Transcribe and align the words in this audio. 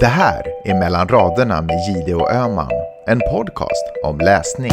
Det 0.00 0.06
här 0.06 0.42
är 0.64 0.74
Mellan 0.74 1.08
raderna 1.08 1.62
med 1.62 1.76
Gide 1.88 2.14
och 2.14 2.32
Öman, 2.32 2.70
en 3.06 3.20
podcast 3.20 3.84
om 4.04 4.18
läsning. 4.18 4.70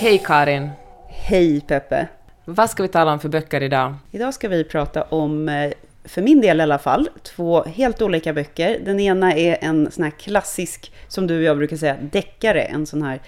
Hej 0.00 0.22
Karin! 0.26 0.70
Hej 1.08 1.60
Peppe! 1.60 2.08
Vad 2.44 2.70
ska 2.70 2.82
vi 2.82 2.88
tala 2.88 3.12
om 3.12 3.20
för 3.20 3.28
böcker 3.28 3.62
idag? 3.62 3.94
Idag 4.10 4.34
ska 4.34 4.48
vi 4.48 4.64
prata 4.64 5.02
om, 5.02 5.48
eh, 5.48 5.72
för 6.04 6.22
min 6.22 6.40
del 6.40 6.60
i 6.60 6.62
alla 6.62 6.78
fall, 6.78 7.08
två 7.22 7.62
helt 7.62 8.02
olika 8.02 8.32
böcker. 8.32 8.78
Den 8.84 9.00
ena 9.00 9.34
är 9.34 9.58
en 9.60 9.90
sån 9.90 10.04
här 10.04 10.10
klassisk, 10.10 10.92
som 11.08 11.26
du 11.26 11.36
och 11.36 11.42
jag 11.42 11.56
brukar 11.56 11.76
säga, 11.76 11.96
deckare. 12.12 12.62
En 12.62 12.86
sån 12.86 13.02
här 13.02 13.20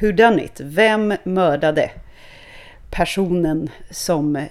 Who 0.00 0.12
done 0.12 0.44
it? 0.44 0.60
Vem 0.60 1.14
mördade 1.24 1.90
personen 2.90 3.70
som 3.90 4.46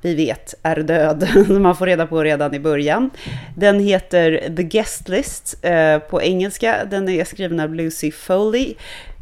vi 0.00 0.14
vet 0.14 0.54
är 0.62 0.76
död? 0.76 1.28
Man 1.60 1.76
får 1.76 1.86
reda 1.86 2.06
på 2.06 2.24
redan 2.24 2.54
i 2.54 2.60
början. 2.60 3.10
Den 3.56 3.80
heter 3.80 4.54
The 4.56 4.62
Guest 4.62 5.08
List 5.08 5.58
eh, 5.62 5.98
på 5.98 6.22
engelska. 6.22 6.84
Den 6.90 7.08
är 7.08 7.24
skriven 7.24 7.60
av 7.60 7.74
Lucy 7.74 8.12
Foley. 8.12 8.74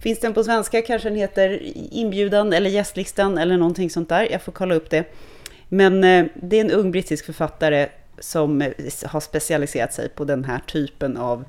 Finns 0.03 0.21
den 0.21 0.35
på 0.35 0.45
svenska 0.45 0.83
kanske 0.83 1.09
den 1.09 1.19
heter 1.19 1.61
inbjudan 1.93 2.53
eller 2.53 2.71
gästlistan 2.71 3.39
eller 3.39 3.57
någonting 3.57 3.91
sånt 3.91 4.09
där. 4.09 4.29
Jag 4.31 4.43
får 4.43 4.53
kolla 4.53 4.75
upp 4.75 4.91
det. 4.91 5.05
Men 5.75 6.05
eh, 6.05 6.27
det 6.35 6.57
är 6.57 6.61
en 6.61 6.71
ung 6.71 6.91
brittisk 6.91 7.27
författare 7.27 7.89
som 8.19 8.63
eh, 8.63 8.73
har 9.07 9.21
specialiserat 9.21 9.93
sig 9.93 10.09
på 10.09 10.25
den 10.25 10.45
här 10.45 10.59
typen 10.59 11.17
av 11.17 11.45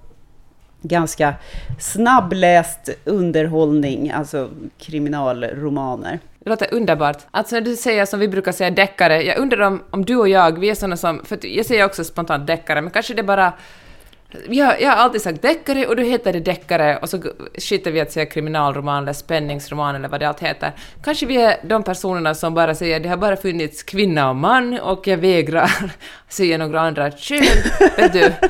ganska 0.81 1.35
snabbläst 1.79 2.89
underhållning, 3.03 4.11
alltså 4.11 4.49
kriminalromaner. 4.77 6.19
Det 6.39 6.49
låter 6.49 6.73
underbart. 6.73 7.17
Alltså 7.31 7.55
när 7.55 7.61
du 7.61 7.75
säger 7.75 8.05
som 8.05 8.19
vi 8.19 8.27
brukar 8.27 8.51
säga 8.51 8.71
deckare, 8.71 9.23
jag 9.23 9.37
undrar 9.37 9.59
om, 9.59 9.83
om 9.89 10.05
du 10.05 10.15
och 10.15 10.29
jag, 10.29 10.59
vi 10.59 10.69
är 10.69 10.75
sådana 10.75 10.97
som, 10.97 11.25
för 11.25 11.45
jag 11.45 11.65
säger 11.65 11.85
också 11.85 12.03
spontant 12.03 12.47
deckare, 12.47 12.81
men 12.81 12.91
kanske 12.91 13.13
det 13.13 13.23
bara 13.23 13.53
jag, 14.49 14.81
jag 14.81 14.89
har 14.89 14.95
alltid 14.95 15.21
sagt 15.21 15.41
deckare 15.41 15.87
och 15.87 15.95
då 15.95 16.03
heter 16.03 16.33
det 16.33 16.39
deckare 16.39 16.97
och 16.97 17.09
så 17.09 17.21
skiter 17.57 17.91
vi 17.91 18.01
att 18.01 18.11
säga 18.11 18.25
kriminalroman 18.25 19.03
eller 19.03 19.13
spänningsroman 19.13 19.95
eller 19.95 20.09
vad 20.09 20.19
det 20.19 20.27
allt 20.27 20.39
heter. 20.39 20.71
Kanske 21.03 21.25
vi 21.25 21.37
är 21.37 21.57
de 21.63 21.83
personerna 21.83 22.35
som 22.35 22.53
bara 22.53 22.75
säger 22.75 22.99
det 22.99 23.09
har 23.09 23.17
bara 23.17 23.35
funnits 23.35 23.83
kvinna 23.83 24.29
och 24.29 24.35
man 24.35 24.79
och 24.79 25.07
jag 25.07 25.17
vägrar 25.17 25.71
säga 26.29 26.57
några 26.57 26.81
andra 26.81 27.11
kön, 27.11 27.45
vet 27.97 28.13
du. 28.13 28.33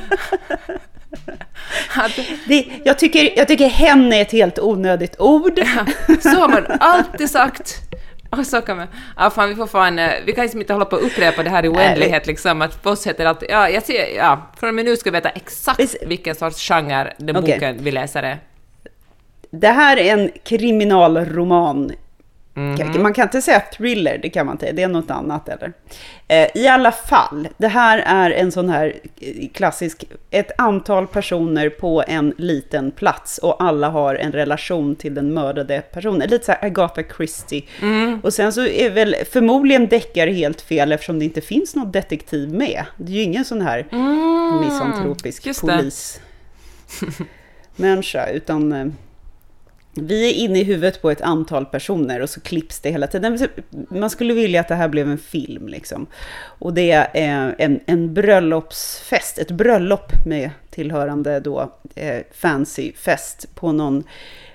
Att, 1.96 2.20
det, 2.48 2.66
jag, 2.84 3.00
tycker, 3.00 3.38
jag 3.38 3.48
tycker 3.48 3.68
hen 3.68 4.14
är 4.14 4.22
ett 4.22 4.31
helt 4.31 4.59
onödigt 4.59 5.20
ord. 5.20 5.59
Ja, 5.59 5.86
så 6.22 6.30
har 6.30 6.50
man 6.50 6.66
alltid 6.80 7.30
sagt. 7.30 7.81
Och 8.30 8.48
så 8.48 8.62
kan 8.62 8.78
man... 8.78 8.88
Ja, 9.18 9.30
fan, 9.30 9.50
vi 9.50 9.56
får 9.56 9.68
fan... 9.68 10.00
eh, 10.00 10.12
Vi 10.26 10.34
kan 10.34 10.42
liksom 10.44 10.62
inte 10.62 10.73
hålla 10.73 10.86
på 10.86 10.95
och 10.95 11.04
upprepa 11.06 11.44
det 11.44 11.50
här 11.50 11.66
i 11.66 11.70
oändlighet 11.70 12.28
liksom, 12.28 12.62
att 12.62 12.84
för 12.84 12.90
oss 12.92 13.08
heter 13.08 13.26
alltid... 13.26 13.50
Ja, 13.52 13.70
jag 13.70 13.84
ser... 13.84 14.16
Ja, 14.18 14.52
från 14.59 14.70
och 14.70 14.76
med 14.76 14.86
nu 14.86 14.95
ska 14.98 15.12
vi 15.12 15.16
veta 15.18 15.30
exakt 15.30 15.95
vilken 16.06 16.36
sorts 16.36 16.68
genre 16.68 17.14
den 17.18 17.36
Okej. 17.38 17.53
boken 17.53 17.78
vi 17.84 17.92
läser 17.92 18.23
är. 18.23 18.38
Det 19.52 19.68
här 19.68 19.98
är 19.98 20.14
en 20.14 20.31
kriminalroman. 20.44 21.92
Mhm. 22.58 23.02
Man 23.02 23.14
kan 23.14 23.23
inte 23.23 23.42
säga 23.42 23.59
thriller, 23.78 24.20
det 24.22 24.30
kan 24.30 24.45
man 24.45 24.56
inte. 24.56 24.72
Det 24.72 24.84
är 24.84 24.88
något 24.88 25.11
annat 25.11 25.50
eller? 25.50 25.73
Eh, 26.28 26.48
I 26.56 26.67
alla 26.67 26.92
fall, 26.92 27.47
det 27.58 27.67
här 27.67 27.97
är 28.06 28.31
en 28.31 28.52
sån 28.52 28.69
här 28.69 28.94
eh, 29.22 29.47
klassisk, 29.53 30.03
ett 30.31 30.52
antal 30.57 31.07
personer 31.07 31.69
på 31.69 32.03
en 32.07 32.34
liten 32.38 32.91
plats 32.91 33.38
och 33.38 33.63
alla 33.63 33.90
har 33.90 34.16
en 34.16 34.31
relation 34.31 34.96
till 34.96 35.13
den 35.16 35.34
mördade 35.34 35.81
personen. 35.81 36.30
Lite 36.30 36.46
så 36.46 36.52
här 36.52 36.66
Agatha 36.66 37.03
Christie. 37.18 37.63
Mm. 37.81 38.19
Och 38.24 38.34
sen 38.34 38.53
så 38.53 38.66
är 38.68 38.90
väl 38.90 39.16
förmodligen 39.31 39.88
deckare 39.88 40.31
helt 40.31 40.62
fel 40.62 40.91
eftersom 40.91 41.19
det 41.19 41.25
inte 41.25 41.41
finns 41.41 41.75
någon 41.75 41.91
detektiv 41.91 42.50
med. 42.53 42.85
Det 42.97 43.12
är 43.12 43.16
ju 43.16 43.22
ingen 43.22 43.46
sån 43.46 43.62
här 43.62 43.85
misantropisk 44.62 45.46
Mm. 45.46 45.56
det. 45.62 45.78
polis 45.78 46.22
människa, 47.75 48.28
utan 48.30 48.72
eh, 48.74 48.85
vi 49.95 50.29
är 50.29 50.33
inne 50.33 50.59
i 50.59 50.63
huvudet 50.63 51.01
på 51.01 51.11
ett 51.11 51.22
antal 51.22 51.66
personer 51.66 52.19
och 52.19 52.29
så 52.29 52.41
klipps 52.41 52.79
det 52.79 52.91
hela 52.91 53.07
tiden. 53.07 53.47
Man 53.89 54.09
skulle 54.09 54.33
vilja 54.33 54.61
att 54.61 54.67
det 54.67 54.75
här 54.75 54.88
blev 54.88 55.09
en 55.09 55.17
film 55.17 55.67
liksom. 55.67 56.07
Och 56.59 56.73
det 56.73 56.91
är 56.91 57.09
eh, 57.13 57.53
en, 57.57 57.79
en 57.85 58.13
bröllopsfest, 58.13 59.38
ett 59.38 59.51
bröllop 59.51 60.11
med 60.25 60.50
tillhörande 60.69 61.39
då 61.39 61.72
eh, 61.95 62.22
fancy 62.31 62.94
fest 62.94 63.56
på 63.56 63.72
någon 63.72 64.03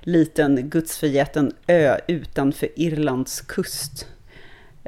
liten 0.01 0.71
gudsförgäten 0.71 1.53
ö 1.67 1.97
utanför 2.07 2.69
Irlands 2.77 3.41
kust. 3.41 4.07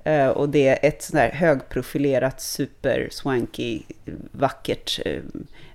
Eh, 0.04 0.28
och 0.28 0.48
det 0.48 0.69
är 0.69 0.88
ett 0.88 1.02
sånt 1.02 1.20
här 1.20 1.30
högprofilerat, 1.30 2.40
super 2.40 3.08
swanky, 3.10 3.82
vackert 4.30 5.00
eh, 5.04 5.22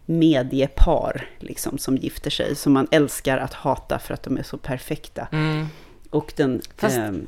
mediepar 0.09 1.29
liksom, 1.39 1.77
som 1.77 1.97
gifter 1.97 2.29
sig, 2.29 2.55
som 2.55 2.73
man 2.73 2.87
älskar 2.91 3.37
att 3.37 3.53
hata 3.53 3.99
för 3.99 4.13
att 4.13 4.23
de 4.23 4.37
är 4.37 4.43
så 4.43 4.57
perfekta. 4.57 5.27
Mm. 5.31 5.65
Och 6.09 6.33
den... 6.35 6.61
Fast- 6.77 6.97
ehm, 6.97 7.27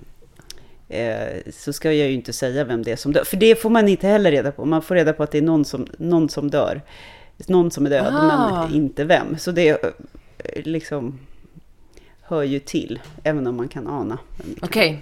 eh, 0.89 1.51
så 1.53 1.73
ska 1.73 1.93
jag 1.93 2.07
ju 2.07 2.13
inte 2.13 2.33
säga 2.33 2.63
vem 2.63 2.83
det 2.83 2.91
är 2.91 2.95
som 2.95 3.11
dör, 3.13 3.23
för 3.23 3.37
det 3.37 3.61
får 3.61 3.69
man 3.69 3.87
inte 3.87 4.07
heller 4.07 4.31
reda 4.31 4.51
på. 4.51 4.65
Man 4.65 4.81
får 4.81 4.95
reda 4.95 5.13
på 5.13 5.23
att 5.23 5.31
det 5.31 5.37
är 5.37 5.41
någon 5.41 5.65
som, 5.65 5.87
någon 5.97 6.29
som 6.29 6.49
dör. 6.51 6.81
Någon 7.47 7.71
som 7.71 7.85
är 7.85 7.89
död, 7.89 8.13
Ah. 8.15 8.67
men 8.67 8.75
inte 8.75 9.03
vem. 9.03 9.37
Så 9.37 9.51
det 9.51 9.69
eh, 9.69 10.63
liksom 10.63 11.19
hör 12.21 12.43
ju 12.43 12.59
till, 12.59 12.99
även 13.23 13.47
om 13.47 13.55
man 13.55 13.67
kan 13.67 13.87
ana. 13.87 14.17
Okej. 14.61 14.99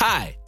Hi, 0.00 0.34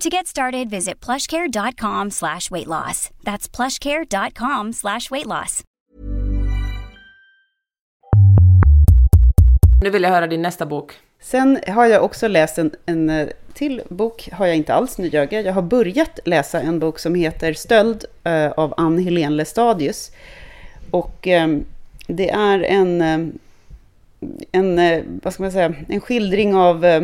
To 0.00 0.08
get 0.08 0.26
started, 0.26 0.70
visit 0.70 1.00
plushcare.com 1.00 2.10
slash 2.10 2.50
weight 2.50 2.66
loss. 2.66 3.10
That's 3.24 3.48
plushcare.com 3.56 4.72
slash 4.72 5.10
weight 5.10 5.26
loss. 5.26 5.62
Nu 9.82 9.90
vill 9.90 10.02
jag 10.02 10.10
höra 10.10 10.26
din 10.26 10.42
nästa 10.42 10.66
bok. 10.66 10.92
Sen 11.20 11.58
har 11.68 11.86
jag 11.86 12.04
också 12.04 12.28
läst 12.28 12.58
en, 12.58 12.70
en 12.86 13.10
eh, 13.10 13.28
till 13.54 13.82
bok, 13.88 14.28
har 14.32 14.46
jag 14.46 14.56
inte 14.56 14.74
alls, 14.74 14.98
nu 14.98 15.08
ljög 15.08 15.32
jag. 15.32 15.44
Jag 15.44 15.52
har 15.52 15.62
börjat 15.62 16.18
läsa 16.24 16.60
en 16.60 16.78
bok 16.78 16.98
som 16.98 17.14
heter 17.14 17.52
Stöld 17.52 18.04
eh, 18.24 18.50
av 18.50 18.74
Ann 18.76 18.98
Helén 18.98 19.36
Lestadius. 19.36 20.10
Och 20.90 21.28
eh, 21.28 21.48
det 22.06 22.30
är 22.30 22.62
en, 22.62 23.00
eh, 23.00 23.18
en, 24.52 24.78
eh, 24.78 25.02
vad 25.22 25.32
ska 25.32 25.42
man 25.42 25.52
säga, 25.52 25.74
en 25.88 26.00
skildring 26.00 26.54
av 26.54 26.84
eh, 26.84 27.02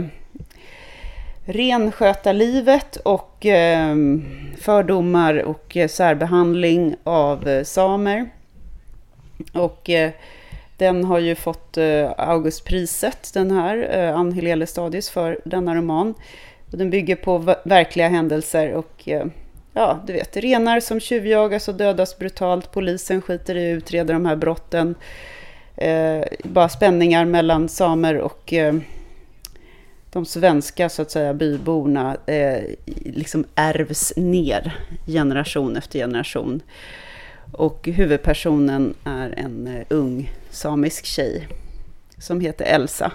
renskötarlivet 1.52 2.96
och 2.96 3.46
ehm, 3.46 4.24
fördomar 4.60 5.42
och 5.42 5.76
eh, 5.76 5.88
särbehandling 5.88 6.96
av 7.04 7.48
eh, 7.48 7.64
samer. 7.64 8.30
Och 9.52 9.90
eh, 9.90 10.10
den 10.76 11.04
har 11.04 11.18
ju 11.18 11.34
fått 11.34 11.78
Augustpriset, 12.16 13.30
den 13.34 13.50
här, 13.50 14.12
Ann 14.12 14.32
Helene 14.32 14.66
Stadius, 14.66 15.10
för 15.10 15.40
denna 15.44 15.74
roman. 15.74 16.14
Och 16.72 16.78
den 16.78 16.90
bygger 16.90 17.16
på 17.16 17.54
verkliga 17.64 18.08
händelser 18.08 18.72
och 18.72 19.08
ja, 19.72 19.98
du 20.06 20.12
vet, 20.12 20.36
renar 20.36 20.80
som 20.80 21.00
tjuvjagas 21.00 21.68
och 21.68 21.74
dödas 21.74 22.18
brutalt. 22.18 22.72
Polisen 22.72 23.22
skiter 23.22 23.56
i 23.56 23.72
att 23.72 23.76
utreda 23.76 24.12
de 24.12 24.26
här 24.26 24.36
brotten. 24.36 24.94
eh, 25.76 26.24
bara 26.44 26.68
spänningar 26.68 27.24
mellan 27.24 27.68
samer 27.68 28.18
och 28.18 28.52
eh, 28.52 28.74
de 30.10 30.24
svenska 30.26 30.88
så 30.88 31.02
att 31.02 31.10
säga 31.10 31.34
byborna 31.34 32.16
eh, 32.26 32.62
liksom 33.04 33.44
ärvs 33.54 34.12
ner 34.16 34.76
generation 35.06 35.76
efter 35.76 35.98
generation. 35.98 36.60
Och 37.52 37.86
huvudpersonen 37.86 38.94
är 39.04 39.34
en 39.36 39.66
eh, 39.66 39.86
ung 39.88 40.32
samisk 40.50 41.04
tjej 41.04 41.48
som 42.18 42.40
heter 42.40 42.64
Elsa. 42.64 43.12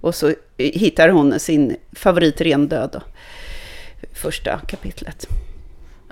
Och 0.00 0.14
så 0.14 0.34
hittar 0.56 1.08
hon 1.08 1.40
sin 1.40 1.76
favorit 1.92 2.40
rendöd 2.40 2.90
då, 2.92 3.00
första 4.12 4.58
kapitlet. 4.58 5.28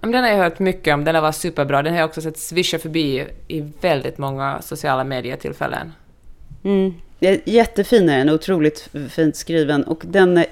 Den 0.00 0.14
har 0.14 0.30
jag 0.30 0.36
hört 0.36 0.58
mycket 0.58 0.94
om, 0.94 1.04
den 1.04 1.22
var 1.22 1.32
superbra. 1.32 1.82
Den 1.82 1.92
har 1.92 2.00
jag 2.00 2.08
också 2.08 2.20
sett 2.20 2.38
svischa 2.38 2.78
förbi 2.78 3.26
i 3.48 3.60
väldigt 3.80 4.18
många 4.18 4.62
sociala 4.62 5.04
medietillfällen. 5.04 5.92
Mm. 6.64 6.94
Jättefin 7.20 8.08
är 8.08 8.18
den, 8.18 8.30
otroligt 8.30 8.88
fint 9.10 9.36
skriven. 9.36 9.84
Och 9.84 10.02
den, 10.06 10.44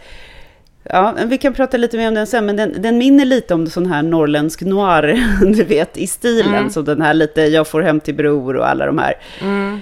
ja, 0.83 1.15
vi 1.27 1.39
kan 1.39 1.55
prata 1.55 1.77
lite 1.77 1.97
mer 1.97 2.09
om 2.09 2.15
den 2.15 2.27
sen, 2.27 2.47
men 2.47 2.57
den, 2.57 2.83
den 2.83 2.99
minner 2.99 3.25
lite 3.25 3.55
om 3.55 3.67
sån 3.67 3.87
här 3.87 4.03
norrländsk 4.03 4.61
noir, 4.61 5.25
du 5.57 5.65
vet, 5.65 5.97
i 5.97 6.07
stilen. 6.07 6.55
Mm. 6.55 6.71
Som 6.71 6.85
den 6.85 7.03
här 7.03 7.15
lite, 7.15 7.43
jag 7.43 7.69
får 7.69 7.83
hem 7.83 8.01
till 8.01 8.15
bror 8.15 8.57
och 8.57 8.69
alla 8.69 8.87
de 8.87 8.99
här. 8.99 9.15
Mm. 9.41 9.81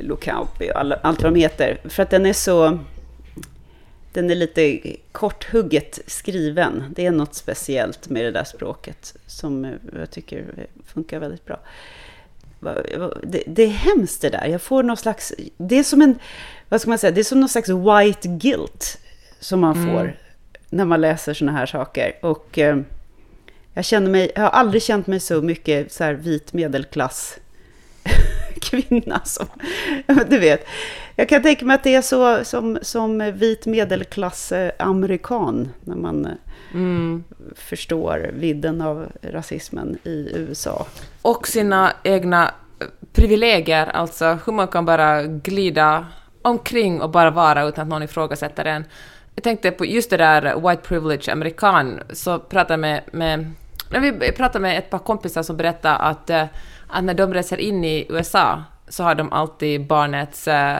Locampi 0.00 0.70
och 0.70 0.80
alla, 0.80 0.98
allt 1.02 1.22
vad 1.22 1.32
de 1.32 1.40
heter. 1.40 1.78
För 1.84 2.02
att 2.02 2.10
den 2.10 2.26
är 2.26 2.32
så... 2.32 2.78
Den 4.12 4.30
är 4.30 4.34
lite 4.34 4.80
korthugget 5.12 5.98
skriven. 6.06 6.84
Det 6.96 7.06
är 7.06 7.10
något 7.10 7.34
speciellt 7.34 8.08
med 8.08 8.24
det 8.24 8.30
där 8.30 8.44
språket 8.44 9.14
som 9.26 9.74
jag 9.98 10.10
tycker 10.10 10.44
funkar 10.86 11.18
väldigt 11.18 11.44
bra. 11.44 11.60
Det, 13.22 13.42
det, 13.46 13.62
är 13.62 13.68
hemskt 13.68 14.22
det 14.22 14.30
där. 14.30 14.46
Jag 14.46 14.62
får 14.62 14.82
någon 14.82 14.96
slags... 14.96 15.32
Det 15.56 15.78
är 15.78 15.82
som 15.82 16.02
en... 16.02 16.18
Vad 16.68 16.80
ska 16.80 16.90
man 16.90 16.98
säga? 16.98 17.10
Det 17.10 17.20
är 17.20 17.24
som 17.24 17.40
någon 17.40 17.48
slags 17.48 17.68
white 17.68 18.28
guilt 18.28 18.98
som 19.40 19.60
man 19.60 19.74
får 19.74 20.00
mm. 20.00 20.12
när 20.70 20.84
man 20.84 21.00
läser 21.00 21.34
såna 21.34 21.52
här 21.52 21.66
saker. 21.66 22.12
Och 22.22 22.58
eh, 22.58 22.78
jag 23.74 23.84
känner 23.84 24.10
mig... 24.10 24.32
Jag 24.34 24.42
har 24.42 24.48
aldrig 24.48 24.82
känt 24.82 25.06
mig 25.06 25.20
så 25.20 25.42
mycket 25.42 25.92
så 25.92 26.04
här 26.04 26.14
vit 26.14 26.52
medelklass 26.52 27.38
kvinna 28.60 29.20
som... 29.24 29.46
Du 30.28 30.38
vet. 30.38 30.66
Jag 31.16 31.28
kan 31.28 31.42
tänka 31.42 31.64
mig 31.64 31.74
att 31.74 31.84
det 31.84 31.94
är 31.94 32.02
så 32.02 32.44
som, 32.44 32.78
som 32.82 33.32
vit 33.32 33.66
medelklass 33.66 34.52
eh, 34.52 34.72
amerikan 34.78 35.68
när 35.84 35.96
man 35.96 36.28
mm. 36.74 37.24
förstår 37.54 38.30
vidden 38.34 38.80
av 38.80 39.06
rasismen 39.22 39.98
i 40.04 40.32
USA. 40.34 40.86
Och 41.22 41.48
sina 41.48 41.92
egna 42.02 42.54
eh, 42.80 42.86
privilegier, 43.12 43.86
alltså 43.86 44.38
hur 44.46 44.52
man 44.52 44.68
kan 44.68 44.84
bara 44.84 45.22
glida 45.22 46.06
omkring 46.42 47.00
och 47.00 47.10
bara 47.10 47.30
vara 47.30 47.64
utan 47.64 47.82
att 47.82 47.88
någon 47.88 48.02
ifrågasätter 48.02 48.64
en. 48.64 48.84
Jag 49.34 49.44
tänkte 49.44 49.70
på 49.70 49.84
just 49.84 50.10
det 50.10 50.16
där 50.16 50.68
white 50.68 50.82
privilege 50.82 51.32
amerikan, 51.32 52.00
så 52.10 52.38
pratade 52.38 52.76
med, 52.76 53.02
med 53.12 53.50
när 53.90 54.00
vi 54.00 54.32
pratade 54.32 54.62
med 54.62 54.78
ett 54.78 54.90
par 54.90 54.98
kompisar 54.98 55.42
som 55.42 55.56
berättade 55.56 55.96
att, 55.96 56.30
eh, 56.30 56.44
att 56.86 57.04
när 57.04 57.14
de 57.14 57.34
reser 57.34 57.56
in 57.56 57.84
i 57.84 58.06
USA 58.08 58.62
så 58.88 59.02
har 59.02 59.14
de 59.14 59.32
alltid 59.32 59.86
barnets, 59.86 60.48
eh, 60.48 60.78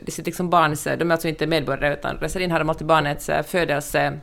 det 0.00 0.10
sitter 0.10 0.24
liksom 0.24 0.50
barnets, 0.50 0.84
de 0.84 1.10
är 1.10 1.12
alltså 1.12 1.28
inte 1.28 1.46
medborgare 1.46 1.92
utan 1.94 2.16
reser 2.16 2.40
in 2.40 2.50
har 2.50 2.58
de 2.58 2.68
alltid 2.68 2.86
barnets 2.86 3.30
födelse 3.46 4.18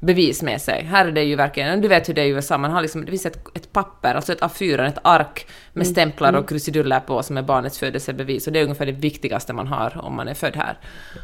bevis 0.00 0.42
med 0.42 0.60
sig. 0.60 0.82
Här 0.82 1.06
är 1.06 1.12
det 1.12 1.22
ju 1.22 1.36
verkligen, 1.36 1.80
du 1.80 1.88
vet 1.88 2.08
hur 2.08 2.14
det 2.14 2.20
är 2.20 2.26
i 2.26 2.28
USA, 2.28 2.58
man 2.58 2.70
har 2.70 2.82
liksom, 2.82 3.04
det 3.04 3.10
finns 3.10 3.26
ett, 3.26 3.46
ett 3.54 3.72
papper, 3.72 4.14
alltså 4.14 4.32
ett 4.32 4.40
A4, 4.40 4.88
ett 4.88 4.98
ark 5.02 5.46
med 5.72 5.82
mm. 5.82 5.92
stämplar 5.92 6.28
och 6.28 6.38
mm. 6.38 6.46
krusiduller 6.46 7.00
på 7.00 7.22
som 7.22 7.36
är 7.36 7.42
barnets 7.42 7.78
födelsebevis 7.78 8.46
och 8.46 8.52
det 8.52 8.58
är 8.58 8.62
ungefär 8.62 8.86
det 8.86 8.92
viktigaste 8.92 9.52
man 9.52 9.66
har 9.66 10.04
om 10.04 10.16
man 10.16 10.28
är 10.28 10.34
född 10.34 10.56
här. 10.56 10.78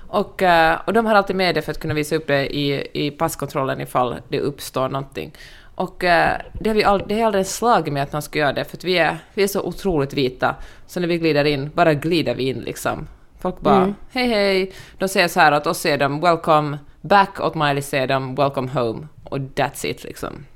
Och, 0.09 0.43
eh, 0.43 0.79
och 0.87 0.93
de 0.93 1.07
har 1.07 1.15
alltid 1.15 1.37
med 1.37 1.55
det 1.55 1.63
för 1.63 1.71
att 1.71 1.81
kunna 1.81 1.95
visa 1.95 2.17
upp 2.17 2.27
det 2.27 2.57
i, 2.57 2.89
i 2.93 3.11
passkontrollen 3.11 3.81
ifall 3.81 4.17
det 4.29 4.41
uppstår 4.41 4.89
någonting. 4.89 5.33
Och 5.75 6.05
eh, 6.05 6.41
det 6.53 6.71
har, 6.71 6.75
vi 6.75 6.85
all, 6.85 7.05
det 7.09 7.21
har 7.21 7.27
aldrig 7.27 7.47
slagit 7.47 7.93
mig 7.93 8.03
att 8.03 8.13
man 8.13 8.23
ska 8.23 8.39
göra 8.39 8.53
det, 8.53 8.65
för 8.65 8.77
att 8.77 8.85
vi 8.85 8.99
är, 8.99 9.19
vi 9.35 9.43
är 9.43 9.49
så 9.49 9.63
otroligt 9.63 10.15
vita, 10.15 10.55
så 10.87 11.01
när 11.01 11.09
vi 11.09 11.19
glider 11.19 11.45
in, 11.45 11.71
bara 11.75 11.95
glider 11.95 12.35
vi 12.35 12.49
in 12.49 12.59
liksom. 12.59 13.09
Folk 13.41 13.61
bara 13.61 13.77
mm. 13.77 13.95
hej 14.11 14.29
hej, 14.29 14.73
de 14.99 15.09
säger 15.09 15.29
så 15.29 15.41
här 15.41 15.53
att 15.53 15.67
oss 15.67 15.87
är 15.87 15.99
de 15.99 16.21
welcome 16.21 16.79
back, 17.03 17.41
åt 17.41 17.55
Miley 17.55 18.07
de 18.07 18.35
welcome 18.35 18.71
home, 18.71 19.07
och 19.25 19.39
that's 19.39 19.87
it 19.87 20.05
liksom. 20.05 20.47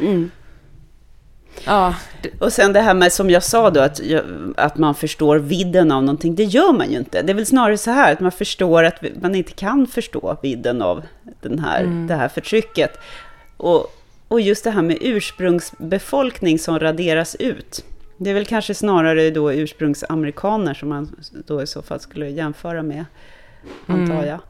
Mm. 0.00 0.30
Ja. 1.64 1.94
Och 2.38 2.52
sen 2.52 2.72
det 2.72 2.80
här 2.80 2.94
med, 2.94 3.12
som 3.12 3.30
jag 3.30 3.42
sa 3.42 3.70
då, 3.70 3.80
att, 3.80 4.00
att 4.56 4.76
man 4.76 4.94
förstår 4.94 5.36
vidden 5.36 5.92
av 5.92 6.02
någonting. 6.02 6.34
Det 6.34 6.44
gör 6.44 6.72
man 6.72 6.90
ju 6.90 6.98
inte. 6.98 7.22
Det 7.22 7.32
är 7.32 7.34
väl 7.34 7.46
snarare 7.46 7.78
så 7.78 7.90
här, 7.90 8.12
att 8.12 8.20
man 8.20 8.32
förstår 8.32 8.84
att 8.84 9.04
man 9.22 9.34
inte 9.34 9.52
kan 9.52 9.86
förstå 9.86 10.36
vidden 10.42 10.82
av 10.82 11.02
den 11.40 11.58
här, 11.58 11.80
mm. 11.80 12.06
det 12.06 12.14
här 12.14 12.28
förtrycket. 12.28 12.98
Och, 13.56 13.94
och 14.28 14.40
just 14.40 14.64
det 14.64 14.70
här 14.70 14.82
med 14.82 14.98
ursprungsbefolkning 15.00 16.58
som 16.58 16.78
raderas 16.78 17.34
ut. 17.34 17.84
Det 18.16 18.30
är 18.30 18.34
väl 18.34 18.46
kanske 18.46 18.74
snarare 18.74 19.30
då 19.30 19.52
ursprungsamerikaner 19.52 20.74
som 20.74 20.88
man 20.88 21.16
då 21.46 21.62
i 21.62 21.66
så 21.66 21.82
fall 21.82 22.00
skulle 22.00 22.28
jämföra 22.28 22.82
med, 22.82 23.04
antar 23.86 24.14
mm. 24.14 24.26
jag. 24.26 24.40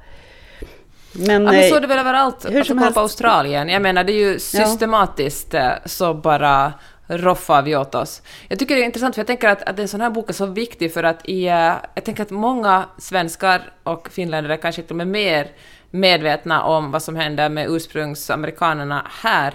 Men, 1.19 1.45
ja, 1.45 1.53
men 1.53 1.71
så 1.71 1.77
är 1.77 1.81
det 1.81 1.87
väl 1.87 1.99
överallt. 1.99 2.47
Hur 2.49 2.59
alltså, 2.59 2.75
kolla 2.75 2.93
på 2.93 3.01
Australien. 3.01 3.69
Jag 3.69 3.83
menar, 3.83 4.05
det 4.05 4.13
är 4.13 4.33
ju 4.33 4.39
systematiskt 4.39 5.53
ja. 5.53 5.61
Eh, 5.61 5.73
så 5.85 6.15
bara 6.15 6.73
roffar 7.09 7.63
vi 7.63 7.77
åt 7.77 7.95
oss. 7.95 8.23
Jag 8.49 8.59
tycker 8.59 8.75
det 8.75 8.81
är 8.81 8.85
intressant, 8.85 9.15
för 9.15 9.21
jag 9.21 9.27
tänker 9.27 9.49
att, 9.49 9.63
att 9.63 9.79
en 9.79 9.89
sån 9.89 10.01
här 10.01 10.11
bok 10.11 10.31
är 10.31 10.35
så 10.35 10.47
viktig 10.47 10.93
för 10.93 11.03
att 11.03 11.29
i, 11.29 11.47
uh, 11.47 11.75
jag 11.95 12.05
tänker 12.05 12.23
att 12.23 12.31
många 12.31 12.85
svenskar 12.99 13.63
och 13.83 14.09
finländare 14.09 14.57
kanske 14.57 14.83
till 14.83 14.93
och 14.93 14.97
med 14.97 15.09
mer 15.09 15.47
medvetna 15.91 16.63
om 16.63 16.91
vad 16.91 17.03
som 17.03 17.17
händer 17.17 17.49
med 17.49 17.71
ursprungsamerikanerna 17.71 19.07
här 19.23 19.55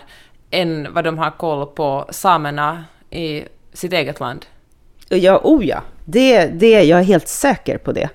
än 0.51 0.93
vad 0.93 1.03
de 1.03 1.17
har 1.17 1.31
koll 1.31 1.65
på 1.67 2.05
samerna 2.09 2.85
i 3.09 3.43
sitt 3.73 3.93
eget 3.93 4.19
land. 4.19 4.45
Ja, 5.09 5.41
oh 5.43 5.65
ja. 5.65 5.81
Det, 6.05 6.45
det, 6.45 6.83
jag 6.83 6.99
är 6.99 7.03
helt 7.03 7.27
säker 7.27 7.77
på 7.77 7.91
det 7.91 8.09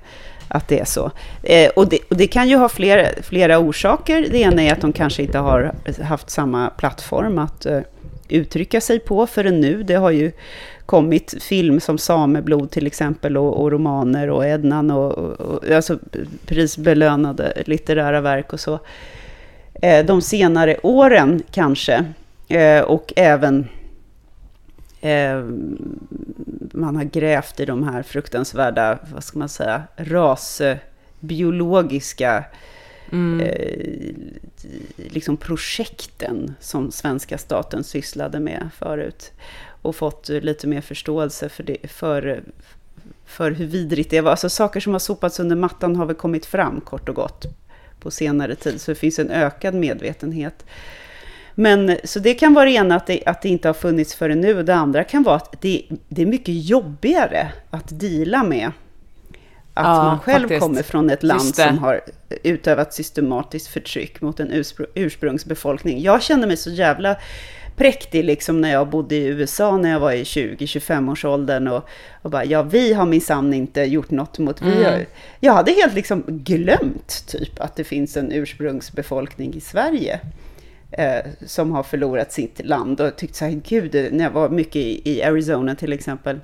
att 0.49 0.69
det 0.69 0.81
är 0.81 0.85
så. 0.85 1.11
Eh, 1.43 1.71
och, 1.77 1.89
det, 1.89 1.99
och, 2.11 2.17
det, 2.17 2.27
kan 2.27 2.49
ju 2.49 2.57
ha 2.57 2.69
flera, 2.69 3.07
flera 3.23 3.59
orsaker. 3.59 4.27
Det 4.31 4.39
ena 4.39 4.63
är 4.63 4.73
att 4.73 4.81
de 4.81 4.93
kanske 4.93 5.23
inte 5.23 5.39
har 5.39 5.73
haft 6.03 6.31
samma 6.31 6.71
plattform 6.71 7.39
att 7.39 7.67
eh, 7.67 7.81
uttrycka 8.29 8.81
sig 8.81 8.99
på 8.99 9.27
förrän 9.27 9.61
nu. 9.61 9.83
Det 9.83 9.95
har 9.95 10.11
ju 10.11 10.33
kommit 10.87 11.43
film 11.43 11.81
som 11.81 11.99
Sameblod 11.99 12.71
till 12.71 12.87
exempel 12.87 13.37
och, 13.37 13.63
och 13.63 13.73
romaner 13.73 14.31
och 14.31 14.47
Ednan 14.47 14.91
och, 14.91 15.13
och, 15.13 15.71
alltså 15.71 15.99
prisbelönade 16.47 17.63
litterära 17.67 18.21
verk 18.21 18.53
och 18.53 18.61
så. 18.61 18.79
Eh, 19.83 20.07
de 20.07 20.23
senare 20.23 20.77
åren 20.83 21.43
kanske. 21.51 22.05
Eh, 22.49 22.81
och 22.81 23.13
även 23.17 23.69
eh, 25.07 25.45
man 26.73 26.97
har 26.97 27.05
grävt 27.05 27.61
i 27.61 27.65
de 27.65 27.83
här 27.83 28.03
fruktansvärda, 28.03 28.99
vad 29.13 29.25
ska 29.25 29.39
man 29.39 29.49
säga, 29.49 29.83
rasbiologiska 29.97 32.45
mm. 33.13 33.41
eh, 33.41 34.15
liksom 34.97 35.37
projekten 35.37 36.55
som 36.61 36.91
svenska 36.91 37.39
staten 37.39 37.85
sysslade 37.85 38.41
med 38.41 38.69
förut. 38.79 39.33
Och 39.83 39.97
fått 39.97 40.29
lite 40.29 40.67
mer 40.67 40.81
förståelse 40.81 41.49
för, 41.49 41.63
det, 41.63 41.91
för, 41.91 42.43
för 43.25 43.51
hur 43.51 43.67
vidrigt 43.67 44.11
det 44.11 44.21
var. 44.21 44.31
Alltså 44.31 44.49
saker 44.49 44.81
som 44.81 44.93
har 44.93 45.01
sopats 45.01 45.41
under 45.41 45.57
mattan 45.57 45.97
har 45.97 46.07
väl 46.07 46.17
kommit 46.17 46.47
fram 46.47 46.81
kort 46.81 47.09
och 47.09 47.15
gott 47.15 47.47
på 48.01 48.11
senare 48.11 48.55
tid. 48.55 48.81
Så 48.81 48.91
det 48.91 48.95
finns 48.95 49.19
en 49.19 49.31
ökad 49.31 49.75
medvetenhet. 49.75 50.65
Men, 51.59 51.97
så 52.05 52.19
det 52.19 52.35
kan 52.35 52.55
vara 52.55 52.65
det 52.65 52.71
ena, 52.71 52.97
att 52.97 53.07
det, 53.07 53.23
att 53.27 53.43
det 53.43 53.49
inte 53.49 53.69
har 53.69 53.75
funnits 53.75 54.15
förrän 54.15 54.41
nu. 54.41 54.59
Och 54.59 54.65
det 54.65 54.75
andra 54.75 55.05
kan 55.05 55.23
vara 55.23 55.37
att 55.37 55.61
det, 55.61 55.83
det 56.09 56.23
är 56.23 56.27
mycket 56.27 56.69
jobbigare 56.69 57.53
att 57.71 58.01
dela 58.01 58.45
med. 58.45 58.71
Att 59.75 59.87
ja, 59.87 60.05
man 60.05 60.19
själv 60.19 60.43
faktiskt. 60.43 60.61
kommer 60.61 60.83
från 60.83 61.11
ett 61.11 61.23
land 61.23 61.55
som 61.55 61.79
har 61.79 62.01
utövat 62.43 62.95
systematiskt 62.95 63.67
förtryck 63.67 64.21
mot 64.21 64.41
en 64.41 64.53
urspr 64.53 64.87
ursprungsbefolkning. 64.95 66.03
Jag 66.03 66.23
känner 66.23 66.47
mig 66.47 66.57
så 66.57 66.71
jävla 66.71 67.17
präktig 67.77 68.25
liksom 68.25 68.61
när 68.61 68.73
jag 68.73 68.89
bodde 68.89 69.15
i 69.15 69.27
USA 69.27 69.77
när 69.77 69.91
jag 69.91 70.01
var 70.01 70.13
i 70.13 70.23
20-25 70.23 71.13
års 71.13 71.25
åldern 71.25 71.69
och, 71.69 71.89
och 72.23 72.31
bara, 72.31 72.45
ja 72.45 72.63
vi 72.63 72.93
har 72.93 73.07
minsann 73.07 73.55
inte 73.55 73.83
gjort 73.83 74.11
något 74.11 74.39
mot, 74.39 74.61
mm. 74.61 74.79
vi 74.79 74.85
har, 74.85 75.07
jag 75.41 75.53
hade 75.53 75.73
helt 75.73 75.95
liksom 75.95 76.25
glömt 76.27 77.25
typ 77.27 77.61
att 77.61 77.77
det 77.77 77.85
finns 77.85 78.17
en 78.17 78.33
ursprungsbefolkning 78.33 79.55
i 79.55 79.61
Sverige 79.61 80.21
Eh, 80.99 81.31
som 81.47 81.73
har 81.73 81.83
förlorat 81.83 82.33
sitt 82.33 82.65
land 82.65 83.01
och 83.01 83.17
tyckt 83.17 83.35
så 83.35 83.45
här, 83.45 83.61
gud, 83.69 83.95
när 84.13 84.25
jag 84.25 84.31
var 84.31 84.49
mycket 84.49 84.77
i, 84.77 85.03
i 85.05 85.23
Arizona 85.23 85.75
till 85.75 85.93
exempel, 85.93 86.41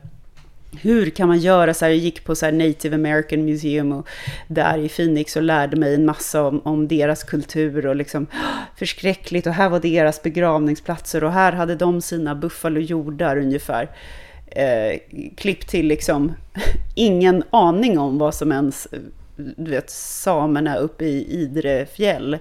hur 0.80 1.11
kan 1.11 1.28
man 1.28 1.38
göra 1.38 1.75
så 1.75 1.85
här? 1.85 1.92
Jag 1.92 1.99
gick 1.99 2.25
på 2.25 2.35
så 2.35 2.50
Native 2.50 2.94
American 2.94 3.44
Museum 3.44 3.92
och 3.92 4.09
där 4.49 4.78
i 4.78 4.88
Phoenix 4.88 5.37
och 5.37 5.42
lärde 5.42 5.76
mig 5.76 5.94
en 5.94 6.04
massa 6.04 6.42
om, 6.42 6.61
om 6.64 6.88
deras 6.88 7.25
kultur 7.25 7.87
och 7.87 7.97
liksom 7.97 8.26
ah, 8.32 8.76
förskräckligt 8.78 9.47
och 9.47 9.52
här 9.52 9.68
var 9.68 9.80
deras 9.80 10.23
begravningsplatser 10.23 11.25
och 11.25 11.32
här 11.32 11.52
hade 11.52 11.75
de 11.75 12.00
sina 12.00 12.35
buffalojordar 12.35 13.37
ungefär. 13.37 13.90
eh, 14.47 14.99
klipp 15.37 15.66
till 15.66 15.87
liksom 15.87 16.32
ingen 16.97 17.42
aning 17.50 17.99
om 17.99 18.18
vad 18.18 18.35
som 18.35 18.52
ens, 18.52 18.88
du 19.37 19.71
vet, 19.71 19.90
samerna 19.90 20.76
uppe 20.76 21.04
i 21.04 21.26
Idre 21.42 21.87
fjäll, 21.87 22.35
eh, 22.35 22.40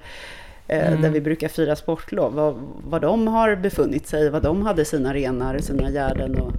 Mm. 0.71 1.01
där 1.01 1.09
vi 1.09 1.21
brukar 1.21 1.47
fira 1.47 1.75
sportlov, 1.75 2.33
vad, 2.33 2.55
vad 2.87 3.01
de 3.01 3.27
har 3.27 3.55
befunnit 3.55 4.07
sig, 4.07 4.29
vad 4.29 4.43
de 4.43 4.61
hade 4.65 4.85
sina 4.85 5.13
renar, 5.13 5.57
sina 5.57 5.89
gärden 5.91 6.41
och 6.41 6.51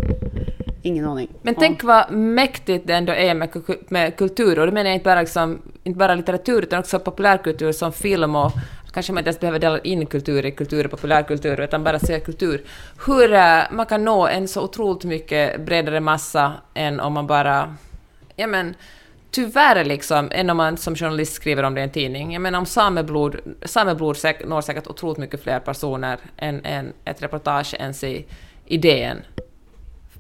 ingen 0.83 1.05
aning. 1.05 1.29
Men 1.43 1.55
Ja. 1.55 1.61
tänk 1.61 1.85
vad 1.85 2.13
mäktigt 2.13 2.87
det 2.87 2.93
ändå 2.95 3.13
är 3.13 3.35
med, 3.35 3.49
med 3.89 4.17
kultur, 4.17 4.59
och 4.59 4.67
det 4.67 4.73
menar 4.73 4.91
jag 4.91 4.95
inte 4.97 5.05
bara, 5.05 5.21
liksom, 5.21 5.63
inte 5.85 5.99
bara 5.99 6.15
litteratur 6.15 6.63
utan 6.63 6.79
också 6.79 6.99
populärkultur 6.99 7.73
som 7.73 7.93
film 7.93 8.37
och 8.37 8.53
kanske 8.93 9.13
man 9.13 9.21
inte 9.21 9.29
ens 9.29 9.41
behöver 9.41 9.59
dela 9.59 9.79
in 9.79 10.07
kultur 10.07 10.47
i 10.47 10.51
kultur 10.51 10.85
och 10.85 10.91
populärkultur 10.91 11.61
utan 11.61 11.85
bara 11.85 11.99
se 11.99 12.21
kultur. 12.21 12.63
Hur 13.07 13.33
eh, 13.33 13.59
man 13.71 13.87
kan 13.87 14.05
nå 14.05 14.27
en 14.27 14.49
så 14.49 14.63
otroligt 14.63 15.05
mycket 15.05 15.61
bredare 15.61 16.01
massa 16.01 16.53
än 16.75 17.01
om 17.01 17.13
man 17.13 17.27
bara... 17.27 17.77
Ja 18.37 18.47
men, 18.47 18.75
tyvärr 19.33 19.85
liksom, 19.85 20.29
än 20.33 20.51
om 20.51 20.57
man 20.57 20.77
som 20.77 20.97
journalist 20.97 21.33
skriver 21.33 21.63
om 21.63 21.75
det 21.75 21.81
i 21.81 21.85
en 21.85 21.91
tidning. 21.91 22.33
Jag 22.33 22.43
menar 22.43 22.59
om 22.59 22.67
sameblod, 22.67 23.37
sameblod 23.65 24.17
säk, 24.17 24.47
når 24.47 24.61
säkert 24.61 24.87
otroligt 24.87 25.19
mycket 25.19 25.43
fler 25.43 25.61
personer 25.61 26.19
än, 26.37 26.65
än 26.65 26.93
ett 27.05 27.23
reportage 27.23 27.75
ens 27.79 28.05
i 28.05 28.25
idén. 28.67 29.19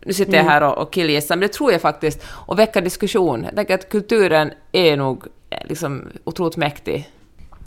Nu 0.05 0.13
sitter 0.13 0.37
jag 0.37 0.45
här 0.45 0.63
och, 0.63 0.79
och 0.79 0.93
killgissar, 0.93 1.37
men 1.37 1.41
det 1.41 1.53
tror 1.53 1.73
jag 1.73 1.81
faktiskt. 1.81 2.23
Och 2.29 2.59
väcka 2.59 2.81
diskussion. 2.81 3.45
Jag 3.45 3.57
tänker 3.57 3.75
att 3.75 3.89
kulturen 3.89 4.53
är 4.73 4.97
nog 4.97 5.27
eh, 5.51 5.67
liksom 5.69 6.09
otroligt 6.25 6.57
mäktig. 6.57 7.09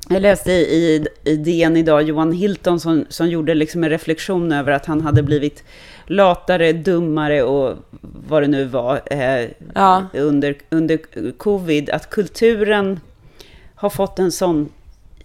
Jag 0.10 0.22
läste 0.22 0.52
i, 0.52 1.06
i 1.24 1.36
DN 1.36 1.78
idag 1.78 2.04
Johan 2.04 2.32
Hilton 2.32 2.80
som, 2.80 3.06
som 3.10 3.30
gjorde 3.30 3.54
liksom 3.54 3.84
en 3.84 3.90
reflektion 3.90 4.52
över 4.52 4.72
att 4.72 4.86
han 4.86 5.02
hade 5.02 5.24
blivit 5.24 5.64
latare, 6.08 6.74
dummare 6.74 7.44
och 7.44 7.78
vad 8.02 8.44
det 8.44 8.48
nu 8.48 8.66
var 8.66 9.02
eh, 9.06 9.50
Ja. 9.76 10.06
under, 10.14 10.56
under 10.70 11.00
covid. 11.32 11.90
Att 11.90 12.10
kulturen 12.10 13.00
har 13.76 13.90
fått 13.90 14.20
en 14.20 14.32
sån 14.32 14.70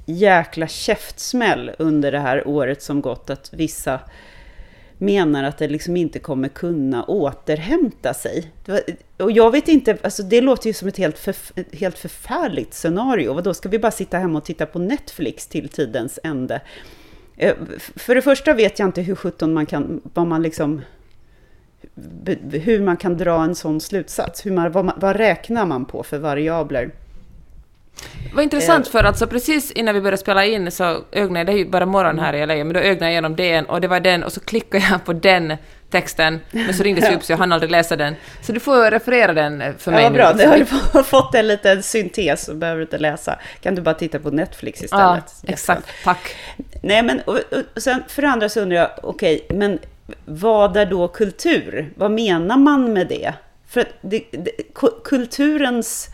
jäkla 0.07 0.67
käftsmäll 0.67 1.71
under 1.79 2.13
det 2.13 2.19
här 2.19 2.49
året 2.49 2.83
som 2.83 3.01
gått 3.01 3.31
att 3.31 3.51
vissa 3.53 4.01
menar 4.99 5.45
att 5.45 5.59
det 5.59 5.69
liksom 5.69 5.97
inte 5.97 6.19
kommer 6.19 6.49
kunna 6.49 7.05
återhämta 7.05 8.15
sig. 8.15 8.51
Och 9.17 9.33
jag 9.33 9.51
vet 9.51 9.69
inte, 9.69 9.99
alltså 10.03 10.23
det 10.23 10.41
låter 10.41 10.67
ju 10.67 10.73
som 10.73 10.89
ett 10.89 10.97
helt, 10.97 11.19
förf- 11.19 11.75
helt 11.77 11.99
förfärligt 11.99 12.75
scenario. 12.75 13.33
Vad 13.33 13.45
då 13.45 13.55
ska 13.55 13.69
vi 13.69 13.79
bara 13.79 13.93
sitta 13.93 14.19
hemma 14.19 14.39
och 14.39 14.45
titta 14.45 14.67
på 14.67 14.79
Netflix 14.79 15.47
till 15.47 15.69
tidens 15.69 16.19
ände? 16.23 16.61
Eh, 17.43 17.55
För 17.97 18.15
det 18.15 18.23
första 18.23 18.55
vet 18.55 18.79
jag 18.79 18.89
inte 18.89 19.03
hur 19.03 19.15
sjutton 19.15 19.53
man 19.55 19.67
kan, 19.67 20.01
vad 20.15 20.27
man 20.27 20.43
liksom, 20.43 20.83
hur 22.53 22.81
man 22.81 22.97
kan 22.97 23.17
dra 23.17 23.45
en 23.45 23.55
sån 23.55 23.81
slutsats. 23.81 24.47
Hur 24.47 24.51
man, 24.53 24.73
vad, 24.73 24.85
man, 24.85 24.95
vad 25.01 25.17
räknar 25.17 25.67
man 25.67 25.85
på 25.85 26.03
för 26.03 26.19
variabler? 26.19 26.91
Vad 28.35 28.45
intressant 28.45 28.87
Eh. 28.87 28.93
för 28.93 29.05
alltså 29.05 29.27
precis 29.27 29.73
innan 29.73 29.95
vi 29.95 30.01
började 30.01 30.17
spela 30.17 30.45
in 30.47 30.71
så 30.71 31.05
ögnade 31.13 31.39
jag, 31.39 31.47
det 31.47 31.53
är 31.53 31.57
ju 31.57 31.71
bara 31.71 31.87
morgon 31.87 32.19
här 32.19 32.35
i 32.35 32.47
LA, 32.47 32.55
men 32.55 32.73
då 32.73 32.81
ögnade 32.81 33.05
jag 33.05 33.11
igenom 33.13 33.37
DN 33.37 33.67
och 33.67 33.81
det 33.81 33.89
var 33.89 34.01
den 34.01 34.25
och 34.25 34.33
så 34.33 34.41
klickade 34.41 34.85
jag 34.91 35.05
på 35.05 35.13
den 35.13 35.57
texten, 35.91 36.41
men 36.51 36.75
så 36.75 36.83
ringdes 36.83 37.11
vi 37.11 37.15
upp 37.15 37.23
så 37.25 37.33
jag 37.33 37.39
hann 37.39 37.53
aldrig 37.53 37.71
läsa 37.71 37.97
den. 37.97 38.15
Så 38.43 38.53
du 38.53 38.61
får 38.61 38.91
referera 38.91 39.33
den 39.33 39.61
eh, 39.63 39.73
för 39.79 39.91
mig 39.93 40.03
Ja, 40.03 40.11
nu. 40.11 40.17
bra, 40.17 40.33
det 40.33 40.45
har 40.47 40.59
du 40.59 41.03
fått 41.05 41.35
en 41.35 41.49
liten 41.49 41.83
syntes 41.83 42.49
och 42.49 42.57
behöver 42.57 42.79
du 42.79 42.83
inte 42.83 42.99
läsa. 42.99 43.39
Kan 43.61 43.75
du 43.75 43.83
bara 43.83 43.95
titta 43.95 44.19
på 44.19 44.31
Netflix 44.31 44.83
istället? 44.83 45.25
Ja, 45.43 45.53
exakt. 45.53 45.87
Tack. 46.05 46.37
Nej, 46.83 47.03
men 47.03 47.21
och, 47.21 47.39
och 47.77 47.83
sen 47.83 48.03
för 48.09 48.23
det 48.23 48.29
andra 48.29 48.49
så 48.49 48.61
undrar 48.61 48.77
jag, 48.77 48.91
okej, 49.03 49.47
men 49.51 49.79
vad 50.25 50.77
är 50.77 50.87
då 50.87 51.09
kultur? 51.09 51.93
Vad 51.97 52.11
menar 52.11 52.57
man 52.57 52.93
med 52.93 53.07
det? 53.09 53.33
För 53.69 53.81
att 53.81 53.89
det, 54.01 54.25
det, 54.31 54.51
ku- 54.75 55.03
kulturens, 55.05 56.09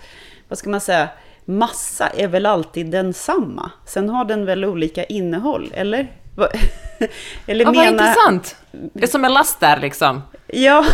vad 0.49 0.59
ska 0.59 0.71
man 0.71 0.80
säga, 0.80 1.09
massa 1.45 2.09
är 2.09 2.28
väl 2.28 2.47
alltid 2.47 2.87
densamma? 2.90 3.71
Sen 3.87 4.09
har 4.09 4.25
den 4.25 4.47
väl 4.47 4.64
olika 4.64 5.04
innehåll, 5.04 5.73
eller? 5.75 6.06
Eller 7.47 7.64
Ja, 7.64 7.73
vad 7.73 7.87
intressant! 7.87 8.57
Det 8.71 9.02
är 9.02 9.07
som 9.07 9.25
en 9.25 9.33
last 9.35 9.61
där 9.61 9.81
liksom. 9.81 10.23
Ja, 10.47 10.85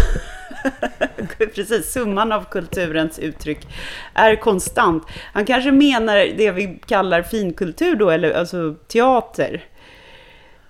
precis. 1.55 1.93
Summan 1.93 2.33
av 2.33 2.45
kulturens 2.45 3.19
uttryck 3.19 3.67
är 4.15 4.37
konstant. 4.37 5.07
Han 5.33 5.45
kanske 5.45 5.73
menar 5.73 6.17
det 6.37 6.51
vi 6.51 6.81
kallar 6.87 7.23
finkultur 7.23 7.97
då, 7.97 8.11
eller 8.11 8.33
alltså 8.33 8.75
teater. 8.89 9.65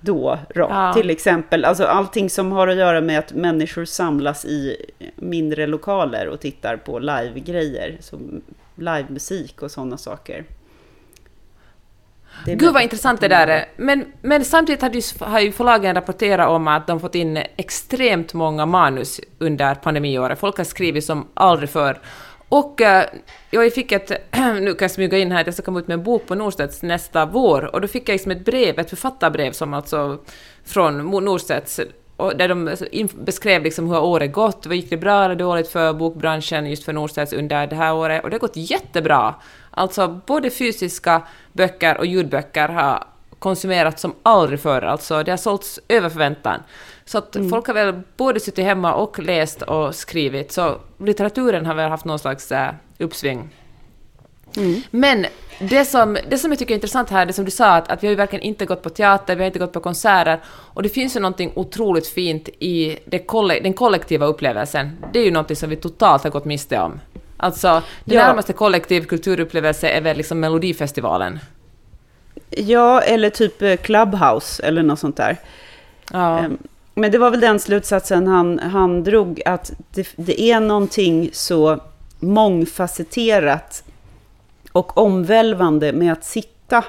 Då, 0.01 0.39
då 0.55 0.61
Ja. 0.71 0.93
till 0.93 1.11
exempel. 1.11 1.65
Alltså 1.65 1.85
allting 1.85 2.31
som 2.31 2.53
har 2.53 2.69
att 2.69 2.77
göra 2.77 3.01
med 3.01 3.19
att 3.19 3.33
människor 3.33 3.85
samlas 3.85 4.45
i 4.45 4.77
mindre 5.17 5.67
lokaler 5.67 6.29
och 6.29 6.41
tittar 6.41 6.77
på 6.77 6.99
live-grejer. 6.99 7.99
Livemusik 8.75 9.63
och 9.63 9.71
sådana 9.71 9.97
saker. 9.97 10.45
Det 12.45 12.55
Gud 12.55 12.73
vad 12.73 12.83
intressant 12.83 13.21
det 13.21 13.29
där 13.29 13.47
är. 13.47 13.69
Men, 13.77 14.13
men 14.23 14.45
samtidigt 14.45 14.83
hade 14.83 14.99
ju, 14.99 15.03
har 15.21 15.41
ju 15.41 15.53
förlagen 15.53 15.95
rapporterat 15.95 16.49
om 16.49 16.69
att 16.69 16.87
de 16.87 17.01
fått 17.01 17.15
in 17.15 17.37
extremt 17.57 18.35
många 18.35 18.67
manus 18.67 19.21
under 19.39 19.75
pandemiåret. 19.75 20.39
Folk 20.39 20.57
har 20.57 20.65
skrivit 20.65 21.05
som 21.05 21.29
aldrig 21.35 21.71
förr. 21.71 22.01
Och 22.49 22.81
eh, 22.81 23.05
jag 23.51 23.73
fick 23.73 23.93
ett, 23.93 24.11
nu 24.61 24.75
kan 24.75 24.85
jag 24.85 24.91
smyga 24.91 25.19
in 25.19 25.33
här 25.33 25.41
att 25.41 25.47
jag 25.47 25.55
ska 25.55 25.63
komma 25.63 25.81
ut 25.81 25.89
med 25.89 25.95
en 25.95 26.03
bok 26.03 26.27
på 26.27 26.35
Norstedts 26.35 26.83
nästa 26.83 27.27
vår, 27.27 27.75
och 27.75 27.81
då 27.81 27.89
fick 27.89 28.09
jag 28.09 28.15
liksom 28.15 28.33
ett 28.33 28.45
brev, 28.45 28.79
ett 28.79 28.91
författarbrev 28.91 29.53
som 29.53 29.75
alltså 29.75 30.19
från 30.65 31.11
Norstedts, 31.25 31.81
och 32.23 32.37
där 32.37 32.49
de 32.49 32.77
in- 32.91 33.09
beskrev 33.15 33.63
liksom 33.63 33.91
hur 33.91 33.99
året 34.01 34.33
gått, 34.33 34.67
vad 34.67 34.77
gick 34.77 34.91
det 34.91 34.97
bra 34.97 35.25
eller 35.25 35.35
dåligt 35.35 35.69
för 35.69 35.93
bokbranschen 35.93 36.67
just 36.67 36.85
för 36.85 36.93
Norstedts 36.93 37.33
under 37.33 37.67
det 37.67 37.77
här 37.77 37.95
året, 37.95 38.25
och 38.25 38.31
det 38.31 38.35
har 38.35 38.41
gått 38.41 38.57
jättebra. 38.57 39.35
Alltså 39.71 40.21
både 40.27 40.51
fysiska 40.51 41.23
böcker 41.53 41.99
och 41.99 42.07
ljudböcker 42.07 42.69
har 42.69 43.05
konsumerats 43.39 44.03
som 44.03 44.15
aldrig 44.23 44.61
förr, 44.61 44.83
alltså 44.83 45.23
det 45.23 45.31
har 45.31 45.37
sålts 45.37 45.81
över 45.89 46.09
förväntan. 46.09 46.63
Så 47.05 47.19
att 47.19 47.37
folk 47.51 47.67
har 47.67 47.75
väl 47.75 48.01
både 48.17 48.41
suttit 48.41 48.65
hemma 48.65 48.95
och 48.95 49.19
läst 49.19 49.63
och 49.63 49.95
skrivit, 49.95 50.53
så 50.53 50.77
litteraturen 50.99 51.67
har 51.67 51.75
väl 51.75 51.91
haft 51.91 52.05
någon 52.05 52.19
slags 52.19 52.53
äh, 52.53 52.71
uppsving. 54.57 54.83
Men 54.91 55.27
det 55.59 55.85
som, 55.85 56.19
det 56.29 56.39
som 56.39 56.51
jag 56.53 56.59
tycker 56.59 56.73
är 56.75 56.77
intressant 56.77 57.11
här, 57.11 57.27
det 57.27 57.33
som 57.33 57.45
du 57.45 57.51
sa, 57.51 57.67
att, 57.77 57.91
att 57.91 58.03
vi 58.03 58.07
har 58.07 58.11
ju 58.13 58.17
verkligen 58.17 58.43
inte 58.45 58.67
gått 58.67 58.83
på 58.83 58.91
teater, 58.91 59.37
vi 59.37 59.43
har 59.43 59.47
inte 59.47 59.59
gått 59.59 59.73
på 59.73 59.81
konserter, 59.81 60.41
och 60.47 60.83
det 60.83 60.89
finns 60.89 61.17
ju 61.17 61.21
någonting 61.21 61.53
otroligt 61.55 62.07
fint 62.07 62.49
i 62.59 62.99
kolle, 63.27 63.61
den 63.61 63.73
kollektiva 63.73 64.27
upplevelsen. 64.27 64.91
Det 65.13 65.19
är 65.19 65.25
ju 65.25 65.31
någonting 65.31 65.57
som 65.57 65.71
vi 65.71 65.77
totalt 65.77 66.23
har 66.23 66.31
gått 66.31 66.45
miste 66.45 66.79
om. 66.81 67.01
Alltså, 67.37 67.83
det 68.05 68.15
Ja. 68.15 68.27
närmaste 68.27 68.53
kollektiv 68.53 69.05
kulturupplevelse 69.05 69.89
är 69.89 70.01
väl 70.01 70.17
liksom 70.17 70.41
Melodifestivalen. 70.41 71.39
Ja, 72.51 73.01
eller 73.01 73.31
typ 73.31 73.63
eh, 73.63 73.77
Clubhouse 73.77 74.63
eller 74.63 74.83
något 74.83 74.99
sånt 74.99 75.17
där. 75.17 75.37
Ja. 76.13 76.39
Ehm, 76.39 76.59
Men 76.95 77.11
det 77.13 77.19
var 77.19 77.31
väl 77.31 77.41
den 77.41 77.61
slutsatsen 77.61 78.27
han, 78.27 78.59
han 78.59 79.05
drog, 79.05 79.43
att 79.47 79.73
det, 79.91 80.09
det 80.17 80.41
är 80.43 80.61
någonting 80.61 81.31
så 81.33 81.81
mångfacetterat 82.21 83.85
och 84.73 84.99
omvälvande 84.99 85.93
med 85.93 86.13
att 86.13 86.25
sitta 86.25 86.85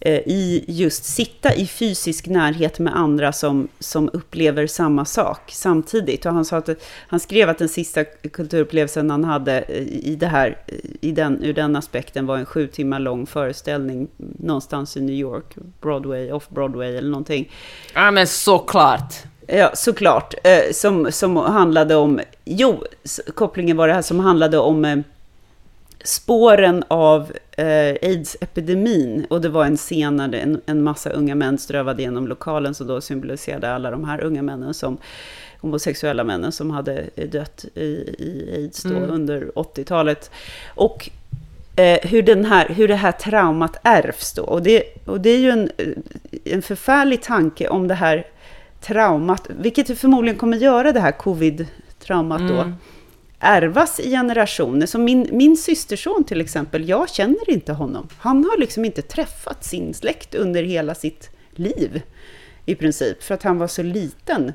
eh, 0.00 0.18
i 0.18 0.64
just 0.68 1.04
sitta 1.04 1.54
i 1.54 1.66
fysisk 1.66 2.26
närhet 2.26 2.78
med 2.78 2.96
andra 2.96 3.32
som, 3.32 3.68
som 3.78 4.10
upplever 4.12 4.66
samma 4.66 5.04
sak 5.04 5.50
samtidigt. 5.52 6.26
Och 6.26 6.32
han, 6.32 6.44
sa 6.44 6.56
att, 6.56 6.68
han 7.08 7.20
skrev 7.20 7.48
att 7.48 7.58
den 7.58 7.68
sista 7.68 8.04
kulturupplevelsen 8.04 9.10
han 9.10 9.24
hade 9.24 9.60
eh, 9.60 9.82
i, 9.82 10.16
det 10.20 10.26
här, 10.26 10.58
i 11.00 11.12
den, 11.12 11.44
ur 11.44 11.52
den 11.52 11.76
aspekten 11.76 12.26
var 12.26 12.36
en 12.38 12.46
sju 12.46 12.66
timmar 12.66 12.98
lång 12.98 13.26
föreställning 13.26 14.08
någonstans 14.38 14.96
i 14.96 15.00
New 15.00 15.16
York, 15.16 15.56
Broadway, 15.80 16.30
off-Broadway 16.30 16.98
eller 16.98 17.10
någonting. 17.10 17.50
ja, 17.94 18.10
men 18.10 18.26
såklart! 18.26 19.14
Ja, 19.52 19.70
såklart. 19.74 20.34
Eh, 20.44 20.72
som, 20.72 21.12
som 21.12 21.36
handlade 21.36 21.96
om, 21.96 22.20
jo, 22.44 22.84
kopplingen 23.34 23.76
var 23.76 23.88
det 23.88 23.94
här 23.94 24.02
som 24.02 24.20
handlade 24.20 24.58
om 24.58 24.84
eh, 24.84 24.96
spåren 26.04 26.84
av 26.88 27.32
eh, 27.56 27.64
aids-epidemin. 28.02 29.26
Och 29.30 29.40
det 29.40 29.48
var 29.48 29.64
en 29.64 29.76
scen 29.76 30.16
när 30.16 30.34
en, 30.34 30.60
en 30.66 30.82
massa 30.82 31.10
unga 31.10 31.34
män 31.34 31.58
strövade 31.58 32.02
genom 32.02 32.28
lokalen, 32.28 32.74
som 32.74 32.86
då 32.86 33.00
symboliserade 33.00 33.74
alla 33.74 33.90
de 33.90 34.04
här 34.04 34.20
unga 34.20 34.42
männen 34.42 34.74
som 34.74 34.98
homosexuella 35.60 36.24
männen 36.24 36.52
som 36.52 36.70
hade 36.70 37.04
eh, 37.16 37.28
dött 37.28 37.64
i, 37.74 37.84
i 38.18 38.50
aids 38.54 38.82
då 38.82 38.96
Mm. 38.96 39.10
under 39.10 39.42
80-talet. 39.54 40.30
Och 40.74 41.10
eh, 41.76 41.98
hur, 42.02 42.22
den 42.22 42.44
här, 42.44 42.68
hur 42.68 42.88
det 42.88 42.94
här 42.94 43.12
traumat 43.12 43.76
ärvs 43.82 44.32
då. 44.32 44.42
Och 44.42 44.62
det, 44.62 44.82
och 45.04 45.20
det 45.20 45.30
är 45.30 45.38
ju 45.38 45.50
en, 45.50 45.70
en 46.44 46.62
förfärlig 46.62 47.22
tanke 47.22 47.68
om 47.68 47.88
det 47.88 47.94
här 47.94 48.26
traumat, 48.80 49.46
vilket 49.48 49.98
förmodligen 49.98 50.38
kommer 50.38 50.56
göra 50.56 50.92
det 50.92 51.00
här 51.00 51.12
covid-traumat 51.12 52.48
då, 52.48 52.54
Mm. 52.54 52.74
Ärvas 53.40 54.00
i 54.00 54.10
generationer. 54.10 54.86
Som 54.86 55.04
min, 55.04 55.28
min 55.32 55.56
systerson 55.56 56.24
till 56.24 56.40
exempel, 56.40 56.88
jag 56.88 57.08
känner 57.10 57.50
inte 57.50 57.72
honom. 57.72 58.08
Han 58.18 58.44
har 58.44 58.58
liksom 58.58 58.84
inte 58.84 59.02
träffat 59.02 59.64
sin 59.64 59.94
släkt 59.94 60.34
under 60.34 60.62
hela 60.62 60.94
sitt 60.94 61.30
liv 61.54 62.02
i 62.66 62.74
princip, 62.74 63.22
för 63.22 63.34
att 63.34 63.42
han 63.42 63.58
var 63.58 63.66
så 63.66 63.82
liten. 63.82 64.52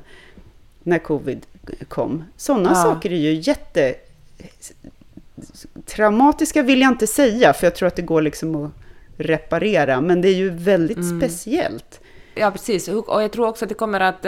när 0.82 0.98
covid 0.98 1.46
kom. 1.88 2.24
Sådana 2.36 2.70
Ja. 2.70 2.74
saker 2.82 3.12
är 3.12 3.16
ju 3.16 3.32
jätte... 3.32 3.94
Traumatiska 5.86 6.62
vill 6.62 6.80
jag 6.80 6.92
inte 6.92 7.06
säga, 7.06 7.52
för 7.52 7.66
jag 7.66 7.74
tror 7.74 7.86
att 7.86 7.96
det 7.96 8.02
går 8.02 8.22
liksom 8.22 8.56
att 8.64 8.70
reparera, 9.16 10.00
men 10.00 10.20
det 10.20 10.28
är 10.28 10.34
ju 10.34 10.50
väldigt 10.50 10.96
Mm. 10.96 11.20
speciellt. 11.20 12.00
Ja, 12.34 12.50
precis. 12.50 12.88
Och 12.88 13.22
jag 13.22 13.32
tror 13.32 13.46
också 13.48 13.64
att 13.64 13.68
det 13.68 13.74
kommer 13.74 14.00
att... 14.00 14.26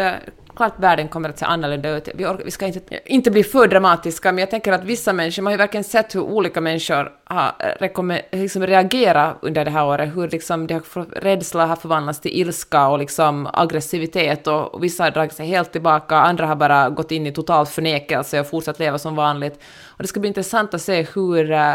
Klart 0.58 0.78
världen 0.78 1.08
kommer 1.08 1.28
att 1.28 1.38
se 1.38 1.44
annorlunda 1.44 1.96
ut. 1.96 2.08
Vi, 2.14 2.26
vi 2.44 2.50
ska 2.50 2.66
inte, 2.66 3.00
inte 3.04 3.30
bli 3.30 3.44
för 3.44 3.68
dramatiska, 3.68 4.32
men 4.32 4.38
jag 4.38 4.50
tänker 4.50 4.72
att 4.72 4.84
vissa 4.84 5.12
människor, 5.12 5.42
man 5.42 5.50
har 5.50 5.52
ju 5.52 5.58
verkligen 5.58 5.84
sett 5.84 6.14
hur 6.14 6.20
olika 6.20 6.60
människor 6.60 7.12
har 7.24 7.52
eh, 7.80 8.40
liksom 8.42 8.66
reagerat 8.66 9.36
under 9.40 9.64
det 9.64 9.70
här 9.70 9.86
året, 9.86 10.16
hur 10.16 10.28
liksom 10.28 10.66
det 10.66 10.74
har, 10.74 11.20
rädsla 11.20 11.66
har 11.66 11.76
förvandlats 11.76 12.20
till 12.20 12.40
ilska 12.40 12.88
och 12.88 12.98
liksom 12.98 13.48
aggressivitet 13.52 14.46
och, 14.46 14.74
och 14.74 14.84
vissa 14.84 15.04
har 15.04 15.10
dragit 15.10 15.32
sig 15.32 15.46
helt 15.46 15.72
tillbaka, 15.72 16.16
andra 16.16 16.46
har 16.46 16.56
bara 16.56 16.88
gått 16.88 17.12
in 17.12 17.26
i 17.26 17.32
total 17.32 17.66
förnekelse 17.66 18.40
och 18.40 18.50
fortsatt 18.50 18.78
leva 18.78 18.98
som 18.98 19.14
vanligt. 19.14 19.60
Och 19.86 20.02
det 20.02 20.08
ska 20.08 20.20
bli 20.20 20.28
intressant 20.28 20.74
att 20.74 20.82
se 20.82 21.06
hur 21.14 21.50
eh, 21.52 21.74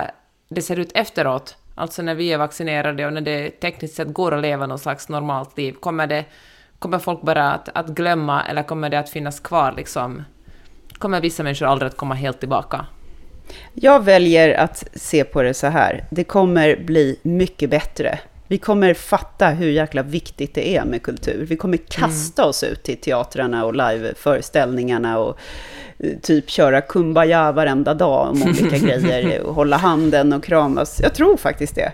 det 0.50 0.62
ser 0.62 0.80
ut 0.80 0.92
efteråt, 0.94 1.56
alltså 1.76 2.02
när 2.02 2.16
vi 2.16 2.34
är 2.34 2.38
vaccinerade 2.38 3.06
och 3.06 3.14
när 3.14 3.22
det 3.22 3.50
tekniskt 3.50 3.96
sett 3.96 4.14
går 4.14 4.34
att 4.34 4.42
leva 4.42 4.68
något 4.68 4.82
slags 4.82 5.10
normalt 5.10 5.58
liv. 5.58 5.74
Kommer, 5.74 6.08
det, 6.08 6.26
kommer 6.84 7.00
folk 7.00 7.22
bara 7.22 7.52
att, 7.52 7.70
att 7.74 7.88
glömma 7.88 8.44
eller 8.44 8.64
kommer 8.64 8.90
det 8.90 9.00
att 9.00 9.10
finnas 9.10 9.40
kvar 9.40 9.74
liksom? 9.78 10.24
Kommer 10.94 11.22
vissa 11.22 11.44
människor 11.44 11.66
aldrig 11.66 11.90
att 11.90 11.98
komma 11.98 12.16
helt 12.16 12.40
tillbaka? 12.40 12.86
Jag 13.74 14.04
väljer 14.04 14.54
att 14.54 14.84
se 14.94 15.24
på 15.24 15.42
det 15.42 15.54
så 15.54 15.68
här. 15.68 16.06
Det 16.10 16.24
kommer 16.24 16.76
bli 16.76 17.20
mycket 17.22 17.70
bättre. 17.70 18.20
Vi 18.48 18.58
kommer 18.58 18.94
fatta 18.94 19.50
hur 19.50 19.70
jäkla 19.70 20.04
viktigt 20.04 20.56
det 20.56 20.78
är 20.78 20.86
med 20.86 21.04
kultur. 21.04 21.46
Vi 21.50 21.56
kommer 21.56 21.78
kasta 21.78 22.46
oss 22.46 22.64
ut 22.64 22.84
till 22.84 22.98
teatrarna 22.98 23.66
och 23.66 23.76
liveföreställningarna 23.76 25.20
och 25.20 25.38
eh, 26.00 26.12
typ 26.22 26.50
köra 26.50 26.82
kumbaya 26.82 27.52
varenda 27.52 27.94
dag 27.94 28.30
om 28.30 28.42
olika 28.42 28.78
grejer 28.86 29.42
och 29.42 29.56
hålla 29.56 29.78
handen 29.78 30.34
och 30.34 30.44
kramas. 30.44 31.00
Jag 31.02 31.14
tror 31.14 31.38
faktiskt 31.38 31.76
det. 31.76 31.92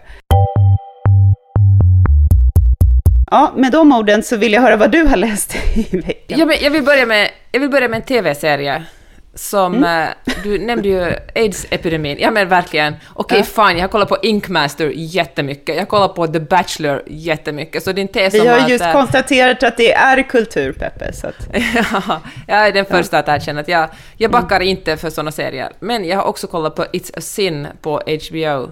Ja, 3.31 3.53
med 3.55 3.71
de 3.71 3.91
orden 3.93 4.23
så 4.23 4.37
vill 4.37 4.53
jag 4.53 4.61
höra 4.61 4.77
vad 4.77 4.91
du 4.91 5.03
har 5.03 5.17
läst 5.17 5.55
i 5.75 5.97
veckan. 5.97 6.39
Ja, 6.39 6.45
men 6.45 6.55
jag, 6.61 6.71
vill 6.71 6.83
börja 6.83 7.05
med, 7.05 7.29
jag 7.51 7.59
vill 7.59 7.69
börja 7.69 7.87
med 7.87 7.97
en 7.97 8.05
TV-serie 8.05 8.83
som 9.35 9.83
eh, 9.83 10.07
du 10.43 10.59
nämnde 10.59 10.87
ju 10.89 11.01
aids-epidemin. 11.35 12.17
Ja 12.19 12.31
men 12.31 12.47
verkligen. 12.49 12.95
Okej, 13.13 13.37
Ja. 13.55 13.67
fine, 13.67 13.77
jag 13.77 13.83
har 13.83 13.87
kollat 13.89 14.09
på 14.09 14.17
Inkmaster 14.23 14.91
jättemycket. 14.95 15.75
Jag 15.75 15.87
kollar 15.87 16.07
på 16.07 16.27
The 16.27 16.39
Bachelor 16.39 17.03
jättemycket. 17.07 17.83
Så 17.83 17.91
din 17.91 18.07
tes 18.07 18.33
Vi 18.33 18.47
har 18.47 18.57
att... 18.57 18.69
just 18.69 18.83
eh, 18.85 18.91
konstaterat 18.91 19.63
att 19.63 19.77
det 19.77 19.93
är 19.93 20.23
kultur, 20.23 20.73
Peppe. 20.73 21.13
Så 21.13 21.27
att, 21.27 21.47
Ja, 21.75 22.21
jag 22.47 22.67
är 22.67 22.71
den 22.71 22.85
första 22.85 23.19
att 23.19 23.27
erkänna 23.27 23.59
att 23.59 23.67
jag, 23.67 23.89
jag 24.17 24.31
backar 24.31 24.59
inte 24.59 24.97
för 24.97 25.09
såna 25.09 25.31
serier. 25.31 25.69
Men 25.79 26.05
jag 26.05 26.17
har 26.17 26.23
också 26.23 26.47
kollat 26.47 26.75
på 26.75 26.83
It's 26.83 27.17
a 27.17 27.21
Sin 27.21 27.67
på 27.81 28.01
HBO, 28.29 28.71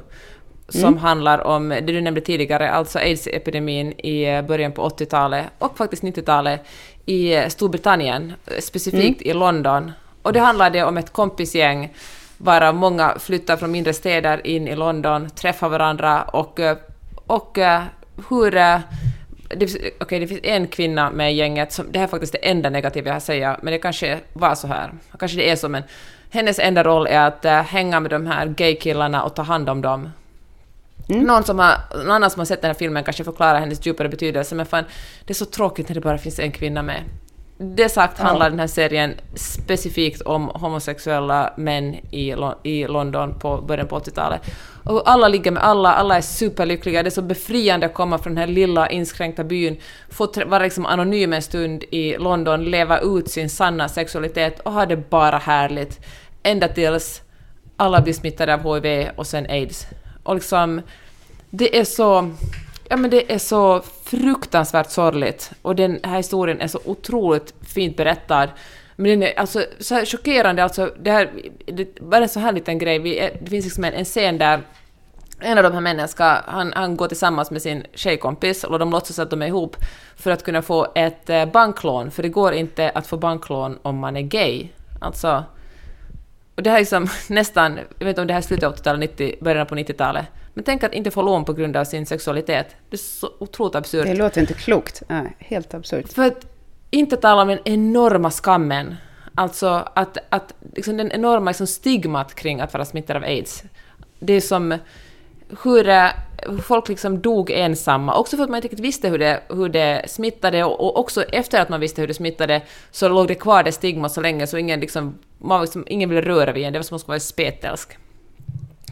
som 0.70 0.98
handlar 0.98 1.48
om 1.48 1.70
det 1.70 1.82
du 1.82 2.02
nämnde 2.02 2.22
tidigare, 2.22 2.72
alltså 2.72 3.00
aids-epidemin 3.00 3.94
i 3.98 4.26
eh, 4.26 4.42
början 4.42 4.72
på 4.72 4.90
80-talet 4.90 5.46
och 5.58 5.78
faktiskt 5.78 6.04
90-talet 6.04 6.62
i 7.06 7.36
eh, 7.36 7.48
Storbritannien, 7.48 8.34
eh, 8.46 8.60
specifikt 8.60 9.22
i 9.22 9.34
London. 9.34 9.92
Och 10.22 10.34
det 10.34 10.40
handlade 10.40 10.84
om 10.84 10.98
ett 10.98 11.14
kompisgäng 11.14 11.94
varav 12.38 12.76
många 12.76 13.16
flyttar 13.20 13.58
från 13.58 13.72
mindre 13.72 13.94
städer 13.94 14.48
in 14.48 14.68
i 14.68 14.76
London, 14.76 15.30
träffar 15.30 15.70
varandra 15.70 16.24
och, 16.24 16.60
och 17.28 17.58
hur 18.30 18.52
det, 18.52 18.82
okej, 20.00 20.20
det 20.20 20.28
finns 20.28 20.42
en 20.44 20.68
kvinna 20.68 21.12
med 21.12 21.36
gänget, 21.36 21.72
som, 21.72 21.92
det 21.92 22.00
här 22.00 22.06
är 22.06 22.10
faktiskt 22.10 22.34
det 22.34 22.50
enda 22.50 22.70
negativa 22.70 23.08
jag 23.08 23.14
har 23.14 23.18
att 23.18 23.24
säga, 23.24 23.60
men 23.62 23.72
det 23.72 23.80
kanske 23.80 24.20
var 24.34 24.56
så 24.56 24.68
här. 24.68 24.92
Kanske 25.20 25.38
det 25.38 25.50
är 25.50 25.56
så, 25.56 25.70
men 25.70 25.84
hennes 26.30 26.60
enda 26.60 26.84
roll 26.84 27.08
är 27.08 27.20
att 27.20 27.68
hänga 27.68 28.00
med 28.00 28.12
de 28.12 28.28
här 28.28 28.46
gaykillarna 28.48 29.24
och 29.24 29.36
ta 29.36 29.42
hand 29.42 29.70
om 29.70 29.82
dem. 29.82 30.10
Någon, 31.08 31.44
som 31.44 31.60
har, 31.60 31.78
någon 31.96 32.12
annan 32.12 32.32
som 32.32 32.40
har 32.40 32.46
sett 32.46 32.62
den 32.62 32.70
här 32.70 32.76
filmen 32.76 33.04
kanske 33.04 33.24
förklarar 33.24 33.60
hennes 33.60 33.86
djupare 33.86 34.10
betydelse, 34.10 34.56
men 34.56 34.66
fan, 34.66 34.84
det 35.26 35.34
är 35.34 35.36
så 35.36 35.46
tråkigt 35.46 35.90
när 35.90 35.96
det 35.96 36.02
bara 36.02 36.18
finns 36.18 36.40
en 36.40 36.52
kvinna 36.52 36.82
med. 36.82 37.04
Det 37.60 37.90
sagt 37.90 38.20
handlar 38.20 38.50
den 38.50 38.60
här 38.60 38.68
serien 38.68 39.16
specifikt 39.36 40.22
om 40.22 40.52
homosexuella 40.54 41.54
män 41.58 41.94
i, 41.94 42.36
i 42.64 42.88
London 42.88 43.40
på 43.40 43.58
början 43.58 43.88
på 43.88 44.00
80-talet. 44.00 44.42
Och 44.84 45.10
alla 45.10 45.28
ligger 45.28 45.52
med 45.52 45.64
alla, 45.64 45.94
alla 45.94 46.18
är 46.18 46.22
superlyckliga. 46.22 47.04
Det 47.04 47.10
är 47.10 47.12
så 47.12 47.22
befriande 47.22 47.86
att 47.86 47.94
komma 47.94 48.18
från 48.18 48.36
den 48.36 48.42
här 48.42 48.54
lilla 48.54 48.90
inskränkta 48.90 49.44
byn, 49.44 49.78
få 50.10 50.32
vara 50.46 50.64
liksom 50.64 50.86
anonym 50.86 51.34
en 51.34 51.42
stund 51.42 51.84
i 51.92 52.18
London, 52.18 52.64
leva 52.64 53.00
ut 53.00 53.30
sin 53.30 53.50
sanna 53.50 53.90
sexualitet 53.90 54.60
och 54.60 54.72
ha 54.72 54.86
det 54.86 55.10
bara 55.10 55.38
härligt. 55.38 56.00
Ända 56.44 56.68
tills 56.68 57.22
alla 57.78 58.02
blir 58.02 58.14
smittade 58.14 58.54
av 58.54 58.84
HIV 58.84 59.10
och 59.16 59.28
sen 59.28 59.46
aids. 59.50 59.88
Och 60.28 60.36
liksom, 60.36 60.82
det 61.50 61.80
är 61.80 61.84
så... 61.84 62.32
Ja 62.90 62.98
men 62.98 63.10
det 63.10 63.34
är 63.34 63.38
så 63.38 63.82
fruktansvärt 64.04 64.92
sorgligt 64.92 65.52
och 65.62 65.76
den 65.76 66.00
här 66.04 66.18
historien 66.18 66.62
är 66.62 66.68
så 66.68 66.80
otroligt 66.86 67.54
fint 67.62 67.98
berättad. 67.98 68.50
Men 68.96 69.10
den 69.10 69.24
är 69.24 69.40
alltså 69.40 69.66
så 69.80 69.96
här 69.96 70.06
chockerande, 70.06 70.64
alltså 70.64 70.94
det 71.00 71.12
här, 71.12 71.32
det, 71.66 72.00
bara 72.00 72.24
en 72.24 72.30
så 72.30 72.40
här 72.40 72.52
liten 72.52 72.80
grej, 72.80 73.00
vi, 73.00 73.32
det 73.42 73.50
finns 73.50 73.66
liksom 73.66 73.84
en, 73.84 73.94
en 73.94 74.06
scen 74.06 74.38
där 74.38 74.62
en 75.40 75.58
av 75.58 75.64
de 75.64 75.74
här 75.74 75.82
männen 75.82 76.08
ska, 76.08 76.24
han, 76.46 76.74
han 76.74 76.98
går 76.98 77.08
tillsammans 77.08 77.52
med 77.52 77.62
sin 77.62 77.86
tjejkompis 77.94 78.64
och 78.64 78.80
de 78.80 78.92
låtsas 78.92 79.20
att 79.20 79.30
de 79.30 79.42
är 79.42 79.48
ihop 79.48 79.76
för 80.16 80.32
att 80.32 80.44
kunna 80.44 80.62
få 80.62 80.88
ett 80.96 81.30
eh, 81.30 81.46
banklån, 81.46 82.12
för 82.12 82.24
det 82.24 82.30
går 82.30 82.54
inte 82.54 82.90
att 82.90 83.08
få 83.08 83.18
banklån 83.18 83.80
om 83.82 83.98
man 83.98 84.18
är 84.18 84.22
gay. 84.22 84.68
Alltså, 85.02 85.44
och 86.58 86.64
det 86.64 86.70
här 86.70 86.78
är 86.78 86.82
liksom 86.82 87.08
nästan, 87.30 87.78
jag 87.78 88.06
vet 88.06 88.08
inte 88.08 88.22
om 88.22 88.28
det 88.28 88.34
här 88.34 88.42
är 88.42 88.46
slutet 88.46 88.64
av 88.64 88.76
80-talet, 88.76 89.00
90, 89.00 89.36
början 89.42 89.68
på 89.68 89.76
90-talet. 89.76 90.26
Men 90.54 90.64
tänk 90.64 90.84
att 90.84 90.94
inte 90.94 91.12
få 91.12 91.22
lån 91.22 91.46
på 91.46 91.54
grund 91.54 91.78
av 91.78 91.86
sin 91.86 92.06
sexualitet. 92.06 92.76
Det 92.90 92.96
är 92.96 92.98
så 92.98 93.30
otroligt 93.40 93.76
absurt. 93.76 94.06
det 94.06 94.16
låter 94.16 94.42
inte 94.42 94.54
klokt. 94.54 95.04
Nej, 95.08 95.36
helt 95.40 95.74
absurt. 95.74 96.14
För 96.14 96.26
att 96.26 96.46
inte 96.90 97.18
tala 97.18 97.42
om 97.42 97.48
den 97.48 97.60
enorma 97.66 98.32
skammen. 98.32 98.96
Alltså 99.36 99.88
att, 99.96 100.18
att 100.30 100.54
liksom 100.76 100.98
den 100.98 101.12
enorma 101.12 101.50
liksom 101.50 101.68
stigmat 101.68 102.36
kring 102.36 102.62
att 102.62 102.74
vara 102.74 102.86
smittad 102.86 103.18
av 103.18 103.24
aids. 103.24 103.64
Det 104.20 104.34
är 104.34 104.42
som 104.42 104.78
hur, 105.64 105.90
eh, 105.90 106.06
hur 106.06 106.10
folk 106.64 106.90
liksom 106.90 107.22
dog 107.22 107.52
ensamma, 107.52 108.16
också 108.16 108.38
för 108.38 108.44
att 108.44 108.50
man 108.50 108.58
inte 108.58 108.68
riktigt 108.68 108.86
visste 108.86 109.10
hur 109.10 109.20
det, 109.20 109.44
hur 109.50 109.70
det 109.70 110.04
smittade 110.08 110.64
och, 110.64 110.84
och 110.84 111.00
också 111.00 111.24
efter 111.24 111.62
att 111.62 111.70
man 111.70 111.80
visste 111.80 112.02
hur 112.02 112.08
det 112.08 112.14
smittade 112.14 112.62
så 112.92 113.10
låg 113.10 113.28
det 113.28 113.36
kvar 113.36 113.64
det 113.64 113.72
stigmat 113.72 114.12
så 114.12 114.22
länge 114.22 114.48
så 114.48 114.58
ingen, 114.58 114.80
liksom, 114.80 115.18
man 115.38 115.62
liksom, 115.62 115.84
ingen 115.88 116.10
ville 116.10 116.22
röra 116.22 116.52
vid 116.52 116.66
en, 116.66 116.74
det 116.74 116.80
var 116.80 116.84
som 116.84 116.88
att 116.88 116.92
man 116.92 117.00
skulle 117.00 117.14
vara 117.14 117.20
spetälsk. 117.20 117.98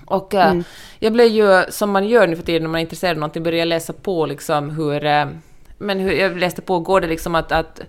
Och 0.06 0.34
eh, 0.34 0.54
jag 1.00 1.14
blev 1.14 1.28
ju, 1.28 1.64
som 1.70 1.92
man 1.92 2.08
gör 2.08 2.28
nu 2.28 2.36
för 2.36 2.44
tiden 2.44 2.62
när 2.62 2.70
man 2.70 2.80
är 2.80 2.82
intresserad 2.82 3.12
av 3.12 3.18
någonting, 3.18 3.44
började 3.44 3.66
läsa 3.66 3.94
på 3.94 4.26
liksom 4.26 4.70
hur... 4.70 5.06
Eh, 5.06 5.26
men 5.78 6.00
hur, 6.00 6.12
jag 6.12 6.38
läste 6.38 6.62
på, 6.62 6.80
går 6.80 7.02
det 7.02 7.08
liksom 7.08 7.36
att... 7.36 7.52
att 7.52 7.82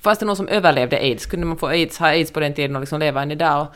fanns 0.00 0.18
det 0.18 0.26
någon 0.26 0.36
som 0.36 0.48
överlevde 0.48 0.96
aids? 0.96 1.26
Kunde 1.26 1.46
man 1.46 1.56
få 1.56 1.66
aids, 1.66 1.98
ha 1.98 2.06
aids 2.06 2.32
på 2.32 2.40
den 2.40 2.54
tiden 2.54 2.76
och 2.76 2.80
liksom 2.80 3.00
leva 3.00 3.22
än 3.22 3.30
idag? 3.30 3.60
Och 3.62 3.66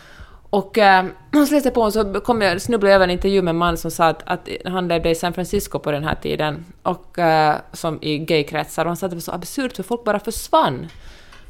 eh, 0.78 1.04
så 1.32 1.54
läste 1.54 1.68
jag 1.68 1.74
på 1.74 1.82
och 1.82 1.92
så 1.92 2.20
kom 2.20 2.40
jag, 2.40 2.62
snubblade 2.62 2.90
jag 2.90 2.94
över 2.94 3.04
en 3.04 3.10
intervju 3.10 3.42
med 3.42 3.50
en 3.50 3.56
man 3.56 3.76
som 3.76 3.90
sa 3.90 4.06
att, 4.06 4.22
att 4.26 4.48
han 4.64 4.88
levde 4.88 5.10
i 5.10 5.14
San 5.14 5.32
Francisco 5.32 5.78
på 5.78 5.90
den 5.90 6.04
här 6.04 6.14
tiden, 6.14 6.64
och 6.82 7.18
eh, 7.18 7.56
som 7.72 7.98
i 8.02 8.18
gaykretsar, 8.18 8.84
och 8.84 8.88
han 8.88 8.96
sa 8.96 9.06
att 9.06 9.10
det 9.10 9.16
var 9.16 9.20
så 9.20 9.32
absurt 9.32 9.76
för 9.76 9.82
folk 9.82 10.04
bara 10.04 10.20
försvann. 10.20 10.88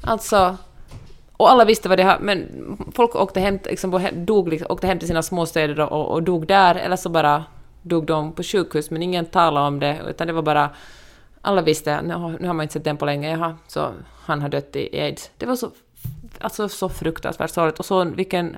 Alltså, 0.01 0.57
och 1.33 1.51
alla 1.51 1.65
visste 1.65 1.89
vad 1.89 1.99
det 1.99 2.05
här, 2.05 2.19
men 2.21 2.47
folk 2.95 3.17
åkte 3.17 3.41
hem, 3.41 3.59
liksom, 3.65 4.09
dog, 4.15 4.49
liksom, 4.49 4.71
åkte 4.71 4.87
hem 4.87 4.99
till 4.99 5.09
sina 5.09 5.23
småstäder 5.23 5.81
och, 5.81 6.07
och 6.07 6.23
dog 6.23 6.47
där, 6.47 6.75
eller 6.75 6.97
så 6.97 7.09
bara 7.09 7.45
dog 7.83 8.07
de 8.07 8.33
på 8.33 8.43
sjukhus, 8.43 8.91
men 8.91 9.03
ingen 9.03 9.27
talade 9.27 9.67
om 9.67 9.81
det, 9.81 9.99
utan 10.09 10.27
det 10.27 10.33
var 10.33 10.43
bara... 10.43 10.71
Alla 11.41 11.63
visste, 11.63 12.03
nu 12.03 12.15
har 12.15 12.53
man 12.53 12.63
inte 12.63 12.73
sett 12.73 12.85
den 12.85 12.97
på 12.97 13.05
länge, 13.05 13.31
jaha, 13.31 13.57
så 13.67 13.89
han 14.25 14.43
har 14.43 14.49
dött 14.49 14.77
i 14.77 15.01
aids. 15.01 15.31
Det 15.39 15.47
var 15.47 15.57
så, 15.57 15.71
alltså, 16.41 16.69
så 16.69 16.89
fruktansvärt 16.89 17.51
sorgligt, 17.51 17.79
och 17.79 17.87
så 17.87 18.05
vilken... 18.05 18.57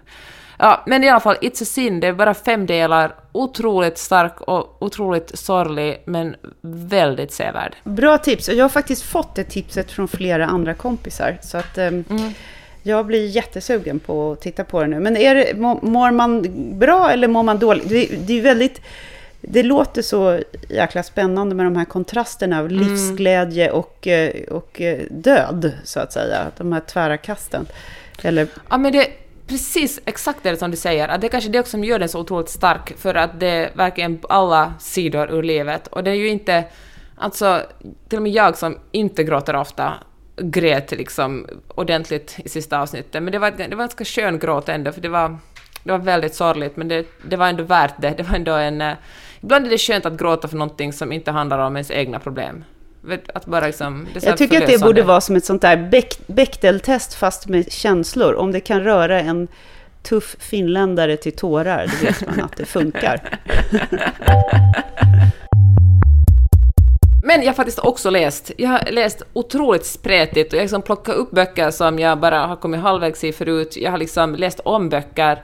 Ja, 0.61 0.83
men 0.87 1.05
i 1.05 1.09
alla 1.09 1.21
fall, 1.21 1.37
It's 1.41 1.63
a 1.63 1.67
Sin, 1.67 2.01
det 2.01 2.07
är 2.07 2.13
bara 2.13 2.35
fem 2.35 2.67
delar, 2.67 3.15
otroligt 3.33 3.99
stark 3.99 4.41
och 4.41 4.83
otroligt 4.83 5.39
sorglig, 5.39 6.03
men 6.05 6.37
väldigt 6.61 7.33
sevärd. 7.33 7.77
Bra 7.85 8.19
tips. 8.19 8.49
Och 8.49 8.55
Jag 8.55 8.65
har 8.65 8.69
faktiskt 8.69 9.03
fått 9.03 9.35
det 9.35 9.45
tipset 9.45 9.91
från 9.91 10.09
flera 10.09 10.47
andra 10.47 10.75
kompisar. 10.75 11.39
Så 11.43 11.59
att 11.59 11.79
ehm, 11.79 12.05
jag 12.83 13.07
blir 13.07 13.27
jättesugen 13.27 13.99
på 13.99 14.33
att 14.33 14.41
titta 14.41 14.65
på 14.65 14.81
det 14.81 14.87
nu. 14.87 15.01
Men 15.01 15.17
är 15.17 15.35
det, 15.35 15.57
må- 15.57 15.81
mår 15.83 16.11
man 16.11 16.47
bra 16.79 17.11
eller 17.11 17.29
mår 17.29 17.43
man 17.43 17.59
dåligt? 17.59 17.89
Det, 17.89 18.07
det 18.27 18.39
är 18.39 18.43
väldigt... 18.43 18.81
Det 19.51 19.63
låter 19.63 20.03
så 20.03 20.41
jäkla 20.69 21.03
spännande 21.03 21.55
med 21.55 21.67
de 21.67 21.77
här 21.77 21.85
kontrasterna 21.85 22.59
av 22.59 22.71
livsglädje 22.71 23.71
och, 23.71 24.07
eh, 24.07 24.43
och 24.51 24.81
eh, 24.81 24.99
död, 25.11 25.73
så 25.85 26.01
att 26.01 26.13
säga. 26.13 26.51
De 26.57 26.73
här 26.73 26.81
tvära 26.81 27.17
kasten. 27.17 27.67
Eller, 28.23 28.49
Ja, 28.71 28.79
men 28.79 28.93
det 28.93 29.07
är 29.07 29.13
precis 29.47 30.01
exakt 30.05 30.39
det 30.43 30.57
som 30.57 30.71
du 30.71 30.77
säger, 30.77 31.09
att 31.09 31.21
det 31.21 31.27
är 31.27 31.29
kanske 31.29 31.51
det 31.51 31.69
som 31.69 31.85
gör 31.85 31.99
den 31.99 32.09
så 32.09 32.21
otroligt 32.21 32.51
stark, 32.51 32.93
för 32.99 33.15
att 33.15 33.41
det 33.41 33.47
är 33.47 33.71
verkligen 33.75 34.19
alla 34.29 34.75
sidor 34.81 35.31
ur 35.31 35.43
livet. 35.43 35.87
Och 35.87 36.05
det 36.05 36.11
är 36.11 36.15
ju 36.15 36.29
inte... 36.29 36.65
Alltså, 37.17 37.63
till 38.09 38.19
och 38.19 38.23
med 38.23 38.33
jag 38.33 38.59
som 38.59 38.79
inte 38.93 39.25
gråter 39.25 39.57
ofta, 39.57 39.95
grät 40.37 40.91
liksom 40.91 41.47
ordentligt 41.69 42.37
i 42.45 42.49
sista 42.49 42.81
avsnittet. 42.81 43.23
Men 43.23 43.33
det 43.33 43.39
var, 43.39 43.51
det 43.51 43.69
var 43.69 43.77
ganska 43.77 44.05
skön 44.05 44.39
gråt 44.39 44.69
ändå, 44.69 44.93
för 44.93 45.01
det 45.01 45.09
var, 45.09 45.39
det 45.83 45.91
var 45.93 45.99
väldigt 45.99 46.35
sorgligt, 46.35 46.77
men 46.77 46.89
det, 46.89 47.07
det 47.29 47.37
var 47.37 47.49
ändå 47.49 47.65
värt 47.65 47.95
det. 48.01 48.15
Det 48.17 48.23
var 48.23 48.37
ändå 48.37 48.53
en... 48.53 48.83
Ibland 49.41 49.67
är 49.67 49.71
det 49.71 49.79
skönt 49.79 50.07
att 50.07 50.19
gråta 50.19 50.49
för 50.49 50.57
någonting 50.57 50.93
som 50.93 51.13
inte 51.13 51.31
handlar 51.31 51.59
om 51.59 51.77
ens 51.77 51.91
egna 51.91 52.19
problem. 52.19 52.65
Att 53.35 53.47
bara 53.47 53.67
liksom... 53.67 54.07
Jag 54.23 54.37
tycker 54.37 54.61
att 54.61 54.67
det 54.67 54.81
borde 54.81 55.03
vara 55.03 55.21
som 55.21 55.37
ett 55.37 55.45
sånt 55.45 55.63
där 55.63 55.77
Beck- 55.77 56.21
Bechdel-test 56.27 57.15
fast 57.15 57.49
med 57.49 57.73
känslor. 57.73 58.35
Om 58.35 58.53
det 58.53 58.61
kan 58.61 58.83
röra 58.83 59.21
en 59.21 59.49
tuff 60.03 60.37
finländare 60.39 61.17
till 61.17 61.37
tårar, 61.37 61.87
då 61.87 62.07
vet 62.07 62.27
man 62.27 62.41
att 62.41 62.57
det 62.57 62.65
funkar. 62.65 63.39
Men 67.23 67.43
jag 67.43 67.49
har 67.49 67.55
faktiskt 67.55 67.79
också 67.79 68.11
läst. 68.11 68.51
Jag 68.57 68.69
har 68.69 68.91
läst 68.91 69.23
otroligt 69.33 69.87
spretigt 69.87 70.53
och 70.53 70.57
jag 70.57 70.61
har 70.61 70.65
liksom 70.65 70.83
plockat 70.83 71.15
upp 71.15 71.31
böcker 71.31 71.71
som 71.71 71.99
jag 71.99 72.21
bara 72.21 72.47
har 72.47 72.57
kommit 72.57 72.81
halvvägs 72.81 73.25
i 73.25 73.33
förut. 73.33 73.77
Jag 73.77 73.91
har 73.91 73.99
liksom 73.99 74.35
läst 74.35 74.61
om 74.61 74.89
böcker. 74.89 75.43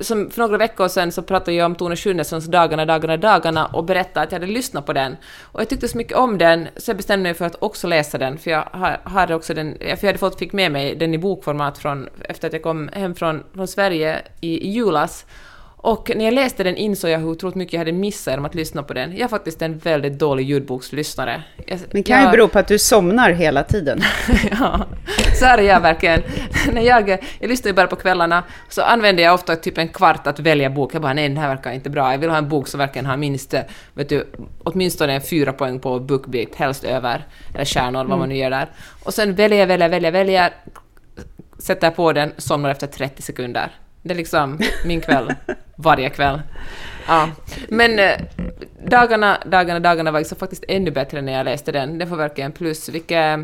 Som 0.00 0.30
för 0.30 0.42
några 0.42 0.56
veckor 0.56 0.88
sedan 0.88 1.12
så 1.12 1.22
pratade 1.22 1.52
jag 1.52 1.66
om 1.66 1.74
Tone 1.74 1.96
Schunnessons 1.96 2.46
Dagarna, 2.46 2.84
dagarna, 2.84 3.16
dagarna 3.16 3.66
och 3.66 3.84
berättade 3.84 4.26
att 4.26 4.32
jag 4.32 4.40
hade 4.40 4.52
lyssnat 4.52 4.86
på 4.86 4.92
den. 4.92 5.16
Och 5.42 5.60
jag 5.60 5.68
tyckte 5.68 5.88
så 5.88 5.98
mycket 5.98 6.16
om 6.16 6.38
den 6.38 6.68
så 6.76 6.90
jag 6.90 6.96
bestämde 6.96 7.22
mig 7.22 7.34
för 7.34 7.44
att 7.44 7.62
också 7.62 7.86
läsa 7.86 8.18
den. 8.18 8.38
För 8.38 8.50
jag 8.50 8.64
hade 9.04 9.34
också 9.34 9.54
den, 9.54 9.74
för 9.78 9.86
jag 9.86 10.06
hade 10.06 10.18
fått, 10.18 10.38
fick 10.38 10.52
med 10.52 10.72
mig 10.72 10.94
den 10.96 11.14
i 11.14 11.18
bokformat 11.18 11.78
från, 11.78 12.08
efter 12.28 12.46
att 12.46 12.52
jag 12.52 12.62
kom 12.62 12.88
hem 12.92 13.14
från, 13.14 13.44
från 13.54 13.68
Sverige 13.68 14.22
i, 14.40 14.68
i 14.68 14.70
julas. 14.70 15.26
Och 15.78 16.10
när 16.16 16.24
jag 16.24 16.34
läste 16.34 16.64
den 16.64 16.76
insåg 16.76 17.10
jag 17.10 17.18
hur 17.18 17.28
otroligt 17.28 17.54
mycket 17.56 17.72
jag 17.72 17.80
hade 17.80 17.92
missat 17.92 18.32
genom 18.32 18.44
att 18.44 18.54
lyssna 18.54 18.82
på 18.82 18.94
den. 18.94 19.12
Jag 19.12 19.20
är 19.20 19.28
faktiskt 19.28 19.62
en 19.62 19.78
väldigt 19.78 20.18
dålig 20.18 20.44
ljudbokslyssnare. 20.44 21.42
Jag, 21.66 21.78
Men 21.90 22.02
kan 22.02 22.18
ju 22.18 22.22
jag- 22.24 22.32
bero 22.32 22.48
på 22.48 22.58
att 22.58 22.68
du 22.68 22.78
somnar 22.78 23.30
hela 23.30 23.62
tiden. 23.64 24.00
ja, 24.50 24.86
så 25.34 25.44
är 25.44 25.58
jag 25.58 25.80
verkligen. 25.80 26.22
När 26.72 26.82
jag, 26.82 27.08
jag 27.40 27.48
lyssnar 27.48 27.68
ju 27.68 27.74
bara 27.74 27.86
på 27.86 27.96
kvällarna, 27.96 28.42
så 28.68 28.82
använder 28.82 29.22
jag 29.22 29.34
ofta 29.34 29.56
typ 29.56 29.78
en 29.78 29.88
kvart 29.88 30.26
att 30.26 30.38
välja 30.40 30.70
bok. 30.70 30.94
Jag 30.94 31.02
bara, 31.02 31.12
nej, 31.12 31.28
den 31.28 31.36
här 31.38 31.48
verkar 31.48 31.72
inte 31.72 31.90
bra. 31.90 32.12
Jag 32.12 32.18
vill 32.18 32.30
ha 32.30 32.36
en 32.38 32.48
bok 32.48 32.68
som 32.68 32.78
verkligen 32.78 33.06
har 33.06 33.16
minst, 33.16 33.54
vet 33.94 34.08
du, 34.08 34.26
åtminstone 34.64 35.20
fyra 35.20 35.52
poäng 35.52 35.80
på 35.80 36.00
BookBeat, 36.00 36.54
helst 36.54 36.84
över, 36.84 37.26
eller 37.54 37.64
stjärnor, 37.64 38.04
vad 38.04 38.18
man 38.18 38.28
nu 38.28 38.36
gör 38.36 38.50
där. 38.50 38.68
Och 39.04 39.14
sen 39.14 39.34
väljer 39.34 39.58
jag, 39.58 39.66
väljer, 39.66 39.88
väljer, 39.88 40.12
väljer, 40.12 40.52
sätter 41.58 41.90
på 41.90 42.12
den, 42.12 42.32
somnar 42.36 42.70
efter 42.70 42.86
30 42.86 43.22
sekunder. 43.22 43.70
Det 44.06 44.14
är 44.14 44.16
liksom 44.16 44.58
min 44.84 45.00
kväll, 45.00 45.34
varje 45.76 46.10
kväll. 46.10 46.40
Ja. 47.06 47.28
Men 47.68 47.98
eh, 47.98 48.20
dagarna, 48.86 49.38
dagarna, 49.46 49.80
dagarna 49.80 50.10
var 50.10 50.20
liksom 50.20 50.38
faktiskt 50.38 50.64
ännu 50.68 50.90
bättre 50.90 51.22
när 51.22 51.32
jag 51.32 51.44
läste 51.44 51.72
den. 51.72 51.98
Det 51.98 52.06
får 52.06 52.16
verkligen 52.16 52.52
plus. 52.52 52.88
Vilket, 52.88 53.40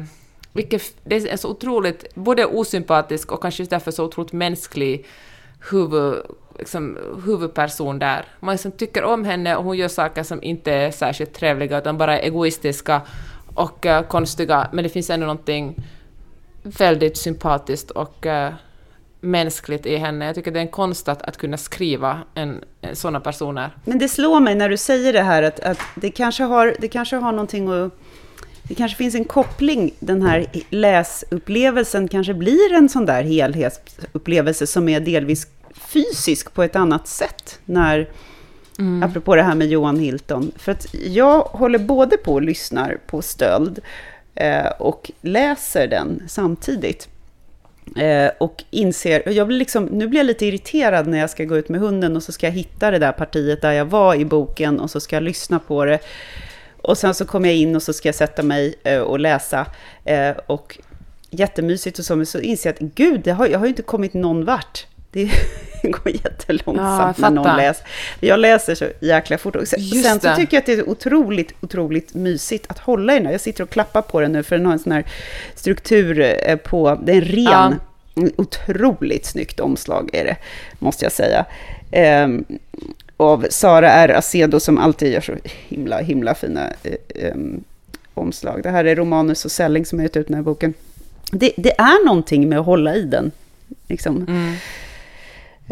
vilket, 0.53 0.83
det 1.05 1.17
är 1.17 1.27
en 1.27 1.39
så 1.39 1.51
otroligt, 1.51 2.15
både 2.15 2.47
osympatisk 2.47 3.33
och 3.33 3.43
kanske 3.43 3.63
just 3.63 3.71
därför 3.71 3.91
så 3.91 4.05
otroligt 4.05 4.33
mänsklig 4.33 5.07
huvud, 5.71 6.15
liksom, 6.59 6.99
huvudperson 7.25 7.99
där. 7.99 8.25
Man 8.41 8.55
liksom 8.55 8.73
tycker 8.73 9.05
om 9.05 9.25
henne 9.25 9.57
och 9.57 9.65
hon 9.65 9.77
gör 9.77 9.89
saker 9.89 10.23
som 10.23 10.43
inte 10.43 10.73
är 10.73 10.91
särskilt 10.91 11.35
trevliga 11.35 11.79
utan 11.79 11.99
bara 11.99 12.19
är 12.19 12.25
egoistiska 12.27 13.01
och 13.55 13.87
uh, 13.87 14.03
konstiga, 14.03 14.69
men 14.73 14.85
det 14.85 14.89
finns 14.91 15.11
ändå 15.11 15.27
någonting 15.27 15.87
väldigt 16.63 17.17
sympatiskt 17.17 17.91
och 17.91 18.27
uh, 18.27 18.49
mänskligt 19.23 19.87
i 19.87 19.97
henne. 19.97 20.27
Jag 20.27 20.35
tycker 20.35 20.51
det 20.51 20.59
är 20.59 20.63
en 20.63 20.69
konst 20.69 21.09
att, 21.09 21.23
att 21.23 21.37
kunna 21.37 21.57
skriva 21.57 22.19
en, 22.35 22.65
en 22.81 22.97
sådana 22.97 23.21
personer. 23.21 23.71
Men 23.85 23.99
det 23.99 24.09
slår 24.09 24.41
mig 24.41 24.55
när 24.55 24.69
du 24.69 24.77
säger 24.77 25.13
det 25.13 25.23
här 25.23 25.43
att, 25.43 25.61
att 25.61 25.79
det, 25.95 26.11
kanske 26.11 26.43
har, 26.43 26.77
det 26.79 26.89
kanske 26.89 27.17
har 27.17 27.33
någonting 27.33 27.69
att... 27.69 27.93
Det 28.63 28.75
kanske 28.75 28.97
finns 28.97 29.15
en 29.15 29.25
koppling, 29.25 29.95
den 29.99 30.23
här 30.23 30.47
läsupplevelsen 30.71 32.09
kanske 32.09 32.35
blir 32.35 32.73
en 32.73 32.89
sån 32.89 33.07
där 33.07 33.23
helhetsupplevelse 33.23 34.67
som 34.67 34.89
är 34.89 35.01
delvis 35.01 35.47
fysisk 35.75 36.55
på 36.55 36.63
ett 36.63 36.77
annat 36.77 37.09
sätt. 37.09 37.59
När, 37.65 38.09
Apropå 39.03 39.37
det 39.37 39.43
här 39.43 39.55
med 39.55 39.69
Johan 39.69 39.99
Hilton. 39.99 40.53
För 40.57 40.73
att 40.73 40.95
jag 40.95 41.41
håller 41.41 41.79
både 41.79 42.17
på 42.17 42.33
och 42.33 42.43
lyssnar 42.43 42.99
på 43.07 43.23
Stöld 43.23 43.79
eh, 44.35 44.67
och 44.79 45.11
läser 45.21 45.87
den 45.87 46.23
samtidigt. 46.29 47.09
Eh, 47.97 48.31
och 48.39 48.65
inser, 48.71 49.29
jag 49.29 49.47
blir 49.47 49.59
liksom, 49.59 49.85
nu 49.85 50.09
blir 50.09 50.21
jag 50.21 50.27
lite 50.27 50.47
irriterad 50.47 51.07
när 51.07 51.19
jag 51.19 51.31
ska 51.31 51.45
gå 51.45 51.57
ut 51.57 51.69
med 51.69 51.81
hunden 51.81 52.17
och 52.17 52.23
så 52.23 52.33
ska 52.33 52.47
jag 52.47 52.53
hitta 52.53 52.91
det 52.91 52.99
där 52.99 53.13
partiet 53.13 53.63
där 53.63 53.73
jag 53.73 53.85
var 53.85 54.15
i 54.15 54.25
boken 54.25 54.81
och 54.81 54.91
så 54.91 55.01
ska 55.01 55.17
jag 55.17 55.23
lyssna 55.23 55.59
på 55.59 55.85
det. 55.85 55.99
Och 56.83 56.99
sen 56.99 57.15
så 57.15 57.25
kommer 57.25 57.49
jag 57.49 57.57
in 57.57 57.77
och 57.77 57.83
så 57.83 57.93
ska 57.93 58.09
jag 58.09 58.15
sätta 58.15 58.43
mig 58.43 58.75
eh, 58.85 59.01
och 59.01 59.21
läsa. 59.21 59.67
Eh, 60.05 60.31
och 60.47 60.79
jättemysigt 61.31 61.99
och 61.99 62.05
så, 62.05 62.17
men 62.17 62.27
så 62.27 62.41
inser 62.41 62.71
jag 62.71 62.75
att 62.75 62.95
gud, 62.95 63.21
det 63.25 63.33
har, 63.33 63.47
jag 63.47 63.59
har 63.59 63.67
ju 63.67 63.71
inte 63.71 63.83
kommit 63.83 64.15
någon 64.15 64.45
vart. 64.45 64.87
Det 65.13 65.31
går 65.83 66.01
Ja, 66.05 66.11
jättelångsamt 66.25 67.19
när 67.19 67.31
någon 67.31 67.57
läser. 67.57 67.87
Jag 68.21 68.41
läser 68.41 68.75
så 68.75 68.89
jäkla 69.01 69.39
fort. 69.39 69.57
Och 69.57 69.69
sen, 69.69 69.81
sen 69.81 70.21
så 70.21 70.37
tycker 70.37 70.57
jag 70.57 70.61
att 70.61 70.67
det 70.67 70.73
är 70.73 70.89
otroligt, 70.89 71.55
otroligt 71.61 72.15
mysigt 72.15 72.71
att 72.71 72.79
hålla 72.79 73.13
i 73.13 73.17
den 73.17 73.27
här. 73.27 73.33
Jag 73.33 73.41
sitter 73.41 73.65
och 73.65 73.71
klappar 73.71 74.03
på 74.03 74.21
den 74.21 74.33
nu, 74.33 74.43
för 74.43 74.57
den 74.57 74.67
har 74.67 74.73
en 74.73 74.79
sån 74.79 74.93
här 74.93 75.05
struktur 75.55 76.21
eh, 76.21 76.57
på... 76.57 76.99
Det 77.03 77.13
är 77.13 77.17
en 77.17 77.23
ren, 77.23 77.81
otroligt 78.37 79.27
snyggt 79.27 79.61
omslag 79.61 80.11
är 80.13 80.25
det, 80.25 80.37
måste 80.79 81.05
jag 81.05 81.13
säga. 81.13 81.45
Ehm, 81.91 82.45
av 83.17 83.47
Sara 83.51 83.91
R. 83.91 84.09
Acedo 84.09 84.61
som 84.61 84.79
alltid 84.79 85.13
gör 85.13 85.21
så 85.21 85.33
himla, 85.69 85.99
himla 85.99 86.35
fina 86.35 86.71
ehm, 87.15 87.65
omslag. 88.15 88.63
Det 88.63 88.71
här 88.71 88.85
är 88.85 88.97
Romanus 88.97 89.45
och 89.45 89.53
Selling 89.53 89.87
som 89.87 89.99
har 89.99 90.05
gett 90.05 90.17
ut 90.17 90.27
den 90.27 90.37
här 90.37 90.43
boken. 90.43 90.75
Det, 91.31 91.53
det 91.57 91.81
är 91.81 92.07
någonting 92.07 92.49
med 92.49 92.59
att 92.59 92.67
hålla 92.67 92.95
i 92.95 93.03
den. 93.03 93.31
Liksom. 93.89 94.17
Mm. 94.17 94.55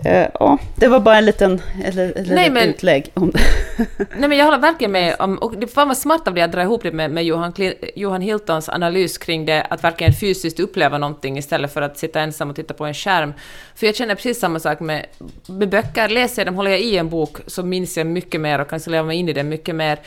Eh, 0.05 0.27
ja, 0.41 0.59
det 0.77 0.89
var 0.89 1.01
bara 1.01 1.19
en 1.19 1.25
liten, 1.25 1.61
eller, 1.85 2.13
eller 2.19 2.35
Nej, 2.35 2.51
men- 2.51 2.69
utlägg 2.69 3.11
om 3.15 3.31
det. 3.31 3.41
Nej 4.19 4.29
men 4.29 4.39
jag 4.39 4.45
håller 4.45 4.59
verkligen 4.59 4.93
med 4.93 5.17
om, 5.19 5.39
och 5.39 5.57
det 5.59 5.67
fan 5.67 5.89
var 5.89 5.95
smart 5.95 6.29
av 6.29 6.35
dig 6.35 6.43
att 6.45 6.53
dra 6.53 6.63
ihop 6.63 6.83
det 6.83 6.93
med, 6.93 7.11
med 7.11 7.25
Johan, 7.25 7.53
Johan 7.97 8.21
Hiltons 8.21 8.69
analys 8.69 9.19
kring 9.19 9.47
det, 9.47 9.63
att 9.71 9.85
verkligen 9.85 10.13
fysiskt 10.13 10.61
uppleva 10.61 10.99
någonting 10.99 11.39
istället 11.39 11.73
för 11.73 11.83
att 11.83 11.99
sitta 11.99 12.21
ensam 12.21 12.51
och 12.51 12.57
titta 12.57 12.75
på 12.75 12.85
en 12.85 12.95
skärm. 12.95 13.33
För 13.75 13.87
jag 13.87 13.97
känner 13.97 14.15
precis 14.15 14.41
samma 14.41 14.61
sak 14.61 14.81
med, 14.81 15.07
med 15.47 15.69
böcker, 15.69 16.09
läser 16.09 16.43
jag 16.43 16.47
dem, 16.47 16.55
håller 16.55 16.71
jag 16.71 16.81
i 16.81 16.97
en 16.99 17.09
bok 17.09 17.37
så 17.47 17.63
minns 17.63 17.97
jag 17.97 18.07
mycket 18.07 18.41
mer 18.41 18.59
och 18.61 18.69
kan 18.71 18.81
så 18.81 18.91
leva 18.91 19.07
mig 19.07 19.17
in 19.17 19.29
i 19.29 19.33
den 19.33 19.49
mycket 19.49 19.75
mer. 19.75 19.99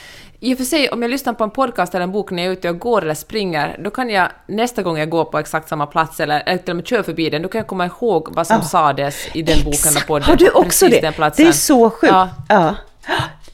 I 0.44 0.54
och 0.54 0.58
för 0.58 0.66
sig, 0.66 0.90
om 0.90 1.02
jag 1.02 1.12
lyssnar 1.12 1.34
på 1.34 1.44
en 1.44 1.50
podcast 1.50 1.96
eller 1.96 2.04
en 2.04 2.12
bok 2.12 2.32
när 2.32 2.44
jag 2.44 2.48
är 2.50 2.54
ute 2.54 2.70
och 2.70 2.80
går 2.80 3.02
eller 3.02 3.14
springer, 3.14 3.78
då 3.84 3.90
kan 3.90 4.10
jag 4.10 4.28
nästa 4.48 4.82
gång 4.84 4.98
jag 4.98 5.10
går 5.10 5.26
på 5.26 5.40
exakt 5.40 5.70
samma 5.70 5.86
plats 5.86 6.20
eller, 6.20 6.44
eller 6.46 6.58
till 6.58 6.70
och 6.70 6.76
med 6.76 6.88
kör 6.88 7.04
förbi 7.04 7.30
den, 7.30 7.42
då 7.42 7.48
kan 7.50 7.60
jag 7.60 7.68
komma 7.68 7.86
ihåg 7.86 8.28
vad 8.36 8.48
som 8.48 8.56
Ja. 8.56 8.64
sades 8.64 9.28
i 9.34 9.42
den 9.42 9.64
boken 9.64 9.92
och 9.98 10.08
podden. 10.08 10.24
Har 10.30 10.36
du 10.36 10.50
också 10.50 10.88
det? 10.88 11.02
Det 11.38 11.44
är 11.44 11.52
så 11.52 11.90
sjukt. 11.90 12.14
Ja. 12.14 12.30
Ja. 12.50 12.76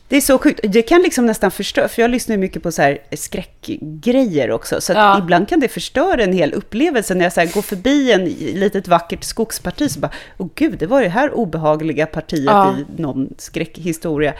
Det 0.07 0.17
är 0.17 0.21
så 0.21 0.37
sjukt. 0.37 0.59
Det 0.63 0.81
kan 0.81 1.01
liksom 1.01 1.25
nästan 1.25 1.51
förstöra, 1.51 1.87
för 1.87 2.01
jag 2.01 2.11
lyssnar 2.11 2.37
mycket 2.37 2.63
på 2.63 2.71
så 2.71 2.81
här 2.81 2.97
skräckgrejer 3.11 4.51
också, 4.51 4.81
så 4.81 4.93
Ja. 4.93 5.17
ibland 5.19 5.49
kan 5.49 5.59
det 5.59 5.67
förstöra 5.67 6.23
en 6.23 6.33
hel 6.33 6.53
upplevelse 6.53 7.15
när 7.15 7.25
jag 7.25 7.33
så 7.33 7.41
går 7.53 7.61
förbi 7.61 8.11
en 8.11 8.25
litet 8.59 8.87
vackert 8.87 9.23
skogsparti, 9.23 9.91
så 9.91 9.99
bara, 9.99 10.11
åh 10.37 10.47
gud, 10.55 10.77
det 10.79 10.85
var 10.87 11.01
det 11.01 11.09
här 11.09 11.33
obehagliga 11.33 12.05
partiet 12.05 12.45
Ja. 12.45 12.75
i 12.97 13.01
någon 13.01 13.29
skräckhistoria. 13.37 14.33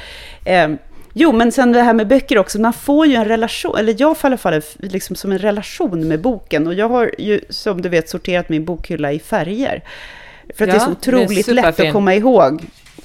Eh, 0.45 0.69
jo, 1.13 1.32
men 1.32 1.52
sen 1.52 1.72
det 1.72 1.82
här 1.82 1.93
med 1.93 2.08
böcker 2.08 2.38
också, 2.38 2.62
man 2.62 2.74
får 2.74 3.08
ju 3.08 3.15
en 3.15 3.26
relation, 3.26 3.78
eller 3.78 3.95
jag 3.98 4.17
får 4.17 4.28
i 4.28 4.30
alla 4.30 4.38
fall 4.38 4.62
liksom 4.80 5.15
som 5.15 5.32
en 5.32 5.39
relation 5.39 6.08
med 6.08 6.22
boken, 6.22 6.67
och 6.67 6.74
jag 6.74 6.89
har 6.89 7.12
ju, 7.17 7.41
som 7.50 7.82
du 7.82 7.89
vet, 7.89 8.10
sorterat 8.10 8.50
min 8.50 8.65
bokhylla 8.65 9.12
i 9.12 9.19
färger. 9.19 9.84
För 10.56 10.67
att 10.67 10.74
Ja, 10.74 10.74
det 10.74 10.76
är 10.76 10.80
så 10.80 10.86
det 10.86 11.12
är 11.12 11.24
otroligt 11.24 11.48
lätt 11.48 11.80
att 11.80 11.93
komma 11.93 12.15
ihåg 12.15 12.63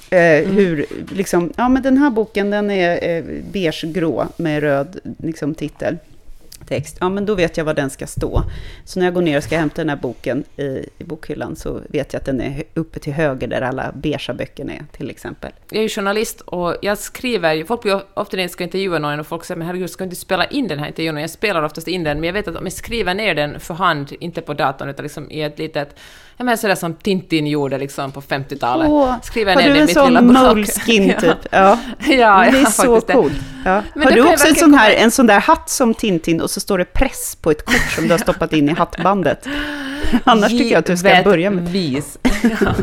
eh, 0.09 0.49
hur, 0.49 0.85
liksom, 1.11 1.53
ja 1.57 1.69
men 1.69 1.83
den 1.83 1.97
här 1.97 2.09
boken 2.09 2.49
den 2.49 2.71
är 2.71 3.09
eh, 3.09 3.23
beigegrå 3.51 4.27
med 4.37 4.63
röd 4.63 4.99
liksom, 5.17 5.55
titel, 5.55 5.97
text. 6.65 6.97
Ja 6.99 7.09
men 7.09 7.25
då 7.25 7.35
vet 7.35 7.57
jag 7.57 7.65
var 7.65 7.73
den 7.73 7.89
ska 7.89 8.07
stå. 8.07 8.43
Så 8.85 8.99
när 8.99 9.07
jag 9.07 9.13
går 9.13 9.21
ner 9.21 9.37
och 9.37 9.43
ska 9.43 9.57
hämta 9.57 9.81
den 9.81 9.89
här 9.89 9.97
boken 9.97 10.43
i, 10.57 10.63
i 10.97 11.03
bokhyllan 11.03 11.55
så 11.55 11.81
vet 11.89 12.13
jag 12.13 12.19
att 12.19 12.25
den 12.25 12.41
är 12.41 12.63
uppe 12.73 12.99
till 12.99 13.13
höger 13.13 13.47
där 13.47 13.61
alla 13.61 13.91
beigea 13.91 14.33
böckerna 14.33 14.73
är 14.73 14.85
till 14.91 15.09
exempel. 15.09 15.51
jag 15.69 15.77
är 15.77 15.83
ju 15.83 15.89
journalist 15.89 16.41
och 16.41 16.75
jag 16.81 16.97
skriver, 16.97 17.63
folk 17.63 17.81
blir 17.81 18.01
ofta 18.13 18.37
när 18.37 18.43
jag 18.43 18.51
ska 18.51 18.63
intervjua 18.63 18.99
någon 18.99 19.19
och 19.19 19.27
folk 19.27 19.45
säger 19.45 19.57
men 19.57 19.67
herregud, 19.67 19.89
ska 19.89 20.03
du 20.03 20.05
inte 20.05 20.15
spela 20.15 20.45
in 20.45 20.67
den 20.67 20.79
här 20.79 20.87
intervjun? 20.87 21.15
Och 21.15 21.21
jag 21.21 21.29
spelar 21.29 21.63
oftast 21.63 21.87
in 21.87 22.03
den, 22.03 22.19
men 22.19 22.27
jag 22.27 22.33
vet 22.33 22.47
att 22.47 22.55
om 22.55 22.63
jag 22.63 22.73
skriver 22.73 23.13
ner 23.13 23.35
den 23.35 23.59
för 23.59 23.73
hand, 23.73 24.13
inte 24.19 24.41
på 24.41 24.53
datorn 24.53 24.89
utan 24.89 25.03
liksom 25.03 25.31
i 25.31 25.41
ett 25.41 25.59
litet, 25.59 25.95
jag 26.37 26.45
menar 26.45 26.57
sådär 26.57 26.75
som 26.75 26.93
Tintin 26.93 27.47
gjorde 27.47 27.77
liksom 27.77 28.11
på 28.11 28.21
50-talet. 28.21 28.87
Åh, 28.89 29.15
skriver 29.23 29.53
har 29.53 29.61
ner 29.61 29.67
du 29.67 29.73
det 29.73 29.77
i 29.77 29.81
en 29.81 29.85
mitt 29.85 29.95
lilla 29.95 30.19
sån 30.19 30.27
block. 30.27 30.43
moleskin 30.55 31.07
Ja. 31.15 31.19
typ? 31.21 31.37
Ja. 31.51 31.79
Ja, 32.07 32.45
jag 32.45 32.53
det 32.53 32.59
är 32.59 32.63
har 32.63 32.71
så 32.71 33.01
coolt. 33.01 33.33
Ja. 33.65 33.83
Har 34.03 34.11
du 34.11 34.21
också 34.33 34.47
en 34.47 34.55
sån, 34.55 34.73
här, 34.73 34.91
en 34.91 35.11
sån 35.11 35.27
där 35.27 35.39
hatt 35.39 35.69
som 35.69 35.93
Tintin 35.93 36.41
och 36.41 36.49
så 36.49 36.59
står 36.59 36.77
det 36.77 36.85
press 36.85 37.37
på 37.41 37.51
ett 37.51 37.65
kort 37.65 37.91
som 37.95 38.03
du 38.03 38.11
har 38.11 38.17
stoppat 38.17 38.53
in 38.53 38.69
i 38.69 38.73
hattbandet? 38.73 39.47
Annars 40.23 40.51
tycker 40.51 40.65
jag 40.71 40.79
att 40.79 40.85
du 40.85 40.97
ska 40.97 41.21
börja 41.23 41.49
med 41.51 41.75
Givetvis. 41.75 42.17
Ja. 42.43 42.73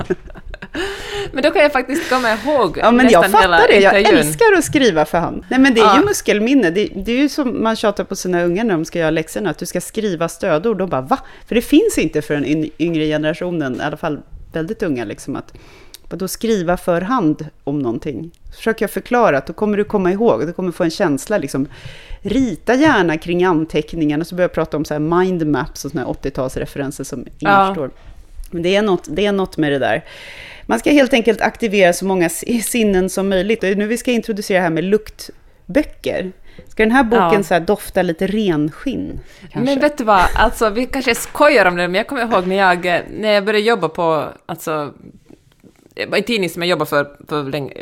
Men 1.33 1.43
då 1.43 1.51
kan 1.51 1.63
jag 1.63 1.73
faktiskt 1.73 2.11
komma 2.11 2.29
ihåg 2.45 2.79
Ja, 2.81 2.91
men 2.91 3.09
jag 3.11 3.31
fattar 3.31 3.69
det. 3.69 3.81
Jag 3.81 3.99
intervjun. 4.01 4.27
älskar 4.27 4.45
att 4.59 4.65
skriva 4.65 5.05
för 5.05 5.19
hand. 5.19 5.45
Nej, 5.49 5.61
men 5.61 5.75
det 5.75 5.81
är 5.81 5.85
Ja. 5.85 5.99
ju 5.99 6.05
muskelminne. 6.05 6.71
Det, 6.71 6.89
det 6.97 7.13
är 7.13 7.17
ju 7.17 7.29
som 7.29 7.63
man 7.63 7.77
tjatar 7.77 8.05
på 8.05 8.17
sina 8.17 8.43
ungar 8.43 8.65
när 8.65 8.75
de 8.75 8.85
ska 8.85 8.99
göra 8.99 9.11
läxorna, 9.11 9.51
att 9.51 9.59
du 9.59 9.67
ska 9.67 9.81
skriva 9.81 10.29
stödord. 10.29 10.79
De 10.79 10.89
bara, 10.89 11.01
va? 11.01 11.19
För 11.49 11.55
det 11.55 11.63
finns 11.63 11.99
inte 11.99 12.23
för 12.23 12.35
den 12.35 12.45
yn- 12.45 12.71
yngre 12.79 13.07
generationen, 13.07 13.77
i 13.77 13.83
alla 13.83 13.97
fall 13.97 14.19
väldigt 14.53 14.83
unga, 14.83 15.05
liksom 15.05 15.37
att 15.37 15.53
då 16.15 16.29
skriva 16.29 16.77
för 16.77 17.01
hand 17.01 17.47
om 17.65 17.79
någonting. 17.79 18.31
Försöker 18.57 18.83
jag 18.83 18.91
förklara 18.91 19.39
att 19.39 19.47
då 19.47 19.53
kommer 19.53 19.77
du 19.77 19.85
komma 19.85 20.13
ihåg, 20.13 20.47
du 20.47 20.53
kommer 20.53 20.73
få 20.73 20.85
en 20.85 20.91
känsla 20.91 21.39
liksom. 21.39 21.67
Rita 22.23 22.75
gärna 22.75 23.19
kring 23.19 23.45
anteckningarna, 23.45 24.25
så 24.25 24.35
börjar 24.35 24.49
jag 24.49 24.55
prata 24.55 24.77
om 24.77 24.85
så 24.85 24.95
här 24.95 24.99
mindmaps 24.99 25.85
och 25.85 25.91
såna 25.91 26.05
här 26.05 26.13
80-talsreferenser 26.13 27.05
som 27.05 27.19
ingen 27.21 27.35
Ja. 27.39 27.67
förstår. 27.69 27.91
Men 28.51 28.63
det 28.63 28.77
är, 28.77 28.83
något, 28.83 29.05
det 29.09 29.27
är 29.27 29.33
något 29.33 29.57
med 29.57 29.73
det 29.73 29.79
där. 29.79 30.05
Man 30.73 30.79
ska 30.79 30.91
helt 30.91 31.13
enkelt 31.13 31.41
aktivera 31.41 31.93
så 31.93 32.05
många 32.05 32.29
si- 32.29 32.63
sinnen 32.63 33.11
som 33.11 33.29
möjligt. 33.29 33.65
Och 33.65 33.77
nu 33.77 33.87
vi 33.87 33.97
ska 33.97 34.11
introducera 34.11 34.59
det 34.59 34.63
här 34.63 34.71
med 34.71 34.85
luktböcker. 34.85 36.33
Ska 36.69 36.83
den 36.83 36.93
här 36.93 37.05
boken 37.05 37.33
Ja. 37.33 37.43
så 37.43 37.55
här 37.55 37.61
dofta 37.61 38.03
lite 38.03 38.27
renskinn? 38.27 39.21
Kanske? 39.41 39.59
Men 39.61 39.81
vet 39.81 39.99
du 39.99 40.05
vad, 40.05 40.25
alltså 40.35 40.71
vi 40.71 40.87
kanske 40.87 41.15
skojar 41.15 41.67
om 41.67 41.77
det, 41.77 41.89
men 41.89 41.95
jag 41.95 42.07
kommer 42.07 42.23
ihåg 42.23 42.47
när 42.47 42.57
jag, 42.57 43.03
när 43.21 43.33
jag 43.33 43.45
började 43.45 43.67
jobba 43.67 43.89
på, 43.89 44.29
alltså, 44.47 44.95
en 45.95 46.23
tidning 46.23 46.51
som 46.51 46.63
jag 46.63 46.69
jobbade 46.71 46.89
för, 46.91 47.17
för 47.29 47.43
länge, 47.45 47.73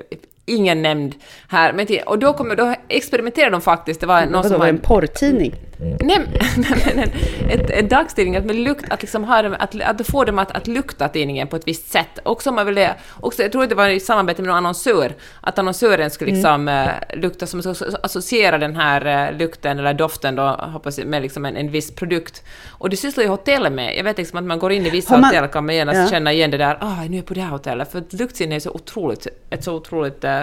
ingen 0.47 0.83
nämnd 0.83 1.15
här, 1.49 1.73
men 1.73 1.87
och 2.07 2.19
då, 2.19 2.33
kom, 2.33 2.57
då 2.57 2.75
experimenterade 2.89 3.51
de 3.51 3.61
faktiskt, 3.61 4.01
det 4.01 4.07
var 4.07 4.21
någon 4.21 4.33
Vadå, 4.33 4.49
som 4.49 4.59
var 4.59 4.67
en 4.67 4.79
porrtidning? 4.79 5.55
Nej, 6.01 6.19
men- 6.19 6.97
nej, 6.97 7.13
ett, 7.51 7.71
en 7.71 7.89
dagstidning, 7.89 8.37
att, 8.37 8.45
med 8.45 8.57
lukt, 8.57 8.85
att, 8.93 9.03
liksom 9.03 9.25
ha 9.25 9.43
dem, 9.43 9.57
att, 9.59 9.81
att 9.81 10.07
få 10.07 10.25
dem 10.25 10.39
att, 10.39 10.51
att 10.51 10.67
lukta 10.67 11.09
tidningen 11.09 11.49
på 11.49 11.57
ett 11.57 11.69
visst 11.69 11.91
sätt. 11.93 12.19
Också 12.23 12.53
man 12.53 12.67
ville, 12.67 12.95
också, 13.21 13.43
jag 13.43 13.53
tror 13.53 13.63
att 13.63 13.69
det 13.69 13.75
var 13.75 13.89
i 13.89 14.01
samarbete 14.01 14.43
med 14.43 14.47
någon 14.49 14.57
annonsör, 14.57 15.13
att 15.41 15.59
annonsören 15.59 16.11
skulle 16.11 16.33
liksom 16.33 16.69
eh, 16.69 16.89
lukta, 17.15 17.47
som 17.47 17.63
så- 17.63 17.97
associera 18.03 18.59
den 18.59 18.77
här 18.77 19.31
eh, 19.33 19.39
lukten 19.39 19.79
eller 19.79 19.95
doften 19.95 20.35
då, 20.35 20.43
hoppas 20.49 20.99
jag, 20.99 21.07
med 21.07 21.23
liksom 21.23 21.45
en, 21.45 21.57
en 21.57 21.71
viss 21.71 21.95
produkt. 21.95 22.43
Och 22.71 22.91
det 22.91 22.97
sysslar 22.97 23.25
ju 23.25 23.31
hotellet 23.31 23.73
med. 23.73 23.97
Jag 23.97 24.05
vet 24.05 24.19
liksom 24.19 24.39
att 24.39 24.45
man 24.45 24.59
går 24.59 24.73
in 24.73 24.87
i 24.87 24.91
vissa 24.91 25.17
man- 25.19 25.25
hotell 25.25 25.49
kan 25.49 25.67
man 25.67 25.75
genast 25.75 25.99
Ja. 25.99 26.07
känna 26.09 26.33
igen 26.33 26.51
det 26.51 26.57
där, 26.59 26.79
ah, 26.81 26.95
nu 27.09 27.13
är 27.13 27.17
jag 27.17 27.27
på 27.27 27.35
det 27.35 27.41
här 27.41 27.51
hotellet, 27.51 27.93
för 27.93 28.03
luktsinne 28.11 28.55
är 28.57 28.61
så 28.61 28.71
otroligt, 28.71 29.27
ett 29.51 29.65
så 29.65 29.75
otroligt 29.75 30.25
eh, 30.25 30.43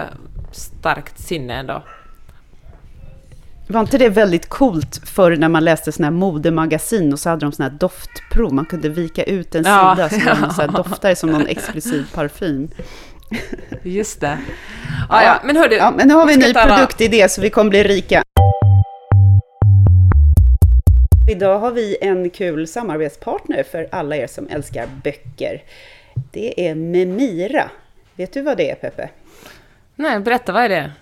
starkt 0.52 1.18
sinne 1.20 1.54
ändå. 1.54 1.82
Var 3.70 3.80
inte 3.80 3.98
det 3.98 4.08
väldigt 4.08 4.48
coolt 4.48 5.00
förr 5.04 5.36
när 5.36 5.48
man 5.48 5.64
läste 5.64 5.92
såna 5.92 6.06
här 6.06 6.12
modemagasin 6.12 7.12
och 7.12 7.18
så 7.18 7.28
hade 7.30 7.46
de 7.46 7.52
såna 7.52 7.68
här 7.68 7.76
doftprov? 7.78 8.52
Man 8.54 8.66
kunde 8.66 8.88
vika 8.88 9.22
ut 9.24 9.54
en 9.54 9.64
Ja, 9.64 9.94
sida 9.96 10.08
som 10.08 10.20
ja. 10.42 10.50
så 10.50 10.60
här 10.60 10.68
doftade 10.68 11.16
som 11.16 11.30
någon 11.30 11.46
exklusiv 11.46 12.06
parfym. 12.14 12.68
Just 13.82 14.20
det. 14.20 14.38
Ah, 15.08 15.22
ja, 15.22 15.40
men 15.44 15.56
hördu, 15.56 15.76
Ja, 15.76 15.94
men 15.96 16.08
nu 16.08 16.14
har 16.14 16.26
vi 16.26 16.34
en 16.34 16.40
ny 16.40 16.54
produktidé 16.54 17.28
så 17.28 17.40
vi 17.40 17.50
kommer 17.50 17.70
bli 17.70 17.82
rika. 17.84 18.22
Idag 21.30 21.58
har 21.58 21.70
vi 21.70 21.96
en 22.00 22.30
kul 22.30 22.66
samarbetspartner 22.66 23.62
för 23.62 23.88
alla 23.92 24.16
er 24.16 24.26
som 24.26 24.48
älskar 24.48 24.86
böcker. 25.04 25.62
Det 26.32 26.68
är 26.68 26.74
Memira. 26.74 27.70
Vet 28.16 28.32
du 28.32 28.42
vad 28.42 28.56
det 28.56 28.70
är, 28.70 28.74
Peppe? 28.74 29.08
Nej, 29.94 30.20
berätta, 30.20 30.52
vad 30.52 30.62
är 30.64 30.68
det? 30.68 30.92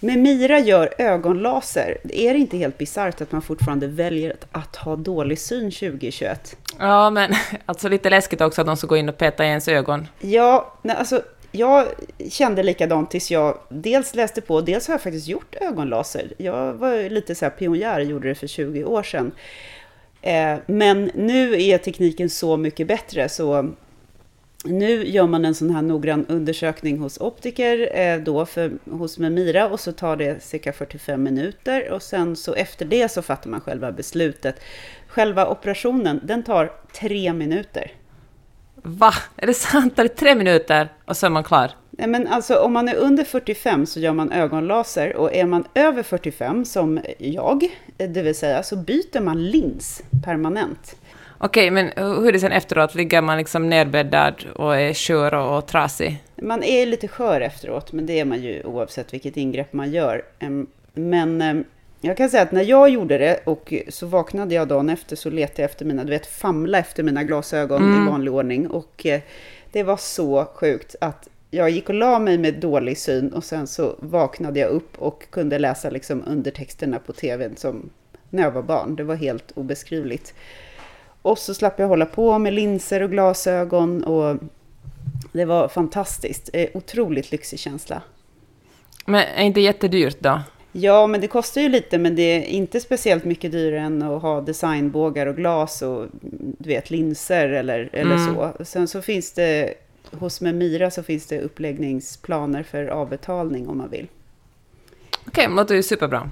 Memira 0.00 0.58
gör 0.58 0.94
ögonlaser. 0.98 1.98
Är 2.04 2.32
det 2.32 2.38
inte 2.38 2.56
helt 2.56 2.78
bisarrt 2.78 3.20
att 3.20 3.32
man 3.32 3.42
fortfarande 3.42 3.86
väljer 3.86 4.30
att, 4.30 4.46
att 4.52 4.76
ha 4.76 4.96
dålig 4.96 5.38
syn 5.38 5.70
2021? 5.70 6.56
Ja, 6.78 7.10
men 7.10 7.34
alltså 7.66 7.88
lite 7.88 8.10
läskigt 8.10 8.40
också 8.40 8.60
att 8.60 8.66
de 8.66 8.76
ska 8.76 8.86
gå 8.86 8.96
in 8.96 9.08
och 9.08 9.18
peta 9.18 9.44
i 9.44 9.48
ens 9.48 9.68
ögon. 9.68 10.06
Ja, 10.20 10.74
nej, 10.82 10.96
alltså, 10.96 11.22
jag 11.52 11.86
kände 12.30 12.62
likadant 12.62 13.10
tills 13.10 13.30
jag 13.30 13.58
dels 13.68 14.14
läste 14.14 14.40
på, 14.40 14.60
dels 14.60 14.86
har 14.86 14.94
jag 14.94 15.02
faktiskt 15.02 15.28
gjort 15.28 15.56
ögonlaser. 15.60 16.32
Jag 16.38 16.72
var 16.72 17.10
lite 17.10 17.34
så 17.34 17.44
här 17.44 17.50
pionjär, 17.50 18.00
gjorde 18.00 18.28
det 18.28 18.34
för 18.34 18.46
20 18.46 18.84
år 18.84 19.02
sedan. 19.02 19.32
Eh, 20.22 20.56
men 20.66 21.10
nu 21.14 21.62
är 21.62 21.78
tekniken 21.78 22.30
så 22.30 22.56
mycket 22.56 22.86
bättre 22.86 23.28
så 23.28 23.70
nu 24.64 25.06
gör 25.06 25.26
man 25.26 25.44
en 25.44 25.54
sån 25.54 25.70
här 25.70 25.82
noggrann 25.82 26.26
undersökning 26.28 26.98
hos 26.98 27.20
optiker 27.20 27.98
eh, 27.98 28.18
då 28.20 28.46
för, 28.46 28.72
hos 28.90 29.18
Memira 29.18 29.68
och 29.68 29.80
så 29.80 29.92
tar 29.92 30.16
det 30.16 30.42
cirka 30.42 30.72
45 30.72 31.22
minuter 31.22 31.90
och 31.90 32.02
sen 32.02 32.36
så 32.36 32.54
efter 32.54 32.84
det 32.84 33.08
så 33.08 33.22
fattar 33.22 33.50
man 33.50 33.60
själva 33.60 33.92
beslutet. 33.92 34.60
Själva 35.08 35.46
operationen, 35.46 36.20
den 36.24 36.42
tar 36.42 36.72
tre 37.00 37.32
minuter. 37.32 37.92
Va? 38.74 39.14
Är 39.36 39.46
det 39.46 39.54
sant? 39.54 39.96
Det 39.96 40.02
är 40.02 40.08
tre 40.08 40.34
minuter 40.34 40.88
och 41.04 41.16
så 41.16 41.26
är 41.26 41.30
man 41.30 41.44
klar. 41.44 41.70
Nej, 41.90 42.08
men 42.08 42.26
alltså 42.26 42.56
om 42.56 42.72
man 42.72 42.88
är 42.88 42.94
under 42.94 43.24
45 43.24 43.86
så 43.86 44.00
gör 44.00 44.12
man 44.12 44.32
ögonlaser 44.32 45.16
och 45.16 45.34
är 45.34 45.46
man 45.46 45.64
över 45.74 46.02
45 46.02 46.64
som 46.64 47.00
jag, 47.18 47.78
det 47.96 48.22
vill 48.22 48.34
säga, 48.34 48.62
så 48.62 48.76
byter 48.76 49.20
man 49.20 49.46
lins 49.46 50.02
permanent. 50.24 50.96
Okej, 51.40 51.70
men 51.70 51.90
hur 51.96 52.28
är 52.28 52.32
det 52.32 52.40
sen 52.40 52.52
efteråt? 52.52 52.94
Ligger 52.94 53.22
man 53.22 53.38
liksom 53.38 53.68
nerbäddad 53.68 54.44
och 54.54 54.76
är 54.76 54.94
skör 54.94 55.34
och, 55.34 55.58
och 55.58 55.66
trasig? 55.66 56.22
Man 56.42 56.62
är 56.62 56.86
lite 56.86 57.08
skör 57.08 57.40
efteråt, 57.40 57.92
men 57.92 58.06
det 58.06 58.20
är 58.20 58.24
man 58.24 58.42
ju 58.42 58.62
oavsett 58.64 59.14
vilket 59.14 59.36
ingrepp 59.36 59.72
man 59.72 59.90
gör. 59.90 60.22
Men 60.94 61.64
jag 62.00 62.16
kan 62.16 62.30
säga 62.30 62.42
att 62.42 62.52
när 62.52 62.64
jag 62.64 62.88
gjorde 62.88 63.18
det 63.18 63.40
och 63.44 63.74
så 63.88 64.06
vaknade 64.06 64.54
jag 64.54 64.68
dagen 64.68 64.90
efter 64.90 65.16
så 65.16 65.30
letade 65.30 65.62
jag 65.62 65.70
efter 65.70 65.84
mina, 65.84 66.04
du 66.04 66.10
vet, 66.10 66.26
famla 66.26 66.78
efter 66.78 67.02
mina 67.02 67.24
glasögon 67.24 68.02
i 68.02 68.10
vanlig 68.10 68.32
ordning. 68.32 68.66
Och 68.70 69.06
eh, 69.06 69.20
det 69.72 69.82
var 69.82 69.96
så 69.96 70.44
sjukt 70.44 70.96
att 71.00 71.28
jag 71.50 71.70
gick 71.70 71.88
och 71.88 71.94
la 71.94 72.18
mig 72.18 72.38
med 72.38 72.54
dålig 72.54 72.98
syn 72.98 73.32
och 73.32 73.44
sen 73.44 73.66
så 73.66 73.96
vaknade 73.98 74.60
jag 74.60 74.70
upp 74.70 74.98
och 74.98 75.24
kunde 75.30 75.58
läsa 75.58 75.90
liksom 75.90 76.24
undertexterna 76.26 76.98
på 76.98 77.12
tvn 77.12 77.56
som 77.56 77.90
när 78.30 78.42
jag 78.42 78.50
var 78.50 78.62
barn. 78.62 78.96
Det 78.96 79.04
var 79.04 79.14
helt 79.14 79.52
obeskrivligt. 79.54 80.34
Och 81.28 81.38
så 81.38 81.54
slapp 81.54 81.78
jag 81.78 81.88
hålla 81.88 82.06
på 82.06 82.38
med 82.38 82.52
linser 82.52 83.02
och 83.02 83.10
glasögon 83.10 84.04
och 84.04 84.36
det 85.32 85.44
var 85.44 85.68
fantastiskt. 85.68 86.50
Eh, 86.52 86.68
Otroligt 86.74 87.32
lyxig 87.32 87.58
känsla. 87.58 88.02
Men 89.06 89.24
är 89.36 89.44
inte 89.44 89.60
jättedyrt 89.60 90.20
då? 90.20 90.40
Ja, 90.72 91.06
men 91.06 91.20
det 91.20 91.26
kostar 91.26 91.60
ju 91.60 91.68
lite, 91.68 91.98
men 91.98 92.16
det 92.16 92.22
är 92.22 92.42
inte 92.42 92.80
speciellt 92.80 93.24
mycket 93.24 93.52
dyrare 93.52 93.80
än 93.80 94.02
att 94.02 94.22
ha 94.22 94.40
designbågar 94.40 95.26
och 95.26 95.36
glas 95.36 95.82
och 95.82 96.06
du 96.58 96.68
vet, 96.68 96.90
linser 96.90 97.48
eller, 97.48 97.88
eller 97.92 98.18
så. 98.18 98.64
Sen 98.64 98.88
så 98.88 99.02
finns 99.02 99.32
det, 99.32 99.74
hos 100.12 100.40
Memira 100.40 100.90
så 100.90 101.02
finns 101.02 101.26
det 101.26 101.40
uppläggningsplaner 101.40 102.62
för 102.62 102.86
avbetalning 102.86 103.68
om 103.68 103.78
man 103.78 103.90
vill. 103.90 104.06
Okej, 105.26 105.48
men 105.48 105.56
låter 105.56 105.74
ju 105.74 105.82
superbra. 105.82 106.30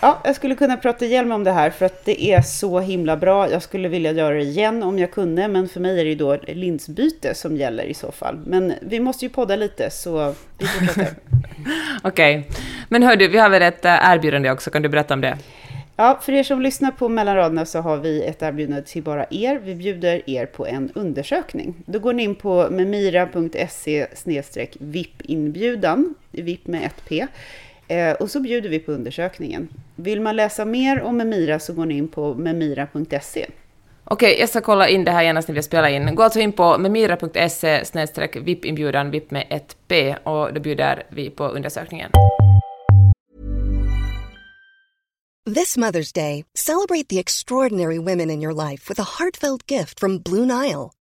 Ja, 0.00 0.20
jag 0.24 0.36
skulle 0.36 0.54
kunna 0.54 0.76
prata 0.76 1.04
ihjäl 1.04 1.26
mig 1.26 1.34
om 1.34 1.44
det 1.44 1.52
här 1.52 1.70
för 1.70 1.86
att 1.86 2.04
det 2.04 2.24
är 2.24 2.42
så 2.42 2.80
himla 2.80 3.16
bra. 3.16 3.50
Jag 3.50 3.62
skulle 3.62 3.88
vilja 3.88 4.12
göra 4.12 4.34
det 4.34 4.42
igen 4.42 4.82
om 4.82 4.98
jag 4.98 5.10
kunde, 5.10 5.48
men 5.48 5.68
för 5.68 5.80
mig 5.80 6.00
är 6.00 6.04
det 6.04 6.10
ju 6.10 6.16
då 6.16 6.36
linsbyte 6.46 7.34
som 7.34 7.56
gäller 7.56 7.84
i 7.84 7.94
så 7.94 8.12
fall. 8.12 8.38
Men 8.46 8.72
vi 8.80 9.00
måste 9.00 9.24
ju 9.24 9.28
podda 9.28 9.56
lite, 9.56 9.90
så 9.90 10.34
vi 10.58 10.66
fortsätter. 10.66 11.14
Okej. 12.02 12.48
Men 12.88 13.02
hör 13.02 13.16
du, 13.16 13.28
vi 13.28 13.38
har 13.38 13.50
väl 13.50 13.62
ett 13.62 13.84
eh, 13.84 14.12
erbjudande 14.12 14.50
också, 14.50 14.70
kan 14.70 14.82
du 14.82 14.88
berätta 14.88 15.14
om 15.14 15.20
det? 15.20 15.38
Ja, 15.96 16.18
för 16.22 16.32
er 16.32 16.42
som 16.42 16.62
lyssnar 16.62 16.90
på 16.90 17.08
mellan 17.08 17.36
raderna 17.36 17.66
så 17.66 17.78
har 17.78 17.96
vi 17.96 18.22
ett 18.22 18.42
erbjudande 18.42 18.82
till 18.82 19.02
bara 19.02 19.26
er. 19.30 19.58
Vi 19.64 19.74
bjuder 19.74 20.30
er 20.30 20.46
på 20.46 20.66
en 20.66 20.90
undersökning. 20.94 21.74
Då 21.86 21.98
går 21.98 22.12
ni 22.12 22.22
in 22.22 22.34
på 22.34 22.68
memira.se 22.70 24.06
VIP-inbjudan, 24.78 26.14
VIP 26.30 26.66
med 26.66 26.84
ett 26.84 27.04
P. 27.08 27.26
Eh, 27.88 28.12
och 28.12 28.30
så 28.30 28.40
bjuder 28.40 28.68
vi 28.68 28.78
på 28.78 28.92
undersökningen. 28.92 29.68
Vill 29.96 30.20
man 30.20 30.36
läsa 30.36 30.64
mer 30.64 31.02
om 31.02 31.16
Memira 31.16 31.58
så 31.58 31.72
går 31.72 31.86
ni 31.86 31.96
in 31.96 32.08
på 32.08 32.34
memira.se. 32.34 33.46
Okej, 34.04 34.36
jag 34.40 34.48
ska 34.48 34.60
kolla 34.60 34.88
in 34.88 35.04
det 35.04 35.10
här 35.10 35.22
genast 35.22 35.48
när 35.48 35.54
vi 35.54 35.62
spelar 35.62 35.88
in. 35.88 36.14
Gå 36.14 36.22
alltså 36.22 36.40
in 36.40 36.52
på 36.52 36.78
memira.se 36.78 37.82
VIP-inbjudan, 38.40 39.10
VIP 39.10 39.30
med 39.30 39.46
ett 39.50 39.76
P, 39.88 40.16
och 40.22 40.54
då 40.54 40.60
bjuder 40.60 41.02
vi 41.08 41.30
på 41.30 41.48
undersökningen. 41.48 42.10
This 45.54 45.76
Mother's 45.76 46.14
Day, 46.14 46.44
celebrate 46.54 47.08
the 47.08 47.18
extraordinary 47.18 47.98
women 47.98 48.30
in 48.30 48.42
your 48.42 48.70
life 48.70 48.88
with 48.88 49.00
a 49.00 49.04
heartfelt 49.18 49.66
gift 49.66 50.00
from 50.00 50.18
Blue 50.18 50.46
Nile. 50.46 50.90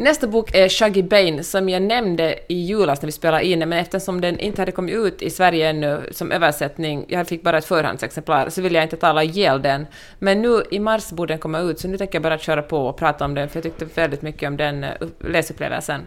Nästa 0.00 0.26
bok 0.26 0.54
är 0.54 0.68
Shaggy 0.68 1.02
Bane 1.02 1.42
som 1.42 1.68
jag 1.68 1.82
nämnde 1.82 2.38
i 2.48 2.54
julas 2.54 3.02
när 3.02 3.06
vi 3.06 3.12
spelade 3.12 3.44
in 3.44 3.58
men 3.58 3.72
eftersom 3.72 4.20
den 4.20 4.38
inte 4.38 4.62
hade 4.62 4.72
kommit 4.72 4.94
ut 4.94 5.22
i 5.22 5.30
Sverige 5.30 5.70
ännu 5.70 6.08
som 6.12 6.32
översättning, 6.32 7.04
jag 7.08 7.28
fick 7.28 7.42
bara 7.42 7.58
ett 7.58 7.64
förhandsexemplar, 7.64 8.48
så 8.48 8.62
vill 8.62 8.74
jag 8.74 8.84
inte 8.84 8.96
tala 8.96 9.22
ihjäl 9.22 9.62
den. 9.62 9.86
Men 10.18 10.42
nu 10.42 10.62
i 10.70 10.78
mars 10.78 11.10
borde 11.10 11.32
den 11.32 11.38
komma 11.38 11.60
ut, 11.60 11.80
så 11.80 11.88
nu 11.88 11.98
tänker 11.98 12.14
jag 12.14 12.22
bara 12.22 12.38
köra 12.38 12.62
på 12.62 12.86
och 12.86 12.96
prata 12.96 13.24
om 13.24 13.34
den, 13.34 13.48
för 13.48 13.56
jag 13.56 13.62
tyckte 13.62 14.00
väldigt 14.00 14.22
mycket 14.22 14.48
om 14.48 14.56
den 14.56 14.84
uh, 14.84 14.90
läsupplevelsen. 15.20 16.06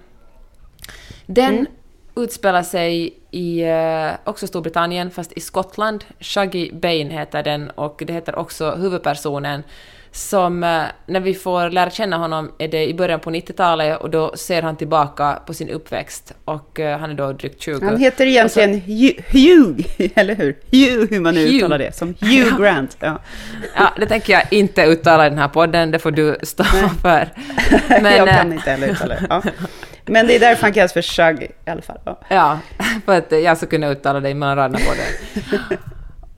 Den 1.25 1.53
mm. 1.53 1.65
utspelar 2.15 2.63
sig 2.63 3.19
i 3.31 3.65
uh, 3.65 4.11
också 4.23 4.47
Storbritannien, 4.47 5.11
fast 5.11 5.33
i 5.33 5.39
Skottland. 5.39 6.05
Shaggy 6.19 6.71
Bane 6.71 7.09
heter 7.09 7.43
den 7.43 7.69
och 7.69 8.03
det 8.05 8.13
heter 8.13 8.35
också 8.35 8.71
huvudpersonen 8.71 9.63
som 10.15 10.63
eh, 10.63 10.83
när 11.05 11.19
vi 11.19 11.33
får 11.33 11.69
lära 11.69 11.89
känna 11.89 12.17
honom 12.17 12.51
är 12.59 12.67
det 12.67 12.85
i 12.85 12.93
början 12.93 13.19
på 13.19 13.29
90-talet 13.29 14.01
och 14.01 14.09
då 14.09 14.35
ser 14.35 14.61
han 14.61 14.75
tillbaka 14.75 15.39
på 15.45 15.53
sin 15.53 15.69
uppväxt 15.69 16.33
och 16.45 16.79
uh, 16.79 16.97
han 16.97 17.09
är 17.09 17.13
då 17.13 17.31
drygt 17.31 17.61
20. 17.61 17.85
Han 17.85 17.97
heter 17.97 18.25
egentligen 18.25 18.81
så, 18.81 18.87
Hugh, 19.37 19.85
eller 20.15 20.35
hur? 20.35 20.57
Hugh, 20.71 21.09
hur 21.09 21.19
man 21.19 21.33
nu 21.33 21.41
uttalar 21.41 21.77
det, 21.77 21.95
som 21.95 22.15
Hugh 22.19 22.61
Grant. 22.61 22.97
Ja. 22.99 23.19
ja, 23.75 23.93
det 23.99 24.05
tänker 24.05 24.33
jag 24.33 24.53
inte 24.53 24.83
uttala 24.83 25.27
i 25.27 25.29
den 25.29 25.39
här 25.39 25.47
podden, 25.47 25.91
det 25.91 25.99
får 25.99 26.11
du 26.11 26.37
stå 26.43 26.63
för. 27.01 27.29
Men, 28.01 28.15
jag 28.15 28.27
kan 28.27 28.51
eh, 28.51 28.57
inte 28.57 28.71
heller 28.71 28.87
uttala 28.87 29.15
det. 29.15 29.27
Ja. 29.29 29.41
Men 30.05 30.27
det 30.27 30.35
är 30.35 30.39
därför 30.39 30.61
han 30.61 30.73
kallas 30.73 30.93
för 30.93 31.01
Shug 31.01 31.43
i 31.43 31.69
alla 31.69 31.81
fall. 31.81 31.99
Ja, 32.05 32.19
ja 32.27 32.59
för 33.05 33.17
att 33.17 33.31
jag 33.31 33.57
ska 33.57 33.65
kunna 33.65 33.87
uttala 33.87 34.19
det 34.19 34.33
mellan 34.33 34.55
raderna 34.55 34.79
på 34.79 34.93
det. 34.93 35.77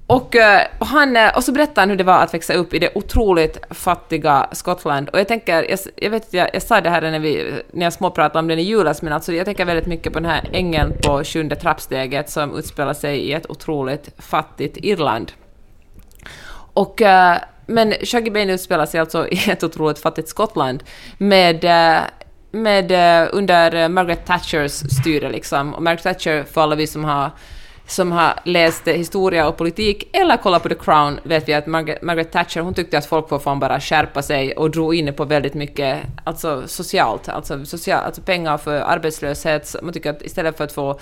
Och, 0.07 0.35
eh, 0.35 0.67
och, 0.79 0.87
han, 0.87 1.17
eh, 1.17 1.35
och 1.35 1.43
så 1.43 1.51
berättade 1.51 1.81
han 1.81 1.89
hur 1.89 1.97
det 1.97 2.03
var 2.03 2.23
att 2.23 2.33
växa 2.33 2.53
upp 2.53 2.73
i 2.73 2.79
det 2.79 2.89
otroligt 2.95 3.57
fattiga 3.69 4.49
Skottland. 4.51 5.09
Och 5.09 5.19
jag 5.19 5.27
tänker, 5.27 5.69
jag, 5.69 5.79
jag 5.95 6.09
vet 6.09 6.33
jag, 6.33 6.49
jag 6.53 6.61
sa 6.61 6.81
det 6.81 6.89
här 6.89 7.01
när, 7.01 7.19
vi, 7.19 7.53
när 7.71 7.85
jag 7.85 7.93
småpratade 7.93 8.39
om 8.39 8.47
den 8.47 8.59
i 8.59 8.61
julas, 8.61 9.01
men 9.01 9.13
alltså 9.13 9.33
jag 9.33 9.45
tänker 9.45 9.65
väldigt 9.65 9.85
mycket 9.85 10.13
på 10.13 10.19
den 10.19 10.29
här 10.29 10.49
ängeln 10.51 10.93
på 11.03 11.23
sjunde 11.23 11.55
trappsteget 11.55 12.29
som 12.29 12.57
utspelar 12.57 12.93
sig 12.93 13.19
i 13.19 13.33
ett 13.33 13.49
otroligt 13.49 14.09
fattigt 14.17 14.77
Irland. 14.77 15.31
Och, 16.73 17.01
eh, 17.01 17.37
men 17.65 17.93
Shaggy 18.03 18.31
Bane 18.31 18.53
utspelar 18.53 18.85
sig 18.85 18.99
alltså 18.99 19.27
i 19.27 19.51
ett 19.51 19.63
otroligt 19.63 19.99
fattigt 19.99 20.29
Skottland 20.29 20.83
med 21.17 21.65
med, 22.51 22.91
under 23.33 23.89
Margaret 23.89 24.25
Thatchers 24.25 24.71
styre. 24.71 25.29
Liksom. 25.29 25.73
Och 25.73 25.83
Margaret 25.83 26.03
Thatcher, 26.03 26.43
för 26.43 26.61
alla 26.61 26.75
vi 26.75 26.87
som 26.87 27.03
har 27.03 27.31
som 27.87 28.11
har 28.11 28.39
läst 28.43 28.87
historia 28.87 29.47
och 29.47 29.57
politik 29.57 30.09
eller 30.13 30.37
kollat 30.37 30.63
på 30.63 30.69
The 30.69 30.75
Crown 30.75 31.19
vet 31.23 31.49
vi 31.49 31.53
att 31.53 31.67
Margaret, 31.67 32.01
Margaret 32.01 32.31
Thatcher 32.31 32.61
hon 32.61 32.73
tyckte 32.73 32.97
att 32.97 33.05
folk 33.05 33.29
får 33.29 33.39
fan 33.39 33.59
bara 33.59 33.79
skärpa 33.79 34.21
sig 34.21 34.53
och 34.53 34.71
drog 34.71 34.95
in 34.95 35.13
på 35.13 35.25
väldigt 35.25 35.53
mycket 35.53 35.97
alltså 36.23 36.67
socialt, 36.67 37.29
alltså, 37.29 37.65
social, 37.65 38.03
alltså 38.03 38.21
pengar 38.21 38.57
för 38.57 38.79
arbetslöshet. 38.81 39.75
Man 39.81 39.93
tycker 39.93 40.09
att 40.09 40.21
istället 40.21 40.57
för 40.57 40.63
att 40.63 40.71
få 40.71 40.99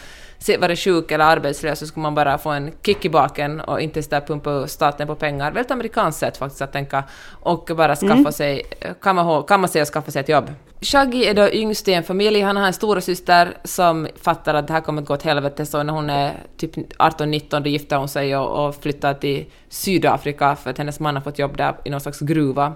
vara 0.59 0.75
sjuk 0.75 1.11
eller 1.11 1.25
arbetslös 1.25 1.79
så 1.79 1.87
skulle 1.87 2.01
man 2.01 2.15
bara 2.15 2.37
få 2.37 2.49
en 2.49 2.71
kick 2.85 3.05
i 3.05 3.09
baken 3.09 3.59
och 3.59 3.81
inte 3.81 4.01
där 4.01 4.21
pumpa 4.21 4.67
staten 4.67 5.07
på 5.07 5.15
pengar. 5.15 5.51
Väldigt 5.51 5.71
amerikanskt 5.71 6.19
sätt 6.19 6.37
faktiskt 6.37 6.61
att 6.61 6.71
tänka 6.71 7.03
och 7.29 7.69
bara 7.75 7.95
skaffa 7.95 8.13
mm. 8.13 8.31
sig, 8.31 8.63
kan 9.01 9.15
man, 9.15 9.43
kan 9.43 9.59
man 9.59 9.69
säga 9.69 9.85
skaffa 9.85 10.11
sig 10.11 10.19
ett 10.19 10.29
jobb. 10.29 10.51
Shaggy 10.83 11.25
är 11.25 11.33
då 11.33 11.49
yngst 11.51 11.87
i 11.87 11.93
en 11.93 12.03
familj, 12.03 12.41
han 12.41 12.57
har 12.57 12.67
en 12.67 12.73
stora 12.73 13.01
syster 13.01 13.57
som 13.63 14.07
fattar 14.21 14.53
att 14.53 14.67
det 14.67 14.73
här 14.73 14.81
kommer 14.81 15.01
att 15.01 15.07
gå 15.07 15.13
åt 15.13 15.23
helvete, 15.23 15.65
så 15.65 15.83
när 15.83 15.93
hon 15.93 16.09
är 16.09 16.33
typ 16.57 16.75
18-19 16.75 17.59
då 17.59 17.69
gifter 17.69 17.97
hon 17.97 18.09
sig 18.09 18.37
och, 18.37 18.67
och 18.67 18.75
flyttar 18.75 19.13
till 19.13 19.45
Sydafrika 19.69 20.55
för 20.55 20.69
att 20.69 20.77
hennes 20.77 20.99
man 20.99 21.15
har 21.15 21.21
fått 21.21 21.39
jobb 21.39 21.57
där 21.57 21.75
i 21.85 21.89
någon 21.89 22.01
slags 22.01 22.19
gruva. 22.19 22.73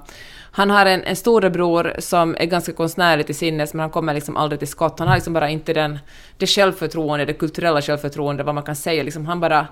Han 0.51 0.69
har 0.69 0.85
en, 0.85 1.03
en 1.03 1.15
storebror 1.15 1.95
som 1.99 2.35
är 2.35 2.45
ganska 2.45 2.73
konstnärlig 2.73 3.25
till 3.25 3.35
sinnes, 3.35 3.73
men 3.73 3.79
han 3.79 3.89
kommer 3.89 4.13
liksom 4.13 4.37
aldrig 4.37 4.59
till 4.59 4.67
skott. 4.67 4.99
Han 4.99 5.07
har 5.07 5.15
liksom 5.15 5.33
bara 5.33 5.49
inte 5.49 5.73
den, 5.73 5.99
det 6.37 6.47
självförtroende, 6.47 7.25
det 7.25 7.33
kulturella 7.33 7.81
självförtroende, 7.81 8.43
vad 8.43 8.55
man 8.55 8.63
kan 8.63 8.75
säga. 8.75 9.03
Liksom 9.03 9.25
han 9.25 9.39
bara... 9.39 9.67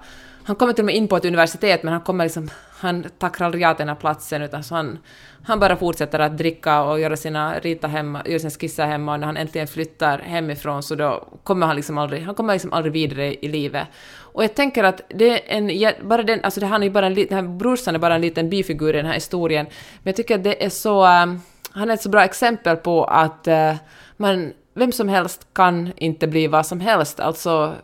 Han 0.48 0.56
kommer 0.56 0.74
till 0.74 0.82
och 0.82 0.86
med 0.86 0.96
in 0.96 1.08
på 1.08 1.18
ett 1.18 1.26
universitet, 1.26 1.84
men 1.84 1.94
han 1.94 2.02
kommer 2.02 2.24
liksom... 2.24 2.50
Han 2.78 3.06
tackar 3.18 3.46
aldrig 3.46 3.64
ja 3.64 3.74
den 3.74 3.88
här 3.88 3.96
platsen, 3.96 4.42
utan 4.42 4.64
så 4.64 4.76
han, 4.76 5.00
han 5.44 5.60
bara 5.60 5.76
fortsätter 5.76 6.20
att 6.20 6.38
dricka 6.38 6.84
och 6.84 7.00
göra 7.00 7.18
sina, 7.18 7.60
rita 7.60 7.88
hemma, 7.88 8.22
göra 8.26 8.40
sina 8.40 8.52
skisser 8.52 8.86
hemma, 8.86 9.14
och 9.14 9.20
när 9.20 9.28
han 9.28 9.38
äntligen 9.38 9.68
flyttar 9.68 10.20
hemifrån 10.20 10.84
så 10.84 10.96
då 10.96 11.28
kommer 11.44 11.68
han 11.68 11.76
liksom 11.76 11.98
aldrig, 11.98 12.24
han 12.24 12.36
kommer 12.36 12.54
liksom 12.54 12.74
aldrig 12.74 12.94
vidare 12.94 13.34
i 13.34 13.48
livet. 13.48 13.88
Och 14.18 14.44
jag 14.44 14.56
tänker 14.56 14.84
att 14.84 15.02
det 15.10 15.30
är 15.30 15.58
en, 15.58 15.94
bara 16.10 16.24
den, 16.24 16.40
alltså 16.44 16.60
det, 16.60 16.66
han 16.66 16.84
är 16.84 16.90
bara 16.90 17.06
en, 17.06 17.14
den 17.16 17.34
här 17.34 17.42
brorsan 17.58 17.96
är 17.96 18.00
bara 18.00 18.16
en 18.16 18.22
liten 18.22 18.50
bifigur 18.50 18.90
i 18.90 18.98
den 18.98 19.06
här 19.06 19.14
historien, 19.14 19.66
men 19.66 20.12
jag 20.12 20.16
tycker 20.16 20.36
att 20.36 20.44
det 20.44 20.66
är 20.66 20.70
så, 20.70 21.06
um, 21.06 21.42
han 21.72 21.90
är 21.90 21.94
ett 21.94 22.02
så 22.02 22.10
bra 22.10 22.24
exempel 22.24 22.76
på 22.76 23.04
att 23.04 23.48
uh, 23.48 23.74
man, 24.18 24.54
vem 24.74 24.92
som 24.92 25.10
helst 25.10 25.48
kan 25.54 25.92
inte 25.96 26.28
bli 26.28 26.48
vad 26.48 26.66
som 26.66 26.80
helst, 26.80 27.20
alltså 27.20 27.76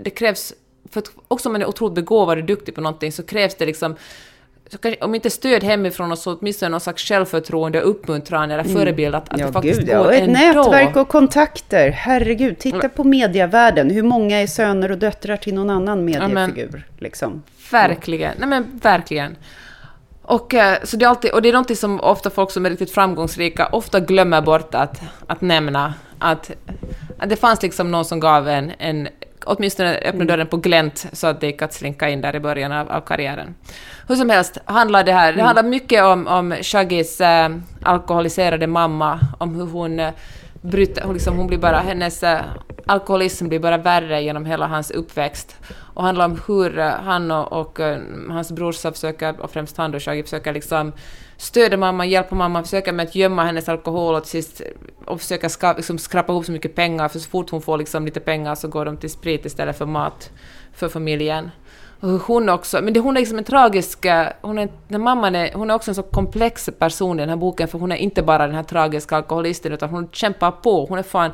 det 0.00 0.10
krävs, 0.10 0.52
för 0.90 1.00
att 1.00 1.10
också 1.28 1.48
om 1.48 1.52
man 1.52 1.62
är 1.62 1.66
otroligt 1.68 1.94
begåvad 1.94 2.38
och 2.38 2.44
duktig 2.44 2.74
på 2.74 2.80
någonting 2.80 3.12
så 3.12 3.22
krävs 3.22 3.54
det 3.54 3.66
liksom 3.66 3.96
kanske, 4.70 5.04
om 5.04 5.14
inte 5.14 5.30
stöd 5.30 5.64
hemifrån 5.64 6.12
och 6.12 6.18
så 6.18 6.36
åtminstone 6.36 6.68
någon 6.68 6.80
slags 6.80 7.02
självförtroende, 7.02 7.80
uppmuntran 7.80 8.50
eller 8.50 8.64
mm. 8.64 8.76
förebild 8.76 9.14
att, 9.14 9.28
att 9.28 9.40
ja, 9.40 9.46
det 9.46 9.52
faktiskt 9.52 9.80
gud, 9.80 9.88
ja. 9.88 10.02
går 10.02 10.12
ett 10.12 10.22
ändå. 10.22 10.32
nätverk 10.32 10.96
och 10.96 11.08
kontakter. 11.08 11.90
Herregud, 11.90 12.58
titta 12.58 12.88
på 12.88 13.04
medievärlden. 13.04 13.90
Hur 13.90 14.02
många 14.02 14.36
är 14.36 14.46
söner 14.46 14.90
och 14.90 14.98
döttrar 14.98 15.36
till 15.36 15.54
någon 15.54 15.70
annan 15.70 16.04
mediefigur? 16.04 16.86
Ja, 16.88 16.94
liksom. 16.98 17.42
Verkligen. 17.72 18.34
Nej 18.38 18.48
men 18.48 18.80
verkligen. 18.82 19.36
Och, 20.22 20.54
eh, 20.54 20.78
så 20.84 20.96
det 20.96 21.04
är 21.04 21.08
alltid, 21.08 21.30
och 21.30 21.42
det 21.42 21.48
är 21.48 21.52
någonting 21.52 21.76
som 21.76 22.00
ofta 22.00 22.30
folk 22.30 22.50
som 22.50 22.66
är 22.66 22.70
riktigt 22.70 22.90
framgångsrika 22.90 23.66
ofta 23.66 24.00
glömmer 24.00 24.40
bort 24.40 24.74
att, 24.74 25.00
att 25.26 25.40
nämna. 25.40 25.94
Att, 26.18 26.50
att 27.18 27.28
det 27.28 27.36
fanns 27.36 27.62
liksom 27.62 27.90
någon 27.90 28.04
som 28.04 28.20
gav 28.20 28.48
en, 28.48 28.72
en 28.78 29.08
åtminstone 29.48 29.94
öppna 29.94 30.10
mm. 30.10 30.26
dörren 30.26 30.46
på 30.46 30.56
glänt 30.56 31.06
så 31.12 31.26
att 31.26 31.40
det 31.40 31.46
gick 31.46 31.62
att 31.62 31.72
slinka 31.74 32.08
in 32.08 32.20
där 32.20 32.36
i 32.36 32.40
början 32.40 32.72
av, 32.72 32.90
av 32.90 33.00
karriären. 33.00 33.54
Hur 34.08 34.16
som 34.16 34.30
helst 34.30 34.58
handlar 34.64 35.04
det 35.04 35.12
här, 35.12 35.26
det 35.26 35.40
mm. 35.40 35.46
handlar 35.46 35.62
mycket 35.62 36.04
om, 36.04 36.26
om 36.26 36.54
Shaggys 36.62 37.20
äh, 37.20 37.50
alkoholiserade 37.82 38.66
mamma, 38.66 39.20
om 39.38 39.54
hur 39.54 39.66
hon 39.66 40.00
bryter, 40.60 41.02
hon, 41.02 41.14
liksom, 41.14 41.36
hon 41.36 41.46
blir 41.46 41.58
bara, 41.58 41.80
hennes 41.80 42.22
äh, 42.22 42.40
alkoholism 42.86 43.48
blir 43.48 43.58
bara 43.58 43.76
värre 43.76 44.22
genom 44.22 44.44
hela 44.44 44.66
hans 44.66 44.90
uppväxt. 44.90 45.56
Och 45.94 46.02
handlar 46.02 46.24
om 46.24 46.40
hur 46.46 46.78
eh, 46.78 46.88
han 46.88 47.30
och, 47.30 47.52
och 47.52 47.80
eh, 47.80 48.00
hans 48.28 48.52
brorsa 48.52 48.92
försöker, 48.92 49.40
och 49.40 49.50
främst 49.50 49.76
han 49.76 49.90
då, 49.92 49.98
Shaggy, 49.98 50.22
försöker 50.22 50.52
liksom 50.52 50.92
stödja 51.36 51.76
mamman, 51.76 52.08
hjälpa 52.08 52.34
mamman, 52.34 52.64
försöka 52.64 52.92
med 52.92 53.06
att 53.06 53.14
gömma 53.14 53.44
hennes 53.44 53.68
alkohol 53.68 54.14
och 54.14 54.26
sist 54.26 54.62
och 55.04 55.20
försöka 55.20 55.48
ska, 55.48 55.72
liksom, 55.72 55.98
skrapa 55.98 56.32
ihop 56.32 56.44
så 56.44 56.52
mycket 56.52 56.74
pengar, 56.74 57.08
för 57.08 57.18
så 57.18 57.30
fort 57.30 57.50
hon 57.50 57.62
får 57.62 57.78
liksom 57.78 58.04
lite 58.04 58.20
pengar 58.20 58.54
så 58.54 58.68
går 58.68 58.84
de 58.84 58.96
till 58.96 59.10
sprit 59.10 59.44
istället 59.44 59.78
för 59.78 59.86
mat 59.86 60.30
för 60.72 60.88
familjen. 60.88 61.50
Och 62.00 62.08
hon 62.08 62.48
också, 62.48 62.80
men 62.82 62.92
det, 62.92 63.00
hon 63.00 63.16
är 63.16 63.20
liksom 63.20 63.38
en 63.38 63.44
tragisk, 63.44 64.04
eh, 64.04 64.26
hon 64.40 64.58
är, 64.58 64.68
den 64.88 65.00
mamman 65.00 65.34
är, 65.34 65.52
hon 65.54 65.70
är 65.70 65.74
också 65.74 65.90
en 65.90 65.94
så 65.94 66.02
komplex 66.02 66.70
person 66.78 67.18
i 67.18 67.22
den 67.22 67.28
här 67.28 67.36
boken, 67.36 67.68
för 67.68 67.78
hon 67.78 67.92
är 67.92 67.96
inte 67.96 68.22
bara 68.22 68.46
den 68.46 68.56
här 68.56 68.62
tragiska 68.62 69.16
alkoholisten, 69.16 69.72
utan 69.72 69.88
hon 69.88 70.08
kämpar 70.12 70.50
på, 70.50 70.86
hon 70.86 70.98
är 70.98 71.02
fan, 71.02 71.30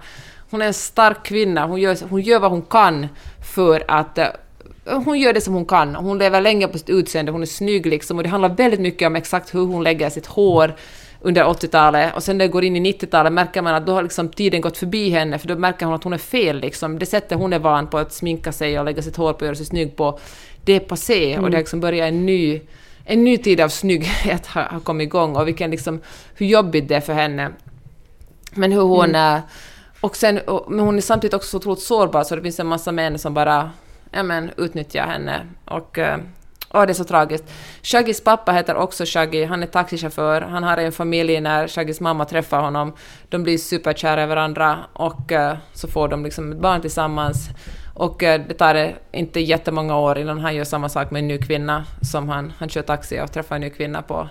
hon 0.50 0.62
är 0.62 0.66
en 0.66 0.74
stark 0.74 1.22
kvinna, 1.22 1.66
hon 1.66 1.80
gör, 1.80 1.96
hon 2.10 2.20
gör 2.20 2.40
vad 2.40 2.50
hon 2.50 2.62
kan 2.62 3.08
för 3.54 3.84
att 3.88 4.18
eh, 4.18 4.26
hon 4.84 5.18
gör 5.18 5.32
det 5.32 5.40
som 5.40 5.54
hon 5.54 5.66
kan. 5.66 5.94
Hon 5.94 6.18
lever 6.18 6.40
länge 6.40 6.68
på 6.68 6.78
sitt 6.78 6.90
utseende, 6.90 7.32
hon 7.32 7.42
är 7.42 7.46
snygg 7.46 7.86
liksom 7.86 8.16
och 8.16 8.22
det 8.22 8.28
handlar 8.28 8.48
väldigt 8.48 8.80
mycket 8.80 9.06
om 9.06 9.16
exakt 9.16 9.54
hur 9.54 9.66
hon 9.66 9.82
lägger 9.84 10.10
sitt 10.10 10.26
hår, 10.26 10.74
under 11.24 11.44
80-talet 11.44 12.14
och 12.14 12.22
sen 12.22 12.38
när 12.38 12.44
det 12.44 12.52
går 12.52 12.64
in 12.64 12.76
i 12.76 12.92
90-talet 12.92 13.32
märker 13.32 13.62
man 13.62 13.74
att 13.74 13.86
då 13.86 13.92
har 13.92 14.02
liksom 14.02 14.28
tiden 14.28 14.60
gått 14.60 14.76
förbi 14.76 15.10
henne 15.10 15.38
för 15.38 15.48
då 15.48 15.56
märker 15.56 15.86
hon 15.86 15.94
att 15.94 16.04
hon 16.04 16.12
är 16.12 16.18
fel 16.18 16.60
liksom. 16.60 16.98
Det 16.98 17.06
sättet 17.06 17.38
hon 17.38 17.52
är 17.52 17.58
van 17.58 17.86
på 17.86 17.98
att 17.98 18.12
sminka 18.12 18.52
sig 18.52 18.78
och 18.78 18.84
lägga 18.84 19.02
sitt 19.02 19.16
hår 19.16 19.32
på 19.32 19.38
och 19.38 19.46
göra 19.46 19.54
sig 19.54 19.66
snygg 19.66 19.96
på, 19.96 20.18
det 20.64 20.72
är 20.72 20.80
passé 20.80 21.32
Mm. 21.32 21.44
och 21.44 21.50
det 21.50 21.56
har 21.56 21.60
liksom 21.60 21.80
börjat 21.80 22.08
en 22.08 22.26
ny, 22.26 22.60
en 23.04 23.24
ny 23.24 23.38
tid 23.38 23.60
av 23.60 23.68
snygghet 23.68 24.46
har, 24.52 24.62
har 24.62 24.80
kommit 24.80 25.04
igång 25.04 25.36
och 25.36 25.48
vilken 25.48 25.70
liksom, 25.70 26.00
hur 26.34 26.46
jobbigt 26.46 26.88
det 26.88 26.94
är 26.94 27.00
för 27.00 27.12
henne. 27.14 27.50
Men 28.54 28.72
hur 28.72 28.82
hon... 28.82 29.08
Mm. 29.08 29.36
eh, 29.36 29.42
Och 30.00 30.16
sen, 30.16 30.38
och, 30.38 30.72
men 30.72 30.84
hon 30.86 30.96
är 30.96 31.00
samtidigt 31.00 31.34
också 31.34 31.48
så 31.48 31.56
otroligt 31.56 31.82
sårbar 31.82 32.24
så 32.24 32.36
det 32.36 32.42
finns 32.42 32.60
en 32.60 32.66
massa 32.66 32.92
män 32.92 33.18
som 33.18 33.34
bara 33.34 33.70
ja, 34.10 34.22
men, 34.22 34.50
utnyttjar 34.56 35.06
henne. 35.06 35.46
Och, 35.64 35.98
eh, 35.98 36.18
och 36.68 36.86
det 36.86 36.92
är 36.92 36.94
så 36.94 37.04
tragiskt. 37.04 37.44
Shaggys 37.82 38.20
pappa 38.24 38.52
heter 38.52 38.76
också 38.76 39.04
Shaggy, 39.06 39.44
han 39.44 39.62
är 39.62 39.66
taxichaufför. 39.66 40.40
Han 40.40 40.62
har 40.62 40.76
en 40.76 40.92
familj 40.92 41.40
när 41.40 41.68
Shaggys 41.68 42.00
mamma 42.00 42.24
träffar 42.24 42.60
honom. 42.60 42.92
De 43.28 43.42
blir 43.42 43.58
superkära 43.58 44.22
i 44.22 44.26
varandra 44.26 44.78
och 44.92 45.32
eh, 45.32 45.56
så 45.72 45.88
får 45.88 46.08
de 46.08 46.24
liksom 46.24 46.52
ett 46.52 46.58
barn 46.58 46.80
tillsammans. 46.80 47.48
Och 47.94 48.22
eh, 48.22 48.40
det 48.48 48.54
tar 48.54 48.74
eh, 48.74 48.90
inte 49.12 49.40
jättemånga 49.40 49.98
år 49.98 50.18
innan 50.18 50.40
han 50.40 50.54
gör 50.54 50.64
samma 50.64 50.88
sak 50.88 51.10
med 51.10 51.20
en 51.20 51.28
ny 51.28 51.38
kvinna 51.38 51.84
som 52.02 52.28
han, 52.28 52.52
han 52.58 52.68
kör 52.68 52.82
taxi 52.82 53.20
och 53.20 53.32
träffar 53.32 53.54
en 53.54 53.60
ny 53.60 53.70
kvinna 53.70 54.02
på 54.02 54.28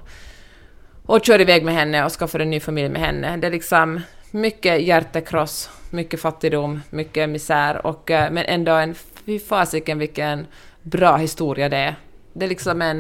och 1.05 1.26
kör 1.26 1.41
iväg 1.41 1.66
med 1.66 1.74
henne 1.74 2.05
och 2.05 2.11
skaffar 2.11 2.39
en 2.39 2.49
ny 2.49 2.59
familj 2.59 2.89
med 2.89 3.01
henne. 3.01 3.38
Det 3.38 3.47
är 3.47 3.51
liksom 3.51 4.01
mycket 4.32 4.82
hjärtekross, 4.82 5.70
mycket 5.89 6.22
fattigdom, 6.22 6.82
mycket 6.89 7.30
misär, 7.30 7.86
och, 7.86 8.11
eh, 8.11 8.32
men 8.32 8.45
ändå 8.45 8.72
en... 8.72 8.95
Fy 9.26 9.39
fasiken 9.39 9.99
vilken 9.99 10.47
bra 10.82 11.18
historia 11.18 11.70
det 11.70 11.78
är. 11.78 11.95
Det 12.34 12.45
är 12.45 12.49
liksom 12.49 12.82
en... 12.82 12.99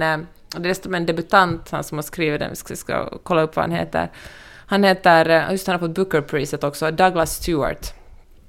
Det 0.57 0.69
är 0.69 0.73
som 0.73 0.95
en 0.95 1.05
debutant, 1.05 1.71
han 1.71 1.83
som 1.83 1.97
har 1.97 2.03
skrivit 2.03 2.39
den, 2.39 2.49
vi 2.49 2.55
ska, 2.55 2.75
ska 2.75 3.17
kolla 3.23 3.41
upp 3.41 3.55
vad 3.55 3.63
han 3.63 3.71
heter. 3.71 4.11
Han 4.65 4.83
heter, 4.83 5.51
just 5.51 5.67
han 5.67 5.73
har 5.73 5.87
fått 5.87 5.95
Booker-priset 5.95 6.63
också, 6.63 6.91
Douglas 6.91 7.35
Stewart. 7.35 7.93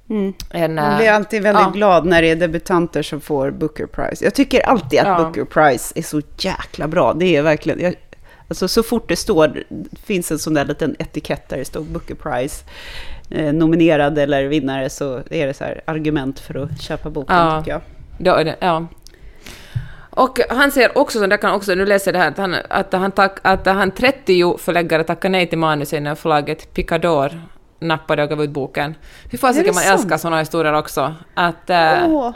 Mm. 0.09 0.33
En, 0.49 0.75
Man 0.75 0.91
eh, 0.91 0.97
blir 0.97 1.11
alltid 1.11 1.43
väldigt 1.43 1.63
ja. 1.65 1.69
glad 1.69 2.05
när 2.05 2.21
det 2.21 2.29
är 2.29 2.35
debutanter 2.35 3.03
som 3.03 3.21
får 3.21 3.51
Booker 3.51 3.85
Prize. 3.85 4.25
Jag 4.25 4.33
tycker 4.33 4.61
alltid 4.61 4.99
att 4.99 5.07
Ja. 5.07 5.17
Booker 5.23 5.45
Prize 5.45 5.93
är 5.99 6.01
så 6.01 6.21
jäkla 6.37 6.87
bra. 6.87 7.13
Det 7.13 7.35
är 7.35 7.41
verkligen... 7.41 7.79
Jag, 7.79 7.95
alltså 8.47 8.67
så 8.67 8.83
fort 8.83 9.09
det 9.09 9.15
står, 9.15 9.47
det 9.69 9.99
finns 10.03 10.31
en 10.31 10.39
sån 10.39 10.53
där 10.53 10.65
liten 10.65 10.95
etikett 10.99 11.49
där 11.49 11.57
det 11.57 11.65
står 11.65 11.81
Booker 11.81 12.15
Prize 12.15 12.63
eh, 13.29 13.53
nominerad 13.53 14.17
eller 14.17 14.43
vinnare 14.43 14.89
så 14.89 15.21
är 15.29 15.47
det 15.47 15.53
så 15.53 15.63
här 15.63 15.81
argument 15.85 16.39
för 16.39 16.63
att 16.63 16.81
köpa 16.81 17.09
boken 17.09 17.35
Ja. 17.35 17.59
tycker 17.59 17.81
jag. 18.17 18.39
Är 18.39 18.45
det, 18.45 18.55
ja. 18.59 18.87
Och 20.09 20.39
han 20.49 20.71
säger 20.71 20.97
också, 20.97 21.19
så 21.19 21.27
där 21.27 21.37
kan 21.37 21.51
också, 21.53 21.75
nu 21.75 21.85
läser 21.85 22.13
jag 22.13 22.15
det 22.15 22.23
här, 22.23 22.31
att 22.31 22.37
han, 22.37 22.55
att 22.69 22.93
han, 22.93 23.11
tack, 23.11 23.37
att 23.41 23.65
han 23.65 23.91
30 23.91 24.57
förläggare 24.57 25.03
tackade 25.03 25.31
nej 25.31 25.47
till 25.47 25.57
manuset 25.57 26.01
när 26.03 26.15
förlaget 26.15 26.73
Picador 26.73 27.41
nappade 27.87 28.23
och 28.23 28.29
gav 28.29 28.43
ut 28.43 28.49
boken. 28.49 28.95
Hur 29.29 29.37
fasiken 29.37 29.65
det 29.67 29.73
man 29.73 29.83
sant? 29.83 29.99
älskar 29.99 30.17
sådana 30.17 30.39
historier 30.39 30.73
också. 30.73 31.13
Att... 31.33 31.69
eh, 31.69 32.05
Åh, 32.07 32.31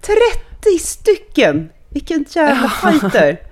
30 0.00 0.78
stycken! 0.78 1.70
Vilken 1.88 2.24
jävla 2.28 2.68
fighter! 2.68 3.36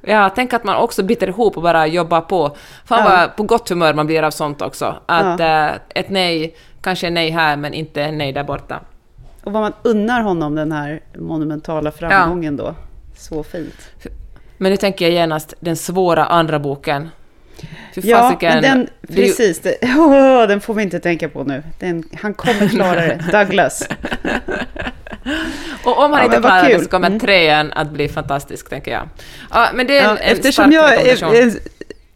Ja, 0.00 0.30
tänk 0.34 0.52
att 0.52 0.64
man 0.64 0.76
också 0.76 1.02
biter 1.02 1.28
ihop 1.28 1.56
och 1.56 1.62
bara 1.62 1.86
jobbar 1.86 2.20
på. 2.20 2.56
Fan 2.84 3.04
Ja. 3.04 3.10
vad 3.10 3.36
på 3.36 3.42
gott 3.42 3.68
humör 3.68 3.94
man 3.94 4.06
blir 4.06 4.22
av 4.22 4.30
sånt 4.30 4.62
också. 4.62 4.96
Att 5.06 5.40
eh, 5.40 5.66
ett 5.94 6.10
nej, 6.10 6.56
kanske 6.80 7.06
är 7.06 7.10
nej 7.10 7.30
här 7.30 7.56
men 7.56 7.74
inte 7.74 8.10
nej 8.10 8.32
där 8.32 8.44
borta. 8.44 8.80
Och 9.44 9.52
vad 9.52 9.62
man 9.62 9.72
unnar 9.82 10.22
honom 10.22 10.54
den 10.54 10.72
här 10.72 11.00
monumentala 11.18 11.90
framgången 11.92 12.56
då. 12.56 12.74
Så 13.16 13.42
fint. 13.42 13.88
Men 14.58 14.70
nu 14.70 14.76
tänker 14.76 15.04
jag 15.04 15.12
genast 15.14 15.54
den 15.60 15.76
svåra 15.76 16.24
andra 16.24 16.58
boken. 16.58 17.08
Fy 17.94 18.00
Ja, 18.04 18.18
fasiken, 18.18 18.62
den, 18.62 18.88
ju- 19.08 19.14
precis. 19.16 19.58
Det, 19.60 19.76
åh, 19.98 20.46
den 20.48 20.60
får 20.60 20.74
vi 20.74 20.82
inte 20.82 21.00
tänka 21.00 21.28
på 21.28 21.44
nu. 21.44 21.62
Den, 21.78 22.04
han 22.22 22.34
kommer 22.34 22.68
klara 22.74 22.94
det. 23.00 23.24
Douglas. 23.32 23.88
Och 25.84 25.98
om 26.04 26.12
han 26.12 26.20
Ja, 26.20 26.24
inte 26.24 26.38
klarar 26.38 26.68
det 26.68 26.80
så 26.84 26.88
kommer 26.88 27.06
Mm. 27.08 27.20
trean 27.20 27.72
att 27.72 27.90
bli 27.90 28.08
fantastisk, 28.08 28.68
tänker 28.70 28.90
jag. 28.90 29.08
Ja, 29.50 29.68
men 29.74 29.86
det 29.86 29.98
är 29.98 30.02
en, 30.02 30.08
Ja, 30.10 30.16
en 30.16 30.32
eftersom 30.36 30.72
stark 30.72 31.32
jag... 31.32 31.52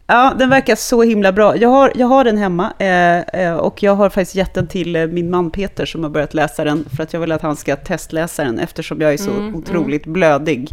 Ja, 0.07 0.33
den 0.39 0.49
verkar 0.49 0.75
så 0.75 1.03
himla 1.03 1.31
bra. 1.31 1.57
Jag 1.57 1.69
har, 1.69 1.91
jag 1.95 2.07
har 2.07 2.23
den 2.23 2.37
hemma 2.37 2.73
eh, 2.79 3.17
eh, 3.19 3.53
och 3.55 3.83
jag 3.83 3.95
har 3.95 4.09
faktiskt 4.09 4.35
gett 4.35 4.53
den 4.53 4.67
till 4.67 4.95
eh, 4.95 5.05
min 5.07 5.29
man 5.29 5.51
Peter 5.51 5.85
som 5.85 6.03
har 6.03 6.09
börjat 6.09 6.33
läsa 6.33 6.63
den 6.63 6.85
för 6.95 7.03
att 7.03 7.13
jag 7.13 7.19
vill 7.19 7.31
att 7.31 7.41
han 7.41 7.55
ska 7.55 7.75
testläsa 7.75 8.43
den 8.43 8.59
eftersom 8.59 9.01
jag 9.01 9.13
är 9.13 9.17
så 9.17 9.31
Mm, 9.31 9.55
otroligt 9.55 10.05
blödig. 10.05 10.69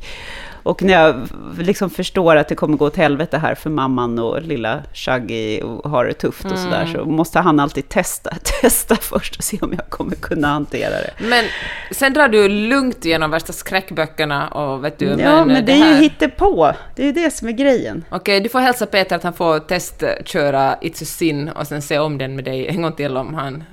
Och 0.63 0.83
när 0.83 0.93
jag 0.95 1.29
liksom 1.59 1.91
förstår 1.91 2.37
att 2.37 2.49
det 2.49 2.55
kommer 2.55 2.77
gå 2.77 2.87
åt 2.87 2.97
helvete 2.97 3.39
här 3.39 3.55
för 3.55 3.71
mamman 3.71 4.19
och 4.19 4.43
lilla 4.43 4.83
Shaggy 4.95 5.61
och 5.61 5.91
har 5.91 6.05
det 6.05 6.13
tufft 6.15 6.45
och 6.45 6.59
sådär 6.59 6.81
Mm. 6.81 6.93
så 6.95 7.05
måste 7.05 7.39
han 7.39 7.61
alltid 7.61 7.89
testa, 7.89 8.31
testa 8.63 8.97
först 8.97 9.37
och 9.37 9.45
se 9.45 9.59
om 9.61 9.73
jag 9.77 9.89
kommer 9.89 10.15
kunna 10.15 10.49
hantera 10.49 10.91
det. 10.91 11.11
Men 11.29 11.45
sen 11.91 12.13
drar 12.13 12.29
du 12.29 12.49
lugnt 12.49 13.05
igenom 13.05 13.31
värsta 13.31 13.53
skräckböckerna 13.53 14.49
och 14.49 14.85
vet 14.85 14.99
du, 14.99 15.07
ja, 15.07 15.45
men, 15.45 15.65
det, 15.65 15.73
är 15.73 15.77
här- 15.77 15.95
ju 15.97 16.03
hittepå. 16.03 16.73
Det 16.97 17.03
är 17.03 17.07
ju 17.07 17.13
det 17.13 17.31
som 17.35 17.49
är 17.49 17.53
grejen. 17.53 18.05
Okej, 18.11 18.41
du 18.41 18.49
får 18.49 18.61
hälsa 18.61 18.87
Peter 18.87 19.17
att 19.17 19.23
han 19.23 19.33
får 19.33 19.59
testköra 19.59 20.75
It's 20.77 21.03
a 21.03 21.07
Sin 21.07 21.49
och 21.49 21.67
sen 21.67 21.83
se 21.83 21.99
om 21.99 22.19
den 22.19 22.37
med 22.37 22.45
dig 22.45 22.69
en 22.69 22.83
gång 22.83 22.93
till 22.93 23.17
om 23.17 23.35
han, 23.35 23.65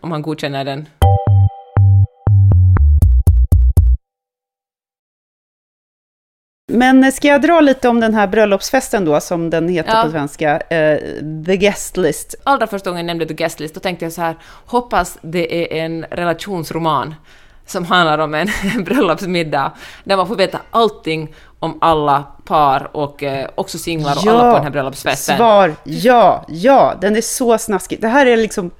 om 0.00 0.10
han 0.10 0.22
godkänner 0.22 0.64
den. 0.64 0.86
Men 6.72 7.12
ska 7.12 7.28
jag 7.28 7.42
dra 7.42 7.60
lite 7.60 7.88
om 7.88 8.00
den 8.00 8.14
här 8.14 8.26
bröllopsfesten 8.26 9.04
då, 9.04 9.20
som 9.20 9.50
den 9.50 9.68
heter 9.68 9.94
Ja. 9.96 10.02
på 10.02 10.10
svenska? 10.10 10.60
Eh, 10.60 10.98
The 11.46 11.56
Guest 11.56 11.96
List. 11.96 12.34
Allra 12.44 12.66
första 12.66 12.90
gången 12.90 12.98
jag 13.00 13.06
nämnde 13.06 13.26
The 13.26 13.34
Guest 13.34 13.60
List, 13.60 13.74
då 13.74 13.80
tänkte 13.80 14.04
jag 14.04 14.12
så 14.12 14.20
här, 14.20 14.36
hoppas 14.66 15.18
det 15.22 15.78
är 15.78 15.84
en 15.84 16.04
relationsroman 16.10 17.14
som 17.66 17.84
handlar 17.84 18.18
om 18.18 18.34
en 18.34 18.48
bröllopsmiddag, 18.84 19.72
där 20.04 20.16
man 20.16 20.28
får 20.28 20.36
veta 20.36 20.58
allting 20.70 21.34
om 21.58 21.78
alla 21.80 22.24
par 22.44 22.96
och 22.96 23.22
eh, 23.22 23.48
också 23.54 23.78
singlar 23.78 24.12
och 24.16 24.26
alla 24.26 24.50
på 24.50 24.54
den 24.54 24.64
här 24.64 24.70
bröllopsfesten. 24.70 25.36
Svar 25.36 25.74
ja, 25.84 26.44
ja, 26.48 26.94
den 27.00 27.16
är 27.16 27.20
så 27.20 27.58
snaskig. 27.58 28.00
Det 28.00 28.08
här 28.08 28.26
är 28.26 28.36
liksom 28.36 28.70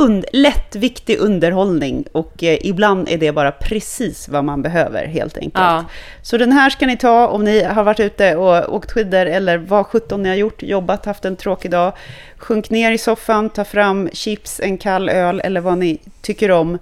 und 0.00 0.24
lättviktig 0.32 1.18
underhållning 1.18 2.04
och 2.12 2.42
eh, 2.42 2.58
ibland 2.62 3.08
är 3.08 3.18
det 3.18 3.32
bara 3.32 3.52
precis 3.52 4.28
vad 4.28 4.44
man 4.44 4.62
behöver 4.62 5.06
helt 5.06 5.36
enkelt. 5.36 5.54
Ja. 5.54 5.84
Så 6.22 6.36
den 6.36 6.52
här 6.52 6.70
ska 6.70 6.86
ni 6.86 6.96
ta 6.96 7.28
om 7.28 7.44
ni 7.44 7.62
har 7.62 7.84
varit 7.84 8.00
ute 8.00 8.36
och 8.36 8.74
åkt 8.74 8.92
skidor 8.92 9.26
eller 9.26 9.58
vad 9.58 9.86
sjutton 9.86 10.22
ni 10.22 10.28
har 10.28 10.36
gjort, 10.36 10.62
jobbat, 10.62 11.06
haft 11.06 11.24
en 11.24 11.36
tråkig 11.36 11.70
dag. 11.70 11.92
Sjunk 12.36 12.70
ner 12.70 12.92
i 12.92 12.98
soffan, 12.98 13.50
ta 13.50 13.64
fram 13.64 14.08
chips, 14.12 14.60
en 14.60 14.78
kall 14.78 15.08
öl 15.08 15.40
eller 15.44 15.60
vad 15.60 15.78
ni 15.78 15.98
tycker 16.22 16.50
om 16.50 16.78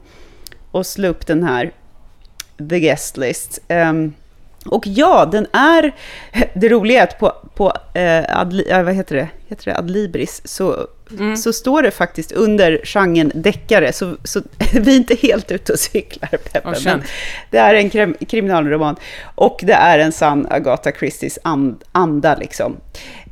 och 0.71 0.87
slå 0.87 1.09
upp 1.09 1.27
den 1.27 1.43
här 1.43 1.71
The 2.71 2.81
Guest 2.81 3.17
List. 3.17 3.61
Ehm, 3.69 4.13
och 4.69 4.87
ja, 4.87 5.29
den 5.33 5.47
är... 5.53 5.93
Det 6.55 6.69
roliga 6.69 7.01
är 7.01 7.05
att 7.05 7.19
på, 7.19 7.33
på 7.55 7.73
eh, 7.95 8.41
Adli, 8.41 8.71
eh, 8.71 8.83
vad 8.83 8.95
heter 8.95 9.17
det? 9.17 9.29
Heter 9.49 9.65
det 9.65 9.79
Adlibris 9.79 10.43
så, 10.45 10.87
så 11.43 11.53
står 11.53 11.83
det 11.83 11.91
faktiskt 11.91 12.33
under 12.33 12.81
genren 12.85 13.33
deckare, 13.35 13.93
så, 13.93 14.17
så 14.25 14.41
vi 14.73 14.93
är 14.93 14.97
inte 14.97 15.15
helt 15.15 15.51
ute 15.51 15.73
och 15.73 15.79
cyklar, 15.79 16.29
Peppe. 16.29 16.61
Vad 16.65 16.85
men 16.85 17.03
det 17.51 17.59
är 17.59 17.75
en 17.75 17.91
krim, 17.91 18.17
kriminalroman 18.29 18.97
och 19.35 19.61
det 19.63 19.73
är 19.73 19.99
en 19.99 20.13
sann 20.13 20.47
Agatha 20.51 20.93
Christies 20.93 21.39
and, 21.43 21.85
anda 21.93 22.37
liksom. 22.37 22.77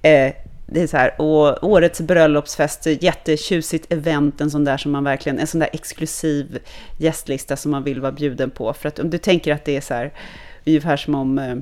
Eh, 0.03 0.33
det 0.67 0.83
är 0.83 0.87
så 0.87 0.97
här, 0.97 1.21
och 1.21 1.65
årets 1.65 2.01
bröllopsfest, 2.01 2.87
jättetjusigt 2.87 3.93
event, 3.93 4.41
en 4.41 4.51
sån 4.51 4.65
där 4.65 4.77
som 4.77 4.93
man 4.93 5.05
verkligen, 5.05 5.39
en 5.39 5.47
sån 5.47 5.61
där 5.61 5.69
exklusiv 5.73 6.59
gästlista 6.99 7.57
som 7.57 7.71
man 7.71 7.83
vill 7.83 8.01
vara 8.01 8.13
bjuden 8.13 8.51
på. 8.51 8.73
För 8.73 8.89
att 8.89 8.99
om 8.99 9.11
du 9.11 9.19
tänker 9.19 9.55
att 9.55 9.65
det 9.65 9.77
är 9.77 9.81
så 9.81 9.95
här, 9.95 10.13
ungefär 10.67 10.97
som 10.97 11.15
om, 11.15 11.39
eh, 11.39 11.57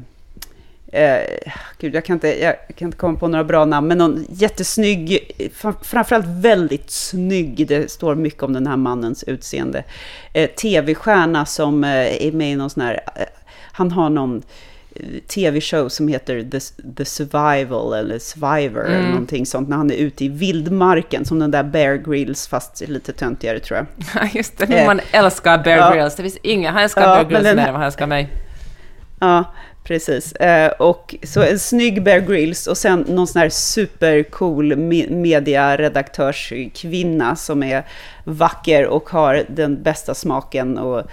eh, 1.02 1.52
gud 1.78 1.94
jag 1.94 2.05
kan, 2.05 2.14
inte, 2.16 2.42
jag 2.42 2.55
kan 2.76 2.88
inte 2.88 2.98
komma 2.98 3.18
på 3.18 3.28
några 3.28 3.44
bra 3.44 3.64
namn, 3.64 3.88
men 3.88 3.98
någon 3.98 4.26
jättesnygg, 4.28 5.18
fram- 5.55 5.74
framförallt 5.82 6.26
väldigt 6.28 6.90
snygg, 6.90 7.66
det 7.68 7.90
står 7.90 8.14
mycket 8.14 8.42
om 8.42 8.52
den 8.52 8.66
här 8.66 8.76
mannens 8.76 9.24
utseende, 9.24 9.84
eh, 10.32 10.50
tv-stjärna 10.50 11.46
som 11.46 11.84
eh, 11.84 12.26
är 12.26 12.32
med 12.32 12.52
i 12.52 12.57
någon 12.57 12.70
sån 12.70 12.82
här, 12.82 12.94
eh, 13.16 13.22
han 13.72 13.90
har 13.90 14.11
någon 14.11 14.42
eh, 14.94 15.02
tv-show 15.28 15.88
som 15.88 16.09
heter 16.09 16.42
The, 16.42 16.61
The 16.96 17.05
Survival 17.05 17.92
eller 17.94 18.18
Survivor 18.18 18.84
eller 18.86 19.09
någonting 19.09 19.46
sånt 19.46 19.68
när 19.68 19.76
han 19.76 19.90
är 19.90 19.94
ute 19.96 20.24
i 20.24 20.28
vildmarken 20.28 21.24
som 21.24 21.38
den 21.38 21.50
där 21.50 21.62
Bear 21.62 21.94
Grylls 21.94 22.48
fast 22.48 22.80
lite 22.88 23.12
töntigare 23.12 23.61
tror 23.61 23.76
jag. 23.78 23.86
Ja, 24.22 24.28
just 24.34 24.59
det. 24.59 24.68
Men 24.68 24.86
man 24.86 25.00
älskar 25.12 25.59
Bear 25.64 25.78
Ja. 25.78 25.94
Grylls. 25.94 26.16
Det 26.16 26.22
finns 26.22 26.36
inga, 26.42 26.70
han 26.70 26.82
älskar 26.82 27.02
Ja, 27.02 27.09
Bear 27.09 27.24
Grylls 27.24 27.42
den 27.44 27.57
mer 27.57 27.62
än 27.66 27.72
vad 27.72 27.80
han 27.80 27.86
älskar 27.86 28.07
mig. 28.07 28.28
Ja, 29.20 29.44
precis. 29.84 30.32
Eh, 30.32 30.70
och 30.70 31.14
så 31.22 31.42
en 31.42 31.58
snygg 31.58 32.02
Bear 32.02 32.20
Grylls 32.20 32.66
och 32.66 32.78
sen 32.78 33.04
någon 33.08 33.26
sån 33.26 33.42
här 33.42 33.48
supercool 33.48 34.76
mediaredaktörskvinna 35.10 37.36
som 37.36 37.62
är 37.62 37.84
vacker 38.24 38.86
och 38.86 39.10
har 39.10 39.42
den 39.48 39.82
bästa 39.82 40.14
smaken 40.14 40.78
och 40.78 41.06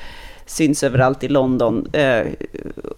syns 0.51 0.83
överallt 0.83 1.23
i 1.23 1.27
London, 1.27 1.87
eh, 1.93 2.27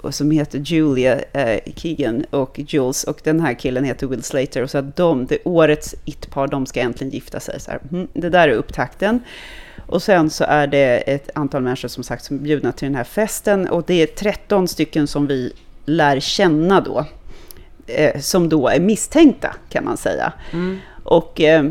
och 0.01 0.15
som 0.15 0.31
heter 0.31 0.59
Julia 0.59 1.19
eh, 1.33 1.59
Keegan 1.75 2.25
och 2.29 2.59
Jules, 2.67 3.03
och 3.03 3.19
den 3.23 3.39
här 3.39 3.53
killen 3.53 3.83
heter 3.83 4.07
Will 4.07 4.23
Slater, 4.23 4.63
och 4.63 4.69
så 4.69 4.77
att 4.77 4.95
de, 4.95 5.25
det 5.25 5.37
årets 5.45 5.95
it-par, 6.05 6.47
de 6.47 6.65
ska 6.65 6.79
äntligen 6.79 7.13
gifta 7.13 7.39
sig. 7.39 7.59
Så 7.59 7.71
här, 7.71 7.79
mm, 7.91 8.07
det 8.13 8.29
där 8.29 8.47
är 8.47 8.53
upptakten. 8.53 9.19
Och 9.93 10.03
sen 10.03 10.29
så 10.29 10.43
är 10.43 10.67
det 10.67 10.97
ett 10.97 11.29
antal 11.35 11.61
människor 11.61 11.87
som 11.87 12.03
sagt 12.03 12.23
som 12.23 12.37
är 12.37 12.41
bjudna 12.41 12.71
till 12.71 12.85
den 12.85 12.95
här 12.95 13.03
festen, 13.03 13.67
och 13.67 13.83
det 13.87 14.01
är 14.01 14.07
13 14.07 14.67
stycken 14.67 15.07
som 15.07 15.27
vi 15.27 15.53
lär 15.85 16.19
känna 16.19 16.81
då, 16.81 17.05
eh, 17.87 18.19
som 18.19 18.49
då 18.49 18.67
är 18.67 18.79
misstänkta 18.79 19.55
kan 19.69 19.85
man 19.85 19.97
säga. 19.97 20.33
Mm. 20.51 20.79
Och 21.03 21.41
eh, 21.41 21.65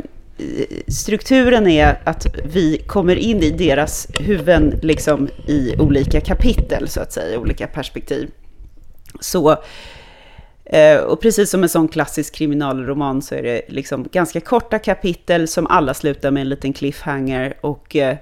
strukturen 0.88 1.66
är 1.66 2.00
att 2.04 2.26
vi 2.44 2.78
kommer 2.78 3.16
in 3.16 3.42
i 3.42 3.50
deras 3.50 4.06
huvuden 4.20 4.78
liksom 4.82 5.28
i 5.46 5.76
olika 5.78 6.20
kapitel, 6.20 6.88
så 6.88 7.00
att 7.00 7.12
säga, 7.12 7.38
olika 7.38 7.66
perspektiv. 7.66 8.30
Så, 9.20 9.56
och 11.06 11.20
precis 11.20 11.50
som 11.50 11.62
en 11.62 11.68
sån 11.68 11.88
klassisk 11.88 12.34
kriminalroman 12.34 13.22
så 13.22 13.34
är 13.34 13.42
det 13.42 13.62
liksom 13.68 14.08
ganska 14.12 14.40
korta 14.40 14.78
kapitel 14.78 15.48
som 15.48 15.66
alla 15.66 15.94
slutar 15.94 16.30
med 16.30 16.40
en 16.40 16.48
liten 16.48 16.72
cliffhanger. 16.72 17.56
Och, 17.60 17.96
eh, 17.96 18.16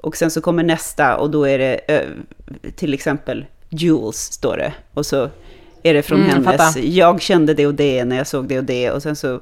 och 0.00 0.16
sen 0.16 0.30
så 0.30 0.40
kommer 0.40 0.62
nästa 0.62 1.16
och 1.16 1.30
då 1.30 1.44
är 1.48 1.58
det 1.58 1.74
eh, 1.74 2.08
till 2.76 2.94
exempel 2.94 3.44
Jules, 3.68 4.16
står 4.32 4.56
det. 4.56 4.72
Och 4.94 5.06
så 5.06 5.30
är 5.82 5.94
det 5.94 6.02
från 6.02 6.18
Mm, 6.20 6.30
hennes, 6.30 6.46
fattar. 6.46 6.80
jag 6.84 7.22
kände 7.22 7.54
det 7.54 7.66
och 7.66 7.74
det 7.74 8.04
när 8.04 8.16
jag 8.16 8.26
såg 8.26 8.48
det 8.48 8.58
och 8.58 8.64
det. 8.64 8.90
Och 8.90 9.02
sen 9.02 9.16
så 9.16 9.34
eh, 9.34 9.40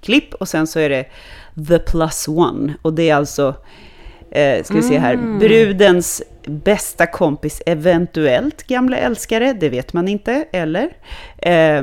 klipp 0.00 0.34
och 0.34 0.48
sen 0.48 0.66
så 0.66 0.78
är 0.78 0.88
det 0.88 1.06
the 1.68 1.78
plus 1.78 2.28
one. 2.28 2.74
Och 2.82 2.92
det 2.92 3.10
är 3.10 3.14
alltså, 3.14 3.54
eh, 4.32 4.64
ska 4.64 4.74
vi 4.74 4.82
se 4.82 4.98
här, 4.98 5.14
Mm. 5.14 5.38
brudens 5.38 6.22
bästa 6.46 7.06
kompis, 7.06 7.62
eventuellt 7.66 8.66
gamla 8.66 8.96
älskare, 8.96 9.52
det 9.52 9.68
vet 9.68 9.92
man 9.92 10.08
inte, 10.08 10.44
eller? 10.52 10.88
Eh, 11.38 11.82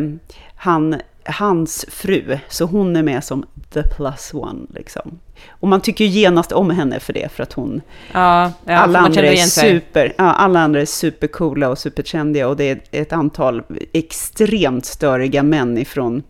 han, 0.55 0.95
hans 1.23 1.85
fru, 1.89 2.37
så 2.47 2.65
hon 2.65 2.95
är 2.95 3.03
med 3.03 3.23
som 3.23 3.45
the 3.73 3.83
plus 3.83 4.33
one. 4.33 4.59
Liksom. 4.75 5.19
Och 5.49 5.67
man 5.67 5.81
tycker 5.81 6.05
ju 6.05 6.09
genast 6.11 6.51
om 6.51 6.69
henne 6.69 6.99
för 6.99 7.13
det, 7.13 7.31
för 7.31 7.43
att 7.43 7.53
hon 7.53 7.81
Ja, 8.11 8.51
ja 8.65 8.77
alla, 8.77 8.99
andra 8.99 9.21
är 9.21 9.35
super, 9.35 10.13
ja, 10.17 10.23
alla 10.23 10.59
andra 10.59 10.81
är 10.81 10.85
supercoola 10.85 11.69
och 11.69 11.77
superkändiga 11.77 12.47
och 12.47 12.55
det 12.57 12.63
är 12.63 12.79
ett 12.91 13.13
antal 13.13 13.63
extremt 13.93 14.85
störiga 14.85 15.43
män 15.43 15.77
ifrån 15.77 16.23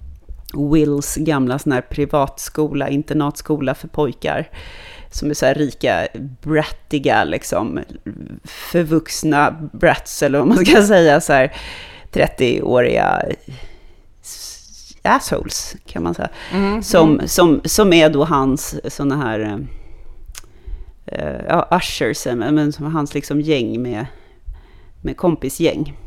Wills 0.74 1.16
gamla 1.16 1.60
sån 1.60 1.72
här 1.72 1.82
privatskola, 1.82 2.90
internatskola 2.90 3.76
för 3.76 3.88
pojkar. 3.88 4.50
Som 5.12 5.30
är 5.30 5.34
så 5.34 5.46
här 5.46 5.56
rika, 5.56 6.08
brattiga, 6.42 7.24
liksom, 7.24 7.80
förvuxna 8.44 9.70
brats, 9.74 10.24
eller 10.24 10.40
vad 10.40 10.48
man 10.48 10.66
ska 10.66 10.84
säga, 10.88 11.22
så 11.22 11.34
här 11.34 11.54
30-åriga 12.12 13.22
assholes, 15.02 15.76
kan 15.86 16.04
man 16.04 16.14
säga. 16.14 16.30
Mm, 16.54 16.84
Som, 16.84 17.22
som, 17.26 17.62
som 17.66 17.94
är 17.94 18.10
då 18.10 18.26
hans 18.26 18.94
såna 18.94 19.18
här, 19.18 19.68
eh, 21.06 21.42
ja, 21.48 21.68
ushers, 21.72 22.28
eh, 22.28 22.36
men 22.36 22.72
som 22.74 22.96
hans 22.96 23.14
liksom 23.14 23.42
gäng 23.42 23.82
med, 23.82 24.06
med 25.02 25.18
kompisgäng. 25.18 25.98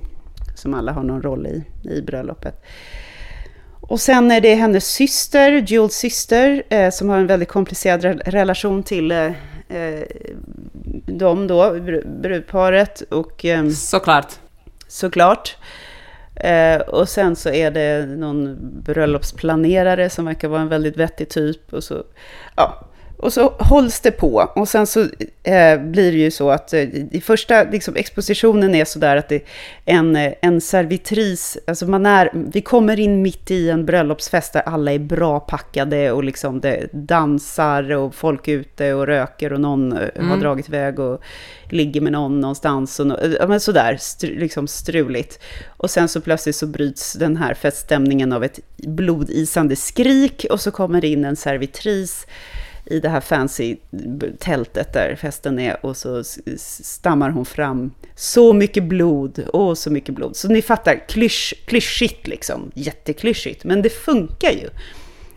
Som 0.55 0.75
alla 0.75 0.93
har 0.93 1.03
någon 1.03 1.23
roll 1.23 1.47
i, 1.47 1.65
i 1.89 2.03
bröllopet. 2.03 2.65
Och 3.83 4.01
sen 4.01 4.31
är 4.31 4.41
det 4.41 4.55
hennes 4.55 4.87
syster, 4.87 5.53
Jules 5.53 5.93
syster, 5.95 6.63
eh, 6.69 6.91
som 6.91 7.09
har 7.09 7.19
en 7.19 7.27
väldigt 7.27 7.49
komplicerad 7.49 8.05
re- 8.05 8.21
relation 8.31 8.83
till 8.83 9.13
eh, 9.13 9.27
eh, 9.69 10.03
dem 11.07 11.47
då, 11.47 11.63
br- 11.63 12.21
brudparet. 12.21 13.01
Och, 13.01 13.45
ehm, 13.45 13.71
Såklart. 13.73 14.33
såklart. 14.89 15.57
Eh, 16.35 16.77
och 16.81 17.09
sen 17.09 17.37
så 17.37 17.49
är 17.51 17.71
det 17.71 18.07
någon 18.07 18.59
bröllopsplanerare 18.83 20.11
som 20.11 20.25
verkar 20.25 20.49
vara 20.49 20.61
en 20.61 20.69
väldigt 20.69 20.97
vettig 20.97 21.29
typ. 21.29 21.73
Och 21.73 21.85
så, 21.85 22.05
ja, 22.57 22.85
och 23.23 23.33
så 23.33 23.49
hålls 23.59 24.01
det 24.01 24.11
på. 24.11 24.53
Och 24.55 24.69
sen 24.69 24.87
så 24.87 25.01
eh, 25.43 25.81
blir 25.81 26.13
det 26.13 26.19
ju 26.19 26.31
så 26.31 26.51
att 26.51 26.73
eh, 26.73 26.81
i 27.11 27.23
första 27.25 27.65
liksom, 27.65 27.97
expositionen 27.97 28.75
är 28.75 28.85
sådär 28.85 29.17
att 29.17 29.29
det 29.29 29.35
är 29.35 29.43
en, 29.85 30.17
eh, 30.17 30.33
en 30.41 30.61
servitris, 30.61 31.59
alltså 31.67 31.87
man 31.87 32.07
är, 32.07 32.31
vi 32.33 32.61
kommer 32.61 33.01
in 33.01 33.23
mitt 33.23 33.51
i 33.51 33.71
en 33.71 33.87
bröllopsfest 33.87 34.53
där 34.53 34.61
alla 34.61 34.93
är 34.93 34.99
bra 34.99 35.41
packade 35.41 36.13
och 36.13 36.25
liksom 36.25 36.61
det 36.61 36.87
dansar 36.93 37.93
och 37.93 38.15
folk 38.15 38.49
är 38.49 38.53
ute 38.53 38.95
och 38.95 39.07
röker 39.07 39.53
och 39.53 39.61
någon 39.61 39.93
eh, 39.93 40.25
har 40.25 40.37
dragit 40.37 40.69
iväg 40.69 40.99
och 40.99 41.23
ligger 41.71 42.01
med 42.01 42.13
någon 42.13 42.41
någonstans 42.41 43.01
och 43.01 43.07
nå- 43.07 43.19
ja, 43.41 43.47
men 43.47 43.61
sådär, 43.61 43.97
stru, 44.01 44.39
liksom 44.39 44.69
struligt. 44.69 45.41
Och 45.67 45.91
sen 45.91 46.09
så 46.09 46.21
plötsligt 46.21 46.57
så 46.57 46.67
bryts 46.67 47.13
den 47.13 47.37
här 47.37 47.55
feststämningen 47.55 48.33
av 48.33 48.45
ett 48.45 48.61
blodisande 48.77 49.77
skrik 49.77 50.47
och 50.51 50.61
så 50.61 50.71
kommer 50.71 51.01
det 51.01 51.09
in 51.09 51.25
en 51.25 51.37
servitris 51.37 52.27
i 52.93 53.01
det 53.01 53.09
här 53.09 53.21
fancy 53.21 53.77
tältet 54.39 54.93
där 54.93 55.17
festen 55.17 55.59
är 55.59 55.87
och 55.87 55.97
så 55.97 56.23
stammar 56.57 57.31
hon 57.31 57.45
fram 57.45 57.93
så 58.15 58.53
mycket 58.53 58.85
blod, 58.85 59.45
åh 59.53 59.75
så 59.75 59.91
mycket 59.91 60.15
blod. 60.15 60.37
Så 60.37 60.49
ni 60.49 60.63
fattar, 60.63 61.09
klysch, 61.09 61.55
klyschigt 61.67 62.27
liksom, 62.27 62.71
jätteklyschigt, 62.75 63.65
men 63.65 63.83
det 63.83 63.91
funkar 63.91 64.51
ju. 64.51 64.69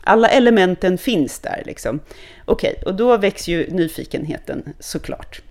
Alla 0.04 0.28
elementen 0.28 0.98
finns 0.98 1.40
där 1.40 1.64
liksom. 1.66 2.00
Okej, 2.46 2.82
och 2.86 2.96
då 2.96 3.18
väcks 3.18 3.48
ju 3.48 3.70
nyfikenheten 3.72 4.64
såklart. 4.80 5.42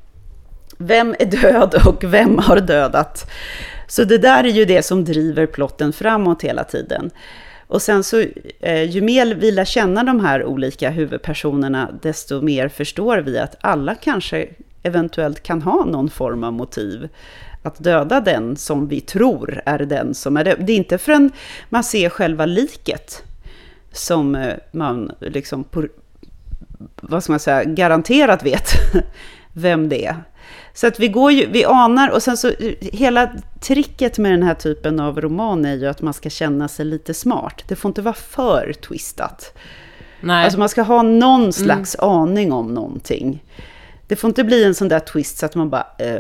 Vem 0.78 1.14
är 1.18 1.26
död 1.26 1.74
och 1.86 2.04
vem 2.04 2.38
har 2.38 2.60
dödat? 2.60 3.30
Så 3.88 4.04
det 4.04 4.18
där 4.18 4.44
är 4.44 4.48
ju 4.48 4.64
det 4.64 4.82
som 4.82 5.04
driver 5.04 5.46
plotten 5.46 5.92
framåt 5.92 6.42
hela 6.42 6.64
tiden. 6.64 7.10
Och 7.66 7.82
sen 7.82 8.04
så, 8.04 8.24
eh, 8.60 8.90
ju 8.90 9.00
mer 9.00 9.34
vi 9.34 9.50
lär 9.50 9.64
känna 9.64 10.04
de 10.04 10.20
här 10.20 10.44
olika 10.44 10.90
huvudpersonerna, 10.90 11.90
desto 12.02 12.40
mer 12.40 12.68
förstår 12.68 13.18
vi 13.18 13.38
att 13.38 13.56
alla 13.60 13.94
kanske 13.94 14.48
eventuellt 14.82 15.42
kan 15.42 15.62
ha 15.62 15.84
någon 15.84 16.10
form 16.10 16.44
av 16.44 16.52
motiv 16.52 17.08
att 17.62 17.84
döda 17.84 18.20
den 18.20 18.56
som 18.56 18.88
vi 18.88 19.00
tror 19.00 19.62
är 19.66 19.78
den 19.78 20.14
som 20.14 20.36
är 20.36 20.44
det. 20.44 20.56
Det 20.60 20.72
är 20.72 20.76
inte 20.76 20.98
förrän 20.98 21.32
man 21.68 21.84
ser 21.84 22.08
själva 22.08 22.46
liket 22.46 23.22
som 23.92 24.34
eh, 24.34 24.54
man 24.72 25.12
liksom, 25.20 25.64
på, 25.64 25.86
vad 27.00 27.22
ska 27.22 27.32
man 27.32 27.40
säga, 27.40 27.64
garanterat 27.64 28.44
vet 28.44 28.68
vem 29.52 29.88
det 29.88 30.06
är. 30.06 30.16
Så 30.74 30.86
att 30.86 31.00
vi 31.00 31.08
går 31.08 31.32
ju, 31.32 31.46
vi 31.46 31.64
anar, 31.64 32.08
och 32.10 32.22
sen 32.22 32.36
så 32.36 32.52
hela 32.80 33.30
tricket 33.60 34.18
med 34.18 34.32
den 34.32 34.42
här 34.42 34.54
typen 34.54 35.00
av 35.00 35.20
roman 35.20 35.64
är 35.64 35.74
ju 35.74 35.86
att 35.86 36.02
man 36.02 36.14
ska 36.14 36.30
känna 36.30 36.68
sig 36.68 36.84
lite 36.84 37.14
smart. 37.14 37.64
Det 37.68 37.76
får 37.76 37.88
inte 37.88 38.02
vara 38.02 38.14
för 38.14 38.72
twistat. 38.72 39.58
Nej. 40.20 40.44
Alltså 40.44 40.58
man 40.58 40.68
ska 40.68 40.82
ha 40.82 41.02
någon 41.02 41.52
slags 41.52 41.96
aning 41.96 42.52
om 42.52 42.74
någonting. 42.74 43.42
Det 44.08 44.16
får 44.16 44.28
inte 44.28 44.44
bli 44.44 44.64
en 44.64 44.74
sån 44.74 44.88
där 44.88 45.00
twist 45.00 45.38
så 45.38 45.46
att 45.46 45.54
man 45.54 45.70
bara, 45.70 45.86
eh, 45.98 46.18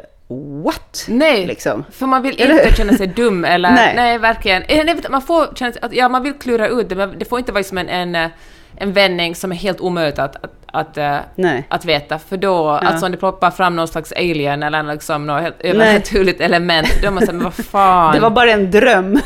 what? 0.64 1.04
Nej, 1.08 1.46
Liksom. 1.46 1.84
för 1.90 2.06
man 2.06 2.22
vill 2.22 2.40
inte 2.40 2.74
känna 2.76 2.92
sig 2.96 3.06
dum 3.16 3.44
eller... 3.44 3.70
Nej. 3.70 3.92
nej. 3.96 4.18
verkligen. 4.18 4.62
Eh, 4.62 4.84
nej, 4.84 5.00
Man 5.10 5.22
får 5.22 5.54
känna 5.54 5.72
sig 5.72 5.82
att, 5.82 5.92
ja, 5.92 6.08
man 6.08 6.22
vill 6.22 6.32
klura 6.32 6.68
ut 6.68 6.88
det, 6.88 6.94
men 6.94 7.18
det 7.18 7.24
får 7.24 7.38
inte 7.38 7.52
vara 7.52 7.64
som 7.64 7.78
en, 7.78 7.88
en, 7.88 8.14
eh, 8.14 8.30
en 8.76 8.92
vändning 8.92 9.34
som 9.34 9.52
är 9.52 9.56
helt 9.56 9.80
omöjligt 9.80 10.18
att, 10.18 10.36
att, 10.44 10.52
att, 10.66 10.96
eh, 10.98 11.16
Nej. 11.34 11.64
att 11.68 11.84
veta. 11.84 12.18
För 12.18 12.36
då, 12.36 12.68
alltså 12.68 13.06
om 13.06 13.12
det 13.12 13.18
ploppar 13.18 13.50
fram 13.50 13.76
någon 13.76 13.88
slags 13.88 14.12
alien 14.12 14.62
eller 14.62 14.82
liksom 14.82 15.26
något 15.26 15.42
helt 15.42 15.60
övernaturligt 15.60 16.40
element, 16.40 16.88
då 17.02 17.06
är 17.06 17.10
man 17.10 17.20
såhär, 17.26 17.32
men 17.32 17.44
vad 17.44 17.54
fan. 17.54 18.14
Det 18.14 18.20
var 18.20 18.30
bara 18.30 18.50
en 18.50 18.70
dröm. 18.70 19.20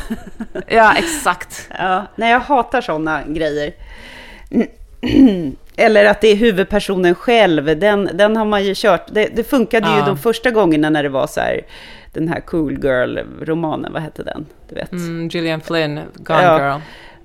Ja, 0.67 0.93
exakt. 0.97 1.69
Ja, 1.79 2.05
nej, 2.15 2.31
jag 2.31 2.39
hatar 2.39 2.81
sådana 2.81 3.21
grejer. 3.27 3.73
Eller 5.75 6.05
att 6.05 6.21
det 6.21 6.27
är 6.27 6.35
huvudpersonen 6.35 7.15
själv, 7.15 7.79
den, 7.79 8.09
den 8.13 8.35
har 8.37 8.45
man 8.45 8.63
ju 8.63 8.73
kört. 8.75 9.03
Det, 9.11 9.29
det 9.35 9.43
funkade 9.43 9.87
ju 9.89 9.97
Ja. 9.97 10.05
de 10.05 10.17
första 10.17 10.51
gångerna 10.51 10.89
när 10.89 11.03
det 11.03 11.09
var 11.09 11.27
så 11.27 11.39
här, 11.39 11.61
den 12.13 12.27
här 12.27 12.39
Cool 12.39 12.73
Girl-romanen, 12.83 13.93
vad 13.93 14.01
hette 14.01 14.23
den? 14.23 14.45
Du 14.69 14.75
vet. 14.75 14.91
Mm, 14.91 15.27
Gillian 15.27 15.61
Flynn, 15.61 15.99
Gone 16.13 16.43
Ja. 16.43 16.59
Girl. 16.59 16.79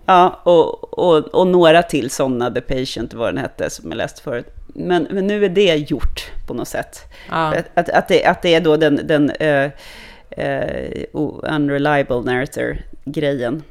Ja, 0.06 0.40
och, 0.42 0.98
och, 0.98 1.16
och 1.34 1.46
några 1.46 1.82
till 1.82 2.10
sådana, 2.10 2.50
The 2.50 2.60
Patient, 2.60 3.14
vad 3.14 3.28
den 3.28 3.38
hette, 3.38 3.70
som 3.70 3.90
jag 3.90 3.96
läste 3.96 4.22
förut. 4.22 4.46
Men, 4.74 5.06
men 5.10 5.26
nu 5.26 5.44
är 5.44 5.48
det 5.48 5.74
gjort 5.90 6.30
på 6.46 6.54
något 6.54 6.68
sätt. 6.68 7.00
Ja. 7.30 7.54
Att, 7.54 7.66
att, 7.74 7.88
att, 7.88 8.08
det, 8.08 8.24
att 8.24 8.42
det 8.42 8.54
är 8.54 8.60
då 8.60 8.76
den, 8.76 9.00
den 9.04 9.30
uh, 9.30 9.70
unreliable 11.42 12.20
narrator-grejen. 12.20 13.62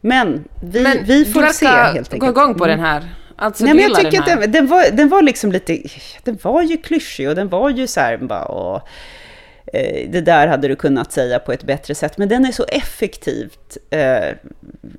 Men 0.00 0.44
vi, 0.62 0.82
Men 0.82 1.04
vi 1.04 1.24
får 1.24 1.46
se 1.46 1.66
helt 1.66 1.96
enkelt. 1.96 2.20
gå 2.20 2.28
igång 2.28 2.54
på 2.54 2.64
Mm. 2.64 2.76
den 2.78 2.86
här. 2.86 3.02
Alltså, 3.36 3.64
Nej, 3.64 3.74
men 3.74 3.82
jag 3.82 3.94
tycker 3.94 4.10
den 4.10 4.20
att 4.20 4.40
den, 4.40 4.52
den, 4.52 4.66
var, 4.66 4.84
den 4.92 5.08
var 5.08 5.22
liksom 5.22 5.52
lite... 5.52 5.82
Den 6.24 6.38
var 6.42 6.62
ju 6.62 6.76
klyschig 6.76 7.28
och 7.28 7.34
den 7.34 7.48
var 7.48 7.70
ju 7.70 7.86
så 7.86 8.00
här 8.00 8.16
bara... 8.16 8.48
Åh, 8.48 8.82
Eh, 9.72 10.10
det 10.10 10.20
där 10.20 10.46
hade 10.46 10.68
du 10.68 10.76
kunnat 10.76 11.12
säga 11.12 11.38
på 11.38 11.52
ett 11.52 11.64
bättre 11.64 11.94
sätt. 11.94 12.18
Men 12.18 12.28
den 12.28 12.44
är 12.44 12.52
så 12.52 12.64
effektivt 12.68 13.76
eh, 13.90 14.34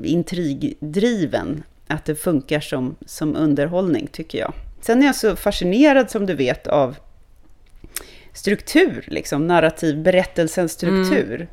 intrigdriven 0.03 1.63
att 1.87 2.05
det 2.05 2.15
funkar 2.15 2.59
som, 2.59 2.95
som 3.05 3.35
underhållning, 3.35 4.07
tycker 4.07 4.39
jag. 4.39 4.53
Sen 4.81 5.01
är 5.01 5.05
jag 5.05 5.15
så 5.15 5.35
fascinerad, 5.35 6.11
som 6.11 6.25
du 6.25 6.33
vet, 6.33 6.67
av 6.67 6.95
struktur, 8.33 9.05
liksom, 9.07 9.47
narrativ 9.47 10.03
berättelsens 10.03 10.71
struktur. 10.71 11.47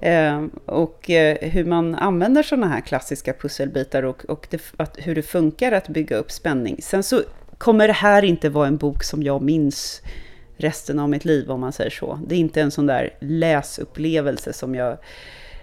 Eh, 0.00 0.44
och 0.66 1.10
eh, 1.10 1.50
hur 1.50 1.64
man 1.64 1.94
använder 1.94 2.42
sådana 2.42 2.68
här 2.68 2.80
klassiska 2.80 3.32
pusselbitar 3.32 4.02
och, 4.02 4.24
och 4.24 4.46
det, 4.50 4.62
att, 4.76 4.96
hur 4.98 5.14
det 5.14 5.22
funkar 5.22 5.72
att 5.72 5.88
bygga 5.88 6.16
upp 6.16 6.30
spänning. 6.30 6.76
Sen 6.82 7.02
så 7.02 7.22
kommer 7.58 7.86
det 7.86 7.94
här 7.94 8.24
inte 8.24 8.48
vara 8.48 8.66
en 8.66 8.76
bok 8.76 9.04
som 9.04 9.22
jag 9.22 9.42
minns 9.42 10.02
resten 10.62 10.98
av 10.98 11.08
mitt 11.08 11.24
liv, 11.24 11.50
om 11.50 11.60
man 11.60 11.72
säger 11.72 11.90
så. 11.90 12.18
Det 12.26 12.34
är 12.34 12.38
inte 12.38 12.60
en 12.60 12.70
sån 12.70 12.86
där 12.86 13.14
läsupplevelse 13.20 14.52
som 14.52 14.74
jag 14.74 14.98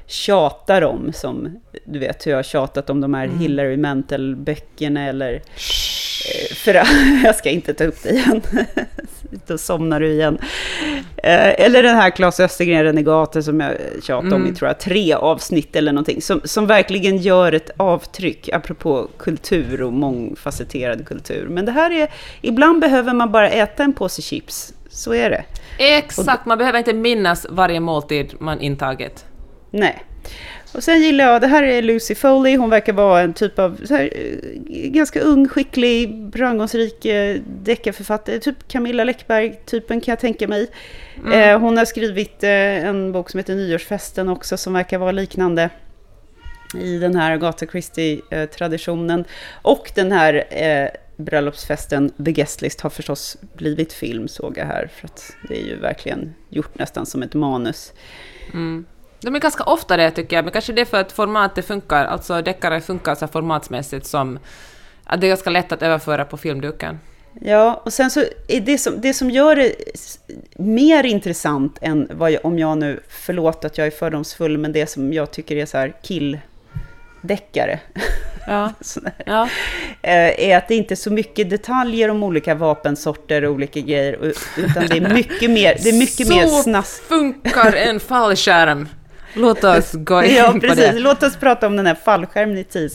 tjatar 0.10 0.82
om, 0.82 1.14
som 1.14 1.60
du 1.86 2.00
vet 2.00 2.28
hur 2.28 2.32
jag 2.32 2.38
har 2.38 2.43
tjatat 2.43 2.89
om 2.89 3.02
de 3.02 3.14
här 3.14 3.26
mm. 3.26 3.39
Hillary 3.39 3.78
Mantel-böckerna 3.78 5.08
eller... 5.08 5.34
Eh, 5.34 6.56
för 6.56 6.74
jag 7.24 7.36
ska 7.36 7.50
inte 7.50 7.74
ta 7.74 7.84
upp 7.84 8.04
det 8.04 8.10
igen. 8.10 8.41
Då 9.47 9.58
somnar 9.58 10.00
du 10.00 10.12
igen. 10.12 10.38
Eh, 11.18 11.66
eller 11.66 11.84
den 11.84 11.95
här 11.95 12.10
Claes 12.10 12.39
Östergren 12.39 12.84
Renegater 12.84 13.41
som 13.41 13.60
jag 13.60 13.78
tjatade 14.04 14.28
mm. 14.28 14.34
om 14.34 14.41
i 14.41 14.45
mm. 14.45 14.56
tror 14.56 14.70
jag, 14.70 14.80
tre 14.80 15.14
avsnitt 15.14 15.76
eller 15.76 15.91
någonting. 15.91 16.22
Som, 16.22 16.41
som 16.43 16.68
verkligen 16.68 17.18
gör 17.18 17.52
ett 17.52 17.72
avtryck, 17.78 18.50
apropå 18.54 19.08
kultur 19.18 19.82
och 19.82 19.93
mångfacetterad 19.93 21.08
kultur. 21.08 21.47
Men 21.47 21.66
det 21.66 21.72
här 21.72 21.91
är, 21.91 22.10
ibland 22.41 22.82
behöver 22.82 23.14
man 23.14 23.32
bara 23.32 23.50
äta 23.50 23.84
en 23.84 23.93
påse 23.93 24.22
chips. 24.22 24.74
Så 24.90 25.14
är 25.14 25.30
det. 25.30 25.44
Exakt, 25.78 26.46
man 26.46 26.58
behöver 26.58 26.80
inte 26.80 26.94
minnas 26.94 27.46
varje 27.50 27.80
måltid 27.80 28.34
man 28.40 28.62
intagit. 28.62 29.26
Nej. 29.72 30.06
Och 30.74 30.84
sen 30.84 31.02
gillar 31.02 31.26
jag, 31.26 31.42
det 31.42 31.48
här 31.48 31.64
är 31.64 31.82
Lucy 31.82 32.16
Foley, 32.16 32.56
hon 32.56 32.70
verkar 32.70 32.94
vara 32.94 33.22
en 33.22 33.34
typ 33.34 33.60
av 33.60 33.80
här, 33.90 34.10
eh, 34.16 34.90
ganska 34.90 35.22
ung, 35.22 35.48
skicklig, 35.48 36.32
framgångsrik 36.36 37.06
eh, 37.06 37.38
deckarförfattare. 37.64 38.40
Typ 38.40 38.68
Camilla 38.68 39.04
Läckberg-typen 39.04 40.02
kan 40.02 40.12
jag 40.12 40.20
tänka 40.20 40.48
mig. 40.48 40.68
Mm. 41.18 41.40
Eh, 41.40 41.60
hon 41.60 41.78
har 41.78 41.86
skrivit 41.86 42.44
eh, 42.44 42.86
en 42.86 43.12
bok 43.12 43.30
som 43.30 43.38
heter 43.38 43.56
Nyårsfesten 43.56 44.30
också, 44.30 44.58
som 44.58 44.74
verkar 44.74 44.98
vara 44.98 45.12
liknande 45.12 45.70
i 46.82 46.98
den 46.98 47.16
här 47.16 47.32
Agatha 47.32 47.66
Christie-traditionen. 47.66 49.26
Och 49.62 49.92
den 49.96 50.12
här 50.12 50.44
eh, 50.50 50.90
bröllopsfesten 51.20 52.09
The 52.09 52.32
Guest 52.32 52.61
List 52.61 52.82
har 52.82 52.89
förstås 52.89 53.38
blivit 53.53 53.93
film, 53.93 54.28
såg 54.28 54.57
jag 54.57 54.65
här. 54.65 54.89
För 54.95 55.07
att 55.07 55.36
det 55.47 55.61
är 55.61 55.65
ju 55.65 55.76
verkligen 55.76 56.36
gjort 56.49 56.80
nästan 56.80 57.05
som 57.05 57.24
ett 57.24 57.34
manus. 57.34 57.93
Mm. 58.53 58.86
De 59.22 59.36
är 59.36 59.39
ganska 59.39 59.63
ofta 59.63 59.97
det 59.97 60.11
tycker 60.11 60.36
jag, 60.36 60.45
men 60.45 60.51
kanske 60.51 60.74
det 60.74 60.82
är 60.82 60.86
för 60.86 60.99
att 60.99 61.11
formatet 61.11 61.65
funkar, 61.65 62.05
alltså 62.05 62.41
deckare 62.41 62.82
funkar 62.82 63.15
så 63.15 63.28
formatsmässigt 63.28 64.05
som 64.05 64.39
att 65.03 65.22
det 65.22 65.28
är 65.28 65.30
ganska 65.30 65.49
lätt 65.49 65.72
att 65.72 65.82
överföra 65.82 66.26
på 66.26 66.38
filmduken. 66.38 66.99
Ja, 67.41 67.82
och 67.86 67.93
sen 67.93 68.11
så 68.11 68.24
är 68.47 68.61
det 68.61 68.78
som, 68.78 69.01
det 69.01 69.13
som 69.13 69.30
gör 69.30 69.55
det 69.55 69.74
mer 70.57 71.05
intressant 71.05 71.78
än 71.82 72.09
vad 72.11 72.32
jag, 72.32 72.45
om 72.45 72.59
jag 72.59 72.78
nu, 72.78 72.99
förlåt 73.07 73.65
att 73.65 73.78
jag 73.78 73.88
är 73.88 73.91
fördomsfull, 73.91 74.57
men 74.57 74.72
det 74.72 74.89
som 74.89 75.13
jag 75.13 75.32
tycker 75.32 75.55
är 75.55 75.65
så 75.65 75.78
här 75.78 75.93
killdeckare. 76.01 77.80
Ja. 78.47 78.74
ja. 79.26 79.49
Eh, 80.02 80.50
är 80.50 80.58
att 80.58 80.68
det 80.68 80.76
inte 80.76 80.93
är 80.93 80.95
så 80.95 81.12
mycket 81.12 81.50
detaljer 81.50 82.10
om 82.10 82.24
olika 82.24 82.56
vapensorter 82.56 83.45
och 83.45 83.54
olika 83.54 83.80
grejer, 83.80 84.34
utan 84.58 84.88
det 84.88 84.97
är 84.97 85.14
mycket 85.14 85.52
mer, 85.52 85.78
det 85.84 85.89
är 85.89 86.00
mycket 86.00 86.28
så 86.28 86.36
mer 86.36 86.47
snask. 86.47 86.97
Så 86.97 87.04
funkar 87.04 87.74
en 87.74 88.00
fallskärm! 88.00 88.88
Låt 89.34 89.64
oss 89.64 89.91
gå 89.93 90.24
in 90.24 90.36
ja, 90.36 90.52
på 90.52 90.60
precis. 90.60 90.78
det. 90.78 91.00
Låt 91.00 91.24
oss 91.24 91.36
prata 91.36 91.68
om 91.68 91.76
den 91.76 91.86
här 91.86 91.95
fallskärmen 91.95 92.58
i 92.58 92.64
tio 92.64 92.89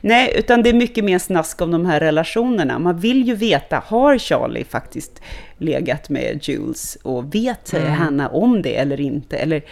Nej, 0.00 0.32
utan 0.38 0.62
det 0.62 0.68
är 0.68 0.74
mycket 0.74 1.04
mer 1.04 1.18
snask 1.18 1.60
om 1.60 1.70
de 1.70 1.86
här 1.86 2.00
relationerna. 2.00 2.78
Man 2.78 2.98
vill 2.98 3.28
ju 3.28 3.34
veta, 3.34 3.82
har 3.86 4.18
Charlie 4.18 4.64
faktiskt 4.64 5.22
legat 5.58 6.08
med 6.08 6.40
Jules 6.42 6.98
och 7.02 7.34
vet 7.34 7.72
mm. 7.72 7.92
Hanna 7.92 8.28
om 8.28 8.62
det 8.62 8.76
eller 8.76 9.00
inte? 9.00 9.36
Eller 9.36 9.62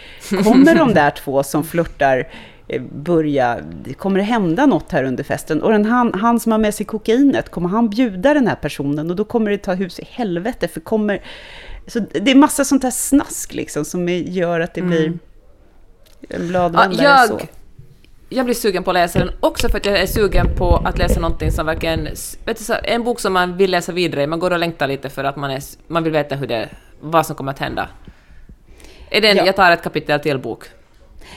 kommer 0.43 0.75
de 0.75 0.93
där 0.93 1.11
två 1.11 1.43
som 1.43 1.63
flörtar 1.63 2.27
börja, 2.91 3.59
kommer 3.97 4.19
det 4.19 4.25
hända 4.25 4.65
något 4.65 4.91
här 4.91 5.03
under 5.03 5.23
festen? 5.23 5.61
Och 5.61 5.71
den, 5.71 5.85
han, 5.85 6.13
han 6.13 6.39
som 6.39 6.51
har 6.51 6.59
med 6.59 6.73
sig 6.73 6.85
kokainet, 6.85 7.49
kommer 7.49 7.69
han 7.69 7.89
bjuda 7.89 8.33
den 8.33 8.47
här 8.47 8.55
personen? 8.55 9.09
Och 9.09 9.15
då 9.15 9.25
kommer 9.25 9.51
det 9.51 9.57
ta 9.57 9.73
hus 9.73 9.99
i 9.99 10.07
helvete, 10.11 10.67
för 10.67 10.79
kommer... 10.79 11.21
Så 11.87 11.99
det 11.99 12.31
är 12.31 12.35
massa 12.35 12.65
sånt 12.65 12.83
här 12.83 12.91
snask 12.91 13.53
liksom, 13.53 13.85
som 13.85 14.09
gör 14.09 14.59
att 14.59 14.73
det 14.73 14.81
blir... 14.81 15.05
Mm 15.07 15.19
en 16.29 16.47
bladvändare 16.47 17.03
ja, 17.03 17.19
jag, 17.19 17.27
så. 17.27 17.47
Jag 18.29 18.45
blir 18.45 18.55
sugen 18.55 18.83
på 18.83 18.91
att 18.91 18.93
läsa 18.93 19.19
den 19.19 19.31
också 19.39 19.69
för 19.69 19.77
att 19.77 19.85
jag 19.85 19.99
är 19.99 20.07
sugen 20.07 20.55
på 20.57 20.75
att 20.75 20.97
läsa 20.97 21.19
någonting 21.19 21.51
som 21.51 21.65
verkligen... 21.65 22.09
Vet 22.45 22.67
du, 22.67 22.73
en 22.83 23.03
bok 23.03 23.19
som 23.19 23.33
man 23.33 23.57
vill 23.57 23.71
läsa 23.71 23.91
vidare 23.91 24.27
Man 24.27 24.39
går 24.39 24.51
och 24.51 24.59
längtar 24.59 24.87
lite 24.87 25.09
för 25.09 25.23
att 25.23 25.35
man, 25.35 25.51
är, 25.51 25.61
man 25.87 26.03
vill 26.03 26.13
veta 26.13 26.35
hur 26.35 26.47
det, 26.47 26.69
vad 26.99 27.25
som 27.25 27.35
kommer 27.35 27.51
att 27.51 27.59
hända. 27.59 27.89
Är 29.09 29.21
det 29.21 29.29
en, 29.29 29.37
ja. 29.37 29.45
jag 29.45 29.55
tar 29.55 29.71
ett 29.71 29.83
kapitel 29.83 30.19
till 30.19 30.39
bok? 30.39 30.63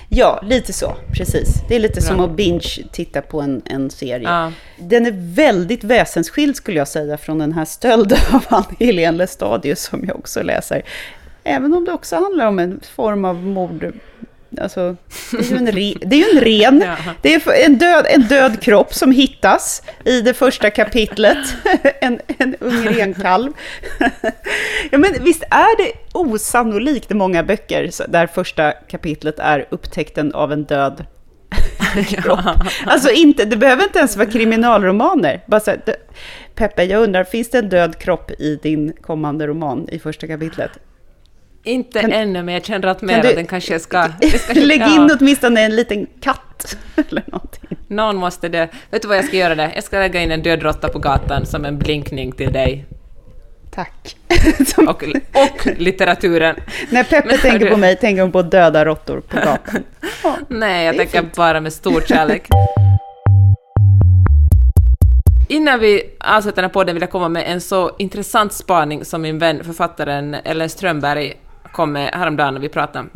Ja, 0.08 0.40
lite 0.42 0.72
så. 0.72 0.96
Precis. 1.12 1.48
Det 1.68 1.76
är 1.76 1.80
lite 1.80 2.00
Bra. 2.00 2.08
som 2.08 2.20
att 2.20 2.30
binge-titta 2.30 3.22
på 3.22 3.40
en, 3.40 3.62
en 3.64 3.90
serie. 3.90 4.28
Ja. 4.28 4.52
Den 4.78 5.06
är 5.06 5.34
väldigt 5.34 5.84
väsensskild 5.84 6.56
skulle 6.56 6.78
jag 6.78 6.88
säga 6.88 7.18
från 7.18 7.38
den 7.38 7.52
här 7.52 7.64
stölden 7.64 8.18
av 8.32 8.44
Ann 8.48 8.76
Helene 8.78 9.18
Lestadius 9.18 9.82
som 9.82 10.04
jag 10.04 10.16
också 10.16 10.42
läser. 10.42 10.82
Även 11.44 11.74
om 11.74 11.84
det 11.84 11.92
också 11.92 12.16
handlar 12.16 12.46
om 12.46 12.58
en 12.58 12.80
form 12.94 13.24
av 13.24 13.36
mord 13.36 13.92
Alltså, 14.60 14.96
det 15.30 15.38
är 15.38 15.50
ju 15.50 15.56
en, 15.56 15.72
re, 15.72 15.94
det 16.00 16.22
är 16.22 16.36
en 16.36 16.40
ren. 16.40 16.84
Det 17.22 17.34
är 17.34 17.66
en 17.66 17.78
död, 17.78 18.06
en 18.08 18.22
död 18.22 18.60
kropp 18.60 18.94
som 18.94 19.12
hittas 19.12 19.82
i 20.04 20.20
det 20.20 20.34
första 20.34 20.70
kapitlet. 20.70 21.38
En, 22.00 22.20
en 22.38 22.56
ung 22.60 22.88
renkalv. 22.88 23.52
Ja, 24.90 24.98
men 24.98 25.24
visst 25.24 25.42
är 25.42 25.76
det 25.76 25.92
osannolikt 26.12 27.10
många 27.10 27.42
böcker 27.42 27.90
där 28.08 28.26
första 28.26 28.72
kapitlet 28.72 29.38
är 29.38 29.66
upptäckten 29.70 30.34
av 30.34 30.52
en 30.52 30.64
död 30.64 31.04
kropp. 32.08 32.38
Alltså 32.86 33.10
inte, 33.10 33.44
det 33.44 33.56
behöver 33.56 33.82
inte 33.82 33.98
ens 33.98 34.16
vara 34.16 34.30
kriminalromaner. 34.30 35.44
Bara 35.46 35.60
så 35.60 35.70
här, 35.70 35.80
Peppe, 36.54 36.84
jag 36.84 37.02
undrar, 37.02 37.24
finns 37.24 37.50
det 37.50 37.58
en 37.58 37.68
död 37.68 37.98
kropp 37.98 38.30
i 38.30 38.58
din 38.62 38.92
kommande 39.00 39.46
roman 39.46 39.88
i 39.88 39.98
första 39.98 40.26
kapitlet? 40.26 40.70
Inte 41.64 42.00
kan, 42.00 42.12
ännu, 42.12 42.42
men 42.42 42.54
jag 42.54 42.64
känner 42.64 42.88
att 42.88 43.02
mer 43.02 43.22
du, 43.22 43.34
den 43.34 43.46
kanske 43.46 43.78
ska... 43.78 44.08
ska 44.38 44.52
lägg 44.54 44.80
in 44.80 45.06
ja. 45.08 45.16
åtminstone 45.20 45.60
en 45.60 45.76
liten 45.76 46.06
katt 46.20 46.76
eller 47.08 47.24
någonting. 47.26 47.78
Någon 47.88 48.16
måste 48.16 48.48
det. 48.48 48.68
Vet 48.90 49.02
du 49.02 49.08
vad 49.08 49.16
jag 49.16 49.24
ska 49.24 49.36
göra 49.36 49.54
det? 49.54 49.72
Jag 49.74 49.84
ska 49.84 49.98
lägga 49.98 50.22
in 50.22 50.30
en 50.30 50.42
död 50.42 50.62
råtta 50.62 50.88
på 50.88 50.98
gatan 50.98 51.46
som 51.46 51.64
en 51.64 51.78
blinkning 51.78 52.32
till 52.32 52.52
dig. 52.52 52.86
Tack. 53.70 54.16
och, 54.76 55.02
och 55.32 55.66
litteraturen. 55.78 56.56
När 56.90 57.04
Peppe 57.04 57.28
men, 57.28 57.38
tänker 57.38 57.64
du... 57.64 57.70
på 57.70 57.76
mig 57.76 57.96
tänker 57.96 58.22
hon 58.22 58.32
på 58.32 58.42
döda 58.42 58.84
råttor 58.84 59.20
på 59.20 59.36
gatan. 59.36 59.82
Ja, 60.22 60.36
Nej, 60.48 60.86
jag 60.86 60.96
tänker 60.96 61.20
fint. 61.20 61.36
bara 61.36 61.60
med 61.60 61.72
stor 61.72 62.00
kärlek. 62.08 62.48
Innan 65.48 65.80
vi 65.80 66.02
avslutar 66.20 66.56
den 66.56 66.64
här 66.64 66.72
podden 66.72 66.94
vill 66.94 67.02
jag 67.02 67.10
komma 67.10 67.28
med 67.28 67.44
en 67.46 67.60
så 67.60 67.96
intressant 67.98 68.52
spaning 68.52 69.04
som 69.04 69.22
min 69.22 69.38
vän 69.38 69.64
författaren 69.64 70.36
Ellen 70.44 70.70
Strömberg 70.70 71.36
kom 71.72 71.92
med 71.92 72.14
häromdagen 72.14 72.54
när 72.54 72.60
vi 72.60 72.68
pratade. 72.68 73.08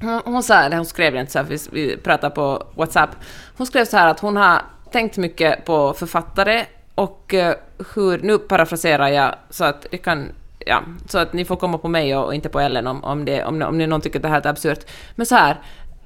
Hon, 0.00 0.20
hon 0.24 0.42
sa, 0.42 0.54
eller 0.54 0.76
hon 0.76 0.86
skrev 0.86 1.12
det 1.12 1.20
inte 1.20 1.32
så 1.32 1.38
här, 1.38 1.46
vi, 1.46 1.58
vi 1.72 1.96
pratade 1.96 2.34
på 2.34 2.66
WhatsApp. 2.74 3.10
Hon 3.56 3.66
skrev 3.66 3.84
så 3.84 3.96
här 3.96 4.08
att 4.08 4.20
hon 4.20 4.36
har 4.36 4.62
tänkt 4.92 5.16
mycket 5.16 5.64
på 5.64 5.92
författare 5.92 6.64
och 6.94 7.34
eh, 7.34 7.54
hur, 7.94 8.18
nu 8.18 8.38
parafraserar 8.38 9.08
jag 9.08 9.34
så 9.50 9.64
att 9.64 9.86
det 9.90 9.98
kan 9.98 10.32
ja, 10.58 10.82
så 11.08 11.18
att 11.18 11.32
ni 11.32 11.44
får 11.44 11.56
komma 11.56 11.78
på 11.78 11.88
mig 11.88 12.16
och, 12.16 12.24
och 12.24 12.34
inte 12.34 12.48
på 12.48 12.60
Ellen 12.60 12.86
om, 12.86 13.04
om, 13.04 13.24
det, 13.24 13.44
om, 13.44 13.62
om 13.62 13.78
någon 13.78 14.00
tycker 14.00 14.18
att 14.18 14.22
det 14.22 14.28
här 14.28 14.40
är 14.40 14.46
absurt. 14.46 14.86
Men 15.14 15.26
så 15.26 15.34
här, 15.34 15.56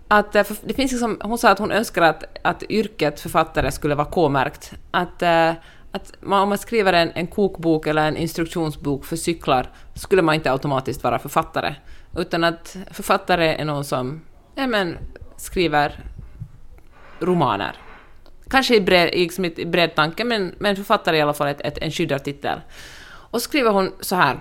att 0.08 0.34
eh, 0.34 0.46
det 0.64 0.74
finns 0.74 0.92
liksom, 0.92 1.18
hon 1.22 1.38
sa 1.38 1.50
att 1.50 1.58
hon 1.58 1.72
önskar 1.72 2.02
att, 2.02 2.24
att 2.42 2.62
yrket 2.62 3.20
författare 3.20 3.70
skulle 3.70 3.94
vara 3.94 4.06
K-märkt. 4.10 4.72
Att, 4.90 5.22
uh, 5.22 5.52
att 5.93 6.12
man, 6.20 6.43
om 6.43 6.49
man 6.49 6.59
skriver 6.59 6.93
en, 6.93 7.12
en 7.14 7.26
kokbok 7.26 7.86
eller 7.86 8.09
en 8.09 8.16
instruktionsbok 8.16 9.05
för 9.05 9.16
cyklar 9.16 9.70
skulle 9.95 10.22
man 10.22 10.34
inte 10.34 10.53
automatiskt 10.53 11.05
vara 11.05 11.18
författare. 11.18 11.74
Utan 12.16 12.45
att 12.45 12.76
författare 12.91 13.55
är 13.55 13.64
någon 13.64 13.84
som 13.84 14.20
ja, 14.55 14.66
men, 14.66 14.99
skriver 15.36 16.05
romaner. 17.20 17.76
Kanske 18.51 18.76
i 18.76 18.80
bred, 18.80 19.11
liksom 19.14 19.45
i 19.45 19.66
bred 19.66 19.95
tanke, 19.95 20.24
men, 20.24 20.55
men 20.59 20.76
författare 20.76 21.16
är 21.16 21.18
i 21.18 21.22
alla 21.22 21.34
fall 21.34 21.49
ett, 21.49 21.61
ett, 21.61 21.78
en 21.78 21.91
skyddad 21.91 22.24
titel. 22.24 22.61
Och 23.03 23.43
så 23.43 23.49
skriver 23.49 23.70
hon 23.70 23.93
så 24.01 24.16
här 24.16 24.38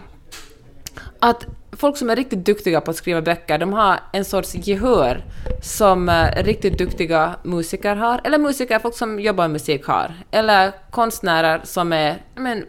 att 1.20 1.45
folk 1.72 1.97
som 1.97 2.10
är 2.10 2.16
riktigt 2.16 2.45
duktiga 2.45 2.82
på 2.82 2.91
att 2.91 2.97
skriva 2.97 3.22
böcker, 3.22 3.58
de 3.58 3.74
har 3.74 4.00
en 4.14 4.26
sorts 4.26 4.56
gehör 4.56 5.24
som 5.62 6.10
eh, 6.10 6.43
riktigt 6.43 6.78
duktiga 6.78 7.36
musiker 7.43 7.95
har, 7.95 8.22
eller 8.24 8.38
musiker, 8.38 8.80
folk 8.80 8.95
som 8.95 9.20
jobbar 9.20 9.43
med 9.43 9.52
musik 9.52 9.86
har, 9.86 10.14
eller 10.32 10.74
konstnärer 10.91 11.62
som 11.64 11.93
är 11.93 12.22
men, 12.36 12.66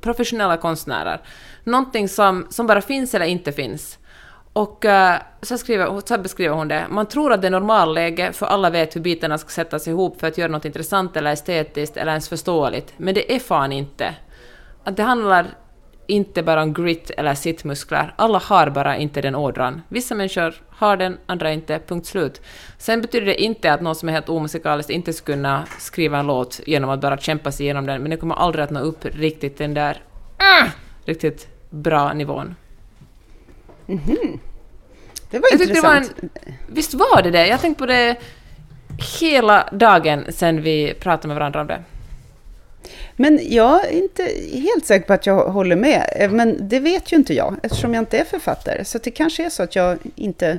professionella 0.00 0.56
konstnärer. 0.56 1.20
Någonting 1.64 2.08
som, 2.08 2.46
som 2.50 2.66
bara 2.66 2.80
finns 2.80 3.14
eller 3.14 3.26
inte 3.26 3.52
finns. 3.52 3.98
Och 4.52 4.84
uh, 4.84 5.14
så, 5.42 5.58
skriver, 5.58 6.00
så 6.06 6.18
beskriver 6.18 6.54
hon 6.54 6.68
det. 6.68 6.86
Man 6.90 7.06
tror 7.06 7.32
att 7.32 7.40
det 7.40 7.48
är 7.48 7.50
normalläge, 7.50 8.32
för 8.32 8.46
alla 8.46 8.70
vet 8.70 8.96
hur 8.96 9.00
bitarna 9.00 9.38
ska 9.38 9.48
sättas 9.48 9.88
ihop 9.88 10.20
för 10.20 10.26
att 10.26 10.38
göra 10.38 10.52
något 10.52 10.64
intressant 10.64 11.16
eller 11.16 11.32
estetiskt 11.32 11.96
eller 11.96 12.12
ens 12.12 12.28
förståeligt. 12.28 12.94
Men 12.96 13.14
det 13.14 13.34
är 13.34 13.38
fan 13.38 13.72
inte. 13.72 14.14
Att 14.84 14.96
det 14.96 15.02
handlar 15.02 15.46
inte 16.06 16.42
bara 16.42 16.62
om 16.62 16.72
grit 16.72 17.10
eller 17.10 17.34
sittmuskler. 17.34 18.14
Alla 18.16 18.38
har 18.38 18.70
bara 18.70 18.96
inte 18.96 19.20
den 19.20 19.34
ådran. 19.34 19.82
Vissa 19.88 20.14
människor 20.14 20.54
har 20.68 20.96
den, 20.96 21.18
andra 21.26 21.52
inte. 21.52 21.80
Punkt 21.86 22.06
slut. 22.06 22.40
Sen 22.78 23.00
betyder 23.00 23.26
det 23.26 23.42
inte 23.42 23.72
att 23.72 23.80
någon 23.80 23.94
som 23.94 24.08
är 24.08 24.12
helt 24.12 24.28
omusikalisk 24.28 24.90
inte 24.90 25.12
skulle 25.12 25.36
kunna 25.36 25.64
skriva 25.78 26.18
en 26.18 26.26
låt 26.26 26.60
genom 26.66 26.90
att 26.90 27.00
bara 27.00 27.18
kämpa 27.18 27.52
sig 27.52 27.66
igenom 27.66 27.86
den, 27.86 28.02
men 28.02 28.10
det 28.10 28.16
kommer 28.16 28.34
aldrig 28.34 28.64
att 28.64 28.70
nå 28.70 28.80
upp 28.80 29.04
riktigt 29.04 29.58
den 29.58 29.74
där 29.74 30.02
uh, 30.62 30.70
riktigt 31.04 31.48
bra 31.70 32.12
nivån. 32.12 32.54
Mm-hmm. 33.86 34.38
Det 35.30 35.38
var 35.38 35.48
Jag 35.50 35.60
tyckte 35.60 35.74
det 35.74 35.80
var 35.80 35.96
intressant. 35.96 36.22
en, 36.22 36.48
visst 36.68 36.94
var 36.94 37.22
det 37.22 37.30
det? 37.30 37.46
Jag 37.46 37.54
har 37.54 37.60
tänkt 37.60 37.78
på 37.78 37.86
det 37.86 38.16
hela 39.20 39.68
dagen 39.72 40.24
sen 40.28 40.62
vi 40.62 40.94
pratade 41.00 41.28
med 41.28 41.36
varandra 41.36 41.60
om 41.60 41.66
det. 41.66 41.82
Men 43.16 43.40
jag 43.42 43.84
är 43.84 43.90
inte 43.90 44.22
helt 44.52 44.86
säker 44.86 45.06
på 45.06 45.12
att 45.12 45.26
jag 45.26 45.48
håller 45.48 45.76
med. 45.76 46.12
Eh, 46.16 46.30
men 46.30 46.68
det 46.68 46.80
vet 46.80 47.12
ju 47.12 47.16
inte 47.16 47.34
jag, 47.34 47.56
eftersom 47.62 47.94
jag 47.94 48.02
inte 48.02 48.18
är 48.18 48.24
författare. 48.24 48.84
Så 48.84 48.98
det 48.98 49.10
kanske 49.10 49.44
är 49.46 49.50
så 49.50 49.62
att 49.62 49.76
jag 49.76 49.98
inte 50.14 50.58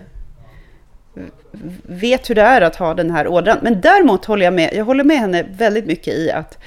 vet 1.83 2.29
hur 2.29 2.35
det 2.35 2.41
är 2.41 2.61
att 2.61 2.75
ha 2.75 2.93
den 2.93 3.11
här 3.11 3.27
ådran. 3.27 3.57
Men 3.61 3.81
däremot 3.81 4.25
håller 4.25 4.45
jag 4.45 4.53
med, 4.53 4.73
jag 4.73 4.85
håller 4.85 5.03
med 5.03 5.19
henne 5.19 5.45
väldigt 5.49 5.85
mycket 5.85 6.13
i 6.13 6.31
att, 6.31 6.57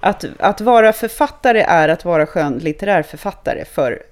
att, 0.00 0.24
att 0.38 0.60
vara 0.60 0.92
författare 0.92 1.60
är 1.60 1.88
att 1.88 2.04
vara 2.04 2.26
skönlitterär 2.26 3.02
författare. 3.02 3.64
För, 3.64 4.02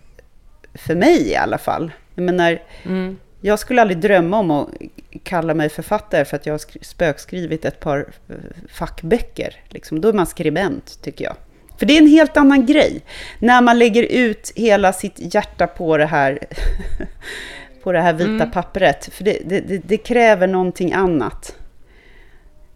för 0.74 0.94
mig 0.94 1.28
i 1.30 1.36
alla 1.36 1.58
fall. 1.58 1.92
Jag 2.14 2.24
menar, 2.24 2.58
Mm 2.84 3.18
jag 3.44 3.58
skulle 3.58 3.80
aldrig 3.80 3.98
drömma 4.00 4.38
om 4.38 4.50
att 4.50 4.68
kalla 5.22 5.54
mig 5.54 5.68
författare 5.68 6.24
för 6.24 6.36
att 6.36 6.46
jag 6.46 6.52
har 6.54 6.58
skri- 6.58 6.84
spökskrivit 6.84 7.64
ett 7.64 7.80
par 7.80 7.98
eh, 8.28 8.34
fackböcker. 8.68 9.56
Liksom. 9.68 10.00
Då 10.00 10.08
är 10.08 10.12
man 10.12 10.26
skribent, 10.26 10.98
tycker 11.02 11.24
jag. 11.24 11.34
För 11.78 11.86
det 11.86 11.94
är 11.96 11.98
en 11.98 12.06
helt 12.08 12.36
annan 12.36 12.66
grej. 12.66 13.00
När 13.38 13.62
man 13.62 13.78
lägger 13.78 14.02
ut 14.02 14.52
hela 14.56 14.92
sitt 14.92 15.34
hjärta 15.34 15.66
på 15.66 15.96
det 15.96 16.06
här, 16.06 16.38
på 17.82 17.92
det 17.92 18.00
här 18.00 18.12
vita 18.12 18.30
Mm. 18.30 18.50
pappret. 18.50 19.08
För 19.12 19.24
det, 19.24 19.38
det, 19.44 19.60
det, 19.60 19.78
det 19.78 19.96
kräver 19.96 20.46
någonting 20.46 20.92
annat. 20.92 21.56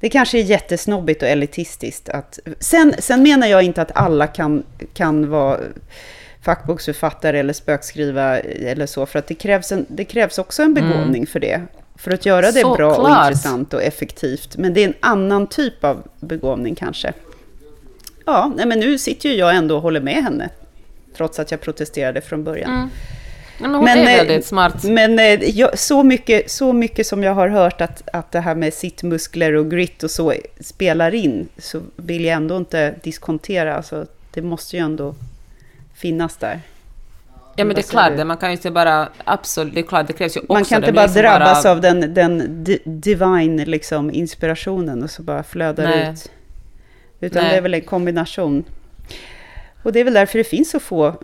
Det 0.00 0.08
kanske 0.08 0.38
är 0.38 0.42
jättesnobbigt 0.42 1.22
och 1.22 1.28
elitistiskt. 1.28 2.08
Att, 2.08 2.38
sen, 2.60 2.94
sen 2.98 3.22
menar 3.22 3.46
jag 3.46 3.62
inte 3.62 3.82
att 3.82 3.96
alla 3.96 4.26
kan, 4.26 4.62
kan 4.94 5.28
vara 5.30 5.60
fackboksförfattare 6.46 7.38
eller 7.38 7.52
spökskriva 7.52 8.38
eller 8.38 8.86
så, 8.86 9.06
för 9.06 9.18
att 9.18 9.26
det 9.26 9.34
krävs, 9.34 9.72
en, 9.72 9.86
det 9.88 10.04
krävs 10.04 10.38
också 10.38 10.62
en 10.62 10.74
begåvning 10.74 11.26
för 11.26 11.40
det. 11.40 11.62
För 11.96 12.10
att 12.10 12.26
göra 12.26 12.50
det 12.50 12.62
bra 12.62 12.88
och 12.90 12.94
Såklart. 12.94 13.26
intressant 13.26 13.74
och 13.74 13.82
effektivt. 13.82 14.56
Men 14.56 14.74
det 14.74 14.80
är 14.84 14.88
en 14.88 14.94
annan 15.00 15.46
typ 15.46 15.84
av 15.84 16.08
begåvning 16.20 16.74
kanske. 16.74 17.12
Ja, 18.26 18.52
nej, 18.56 18.66
men 18.66 18.80
nu 18.80 18.98
sitter 18.98 19.28
ju 19.28 19.34
jag 19.34 19.56
ändå 19.56 19.76
och 19.76 19.82
håller 19.82 20.00
med 20.00 20.22
henne. 20.22 20.50
Trots 21.16 21.38
att 21.38 21.50
jag 21.50 21.60
protesterade 21.60 22.20
från 22.20 22.44
början. 22.44 22.70
Mm. 22.70 22.88
Men 23.58 23.74
hon 23.74 23.84
Men, 23.84 23.98
är 23.98 24.12
eh, 24.12 24.16
väldigt 24.16 24.46
smart. 24.46 24.84
Men 24.84 25.18
eh, 25.18 25.58
jag, 25.58 25.78
så, 25.78 26.02
mycket, 26.02 26.50
så 26.50 26.72
mycket 26.72 27.06
som 27.06 27.22
jag 27.22 27.34
har 27.34 27.48
hört 27.48 27.80
att, 27.80 28.08
att 28.12 28.32
det 28.32 28.40
här 28.40 28.54
med 28.54 28.74
sittmuskler 28.74 29.52
och 29.52 29.70
grit 29.70 30.02
och 30.02 30.10
så 30.10 30.34
spelar 30.60 31.14
in, 31.14 31.48
så 31.58 31.80
vill 31.96 32.24
jag 32.24 32.36
ändå 32.36 32.56
inte 32.56 32.94
diskontera. 33.02 33.76
Alltså, 33.76 34.06
det 34.34 34.42
måste 34.42 34.76
ju 34.76 34.82
ändå 34.82 35.14
finnas 35.96 36.36
där. 36.36 36.60
Ja, 37.58 37.64
men 37.64 37.74
det 37.74 37.80
är 37.80 37.90
klart, 37.90 38.16
det. 38.16 38.24
man 38.24 38.36
kan 38.36 38.48
ju 38.48 38.56
inte 38.56 38.70
bara... 38.70 39.08
Absolut, 39.24 39.74
det 39.74 39.80
är 39.80 39.86
klart, 39.86 40.06
det 40.06 40.12
krävs 40.12 40.36
ju 40.36 40.40
också... 40.40 40.52
Man 40.52 40.64
kan 40.64 40.76
inte 40.76 40.88
det, 40.90 40.92
bara 40.92 41.06
liksom 41.06 41.22
drabbas 41.22 41.62
bara- 41.62 41.72
av 41.72 41.80
den, 41.80 42.14
den 42.14 42.64
di- 42.64 42.82
divine 42.84 43.64
liksom, 43.64 44.10
inspirationen 44.10 45.02
och 45.02 45.10
så 45.10 45.22
bara 45.22 45.42
flödar 45.42 45.84
Nej. 45.84 46.12
ut. 46.12 46.30
Utan 47.20 47.42
Nej. 47.42 47.50
det 47.52 47.56
är 47.56 47.60
väl 47.60 47.74
en 47.74 47.80
kombination. 47.80 48.64
Och 49.82 49.92
det 49.92 50.00
är 50.00 50.04
väl 50.04 50.14
därför 50.14 50.38
det 50.38 50.44
finns 50.44 50.70
så 50.70 50.80
få 50.80 51.14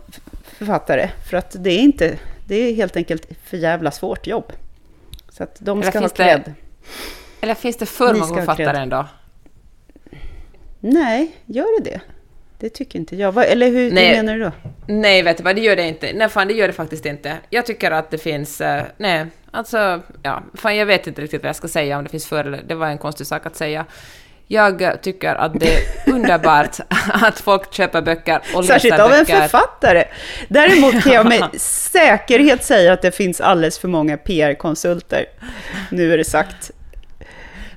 författare. 0.43 1.09
För 1.29 1.37
att 1.37 1.55
det 1.59 1.69
är 1.69 1.79
inte, 1.79 2.17
det 2.47 2.55
är 2.55 2.73
helt 2.73 2.95
enkelt 2.95 3.27
för 3.45 3.57
jävla 3.57 3.91
svårt 3.91 4.27
jobb. 4.27 4.51
Så 5.29 5.43
att 5.43 5.55
de 5.59 5.81
Eller 5.81 5.91
ska 5.91 5.99
ha 5.99 6.09
cred. 6.09 6.53
Eller 7.41 7.55
finns 7.55 7.77
det 7.77 7.85
för 7.85 8.13
många 8.13 8.35
författare 8.35 8.77
ändå? 8.77 9.05
Nej, 10.79 11.31
gör 11.45 11.83
det 11.83 11.89
det? 11.91 12.01
Det 12.63 12.69
tycker 12.69 12.99
inte 12.99 13.15
jag. 13.15 13.51
Eller 13.51 13.67
hur, 13.67 13.91
Nej. 13.91 14.07
hur 14.07 14.15
menar 14.15 14.33
du 14.37 14.43
då? 14.43 14.51
Nej, 14.87 15.21
vet 15.21 15.37
du 15.37 15.43
vad, 15.43 15.55
det 15.55 15.61
gör 15.61 15.75
det 15.75 15.83
inte. 15.87 16.11
Nej, 16.13 16.29
fan, 16.29 16.47
det 16.47 16.53
gör 16.53 16.67
det 16.67 16.73
faktiskt 16.73 17.05
inte. 17.05 17.37
Jag 17.49 17.65
tycker 17.65 17.91
att 17.91 18.11
det 18.11 18.17
finns... 18.17 18.61
eh, 18.61 18.83
nej, 18.97 19.25
alltså... 19.51 20.01
Ja, 20.23 20.43
fan, 20.53 20.75
jag 20.75 20.85
vet 20.85 21.07
inte 21.07 21.21
riktigt 21.21 21.41
vad 21.41 21.49
jag 21.49 21.55
ska 21.55 21.67
säga 21.67 21.97
om 21.97 22.03
det 22.03 22.09
finns 22.09 22.27
för. 22.27 22.43
Det 22.67 22.75
var 22.75 22.87
en 22.87 22.97
konstig 22.97 23.27
sak 23.27 23.45
att 23.45 23.55
säga. 23.55 23.85
Jag 24.47 25.01
tycker 25.01 25.35
att 25.35 25.59
det 25.59 25.73
är 25.73 25.79
underbart 26.13 26.77
att 27.13 27.39
folk 27.39 27.73
köper 27.73 28.01
böcker 28.01 28.41
och 28.55 28.61
läser 28.61 28.73
Särskilt 28.73 28.99
av 28.99 29.11
en 29.11 29.19
böcker. 29.19 29.41
författare. 29.41 30.03
Däremot 30.47 31.03
kan 31.03 31.13
jag 31.13 31.25
med 31.29 31.49
säkerhet 31.61 32.63
säga 32.63 32.93
att 32.93 33.01
det 33.01 33.11
finns 33.11 33.41
alldeles 33.41 33.79
för 33.79 33.87
många 33.87 34.17
PR-konsulter. 34.17 35.25
Nu 35.91 36.13
är 36.13 36.17
det 36.17 36.23
sagt. 36.25 36.71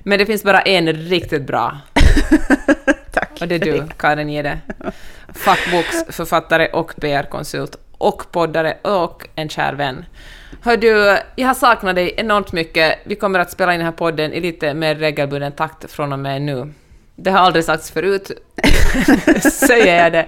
Men 0.03 0.19
det 0.19 0.25
finns 0.25 0.43
bara 0.43 0.61
en 0.61 0.93
riktigt 0.93 1.47
bra. 1.47 1.77
Tack. 3.11 3.29
Och 3.41 3.47
det 3.47 3.55
är 3.55 3.59
du, 3.59 3.83
Karin 3.97 4.29
Gide. 4.29 4.59
Fackboksförfattare 5.35 6.67
och 6.67 6.93
PR-konsult. 7.01 7.75
Och 7.97 8.31
poddare 8.31 8.77
och 8.81 9.27
en 9.35 9.49
kär 9.49 9.73
vän. 9.73 10.05
Hör 10.61 10.77
du, 10.77 11.17
jag 11.35 11.47
har 11.47 11.53
saknat 11.53 11.95
dig 11.95 12.13
enormt 12.17 12.51
mycket. 12.51 12.99
Vi 13.03 13.15
kommer 13.15 13.39
att 13.39 13.51
spela 13.51 13.73
in 13.73 13.79
den 13.79 13.85
här 13.85 13.93
podden 13.93 14.33
i 14.33 14.39
lite 14.39 14.73
mer 14.73 14.95
regelbunden 14.95 15.51
takt 15.51 15.91
från 15.91 16.13
och 16.13 16.19
med 16.19 16.41
nu. 16.41 16.73
Det 17.15 17.31
har 17.31 17.39
aldrig 17.39 17.65
sagts 17.65 17.91
förut, 17.91 18.31
säger 19.51 20.03
jag 20.03 20.11
det. 20.11 20.25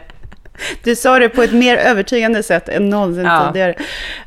Du 0.83 0.95
sa 0.95 1.19
det 1.19 1.29
på 1.29 1.43
ett 1.43 1.53
mer 1.53 1.77
övertygande 1.77 2.43
sätt 2.43 2.69
än 2.69 2.89
någonsin 2.89 3.25
Ja. 3.25 3.47
tidigare. 3.47 3.75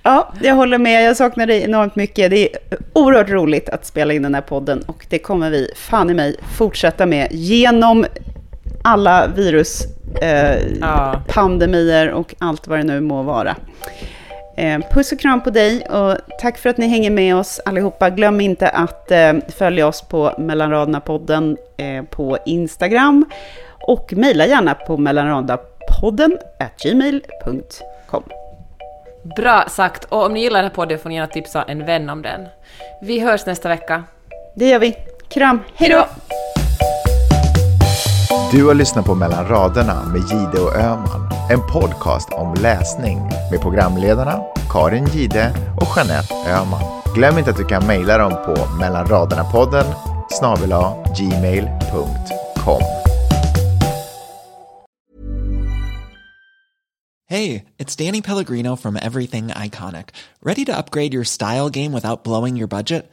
Ja, 0.02 0.32
jag 0.42 0.54
håller 0.54 0.78
med. 0.78 1.04
Jag 1.04 1.16
saknar 1.16 1.46
dig 1.46 1.62
enormt 1.62 1.96
mycket. 1.96 2.30
Det 2.30 2.48
är 2.54 2.58
oerhört 2.92 3.28
roligt 3.28 3.68
att 3.68 3.86
spela 3.86 4.12
in 4.14 4.22
den 4.22 4.34
här 4.34 4.42
podden 4.42 4.82
och 4.82 5.06
det 5.08 5.18
kommer 5.18 5.50
vi 5.50 5.70
fan 5.76 6.10
i 6.10 6.14
mig 6.14 6.36
fortsätta 6.56 7.06
med 7.06 7.28
genom 7.30 8.06
alla 8.82 9.26
virus, 9.26 9.86
eh, 10.20 10.56
pandemier 11.28 12.10
och 12.10 12.34
allt 12.38 12.66
vad 12.66 12.78
det 12.78 12.84
nu 12.84 13.00
må 13.00 13.22
vara. 13.22 13.56
Eh, 14.56 14.80
puss 14.90 15.12
och 15.12 15.20
kram 15.20 15.40
på 15.40 15.50
dig 15.50 15.86
och 15.86 16.16
tack 16.40 16.58
för 16.58 16.70
att 16.70 16.78
ni 16.78 16.86
hänger 16.88 17.10
med 17.10 17.36
oss 17.36 17.60
allihopa. 17.64 18.10
Glöm 18.10 18.40
inte 18.40 18.68
att 18.68 19.10
eh, 19.10 19.32
följa 19.48 19.86
oss 19.86 20.02
på 20.02 20.32
Mellanraderna-podden 20.38 21.56
eh, 21.76 22.04
på 22.04 22.38
Instagram 22.46 23.24
och 23.86 24.12
mejla 24.16 24.46
gärna 24.46 24.74
på 24.74 24.96
mellanradarpodden 24.96 26.38
at 26.58 26.82
gmail.com. 26.82 28.22
Bra 29.36 29.64
sagt. 29.68 30.04
Och 30.04 30.26
om 30.26 30.34
ni 30.34 30.40
gillar 30.40 30.58
den 30.58 30.70
här 30.70 30.74
podden 30.74 30.98
får 30.98 31.08
ni 31.08 31.14
gärna 31.14 31.26
tipsa 31.26 31.62
en 31.62 31.86
vän 31.86 32.10
om 32.10 32.22
den. 32.22 32.46
Vi 33.02 33.20
hörs 33.20 33.46
nästa 33.46 33.68
vecka. 33.68 34.04
Det 34.54 34.68
gör 34.68 34.78
vi. 34.78 34.96
Kram, 35.28 35.60
hej 35.74 35.90
då! 35.90 36.06
Du 38.52 38.64
har 38.64 38.74
lyssnat 38.74 39.06
på 39.06 39.14
Mellan 39.14 39.48
raderna 39.48 40.04
med 40.04 40.20
Gide 40.20 40.60
och 40.60 40.76
Öman. 40.76 41.28
En 41.50 41.60
podcast 41.72 42.28
om 42.32 42.54
läsning 42.54 43.18
med 43.50 43.60
programledarna 43.60 44.40
Karin 44.70 45.06
Gide 45.06 45.54
och 45.76 45.88
Jeanette 45.96 46.34
Öman. 46.34 46.82
Glöm 47.14 47.38
inte 47.38 47.50
att 47.50 47.56
du 47.56 47.64
kan 47.64 47.86
mejla 47.86 48.18
dem 48.18 48.30
på 48.30 48.54
mellanraderna-podden 48.80 49.84
snabel 50.30 50.74
gmail.com. 51.18 52.82
Hej, 57.30 57.64
det 57.76 58.00
är 58.00 58.06
Danny 58.06 58.22
Pellegrino 58.22 58.76
from 58.76 58.96
Everything 58.96 59.50
Iconic. 59.64 60.06
Ready 60.42 60.64
to 60.64 60.72
upgrade 60.72 61.14
your 61.14 61.24
style 61.24 61.70
game 61.70 61.92
without 61.92 62.24
blowing 62.24 62.58
your 62.58 62.68
budget? 62.68 63.12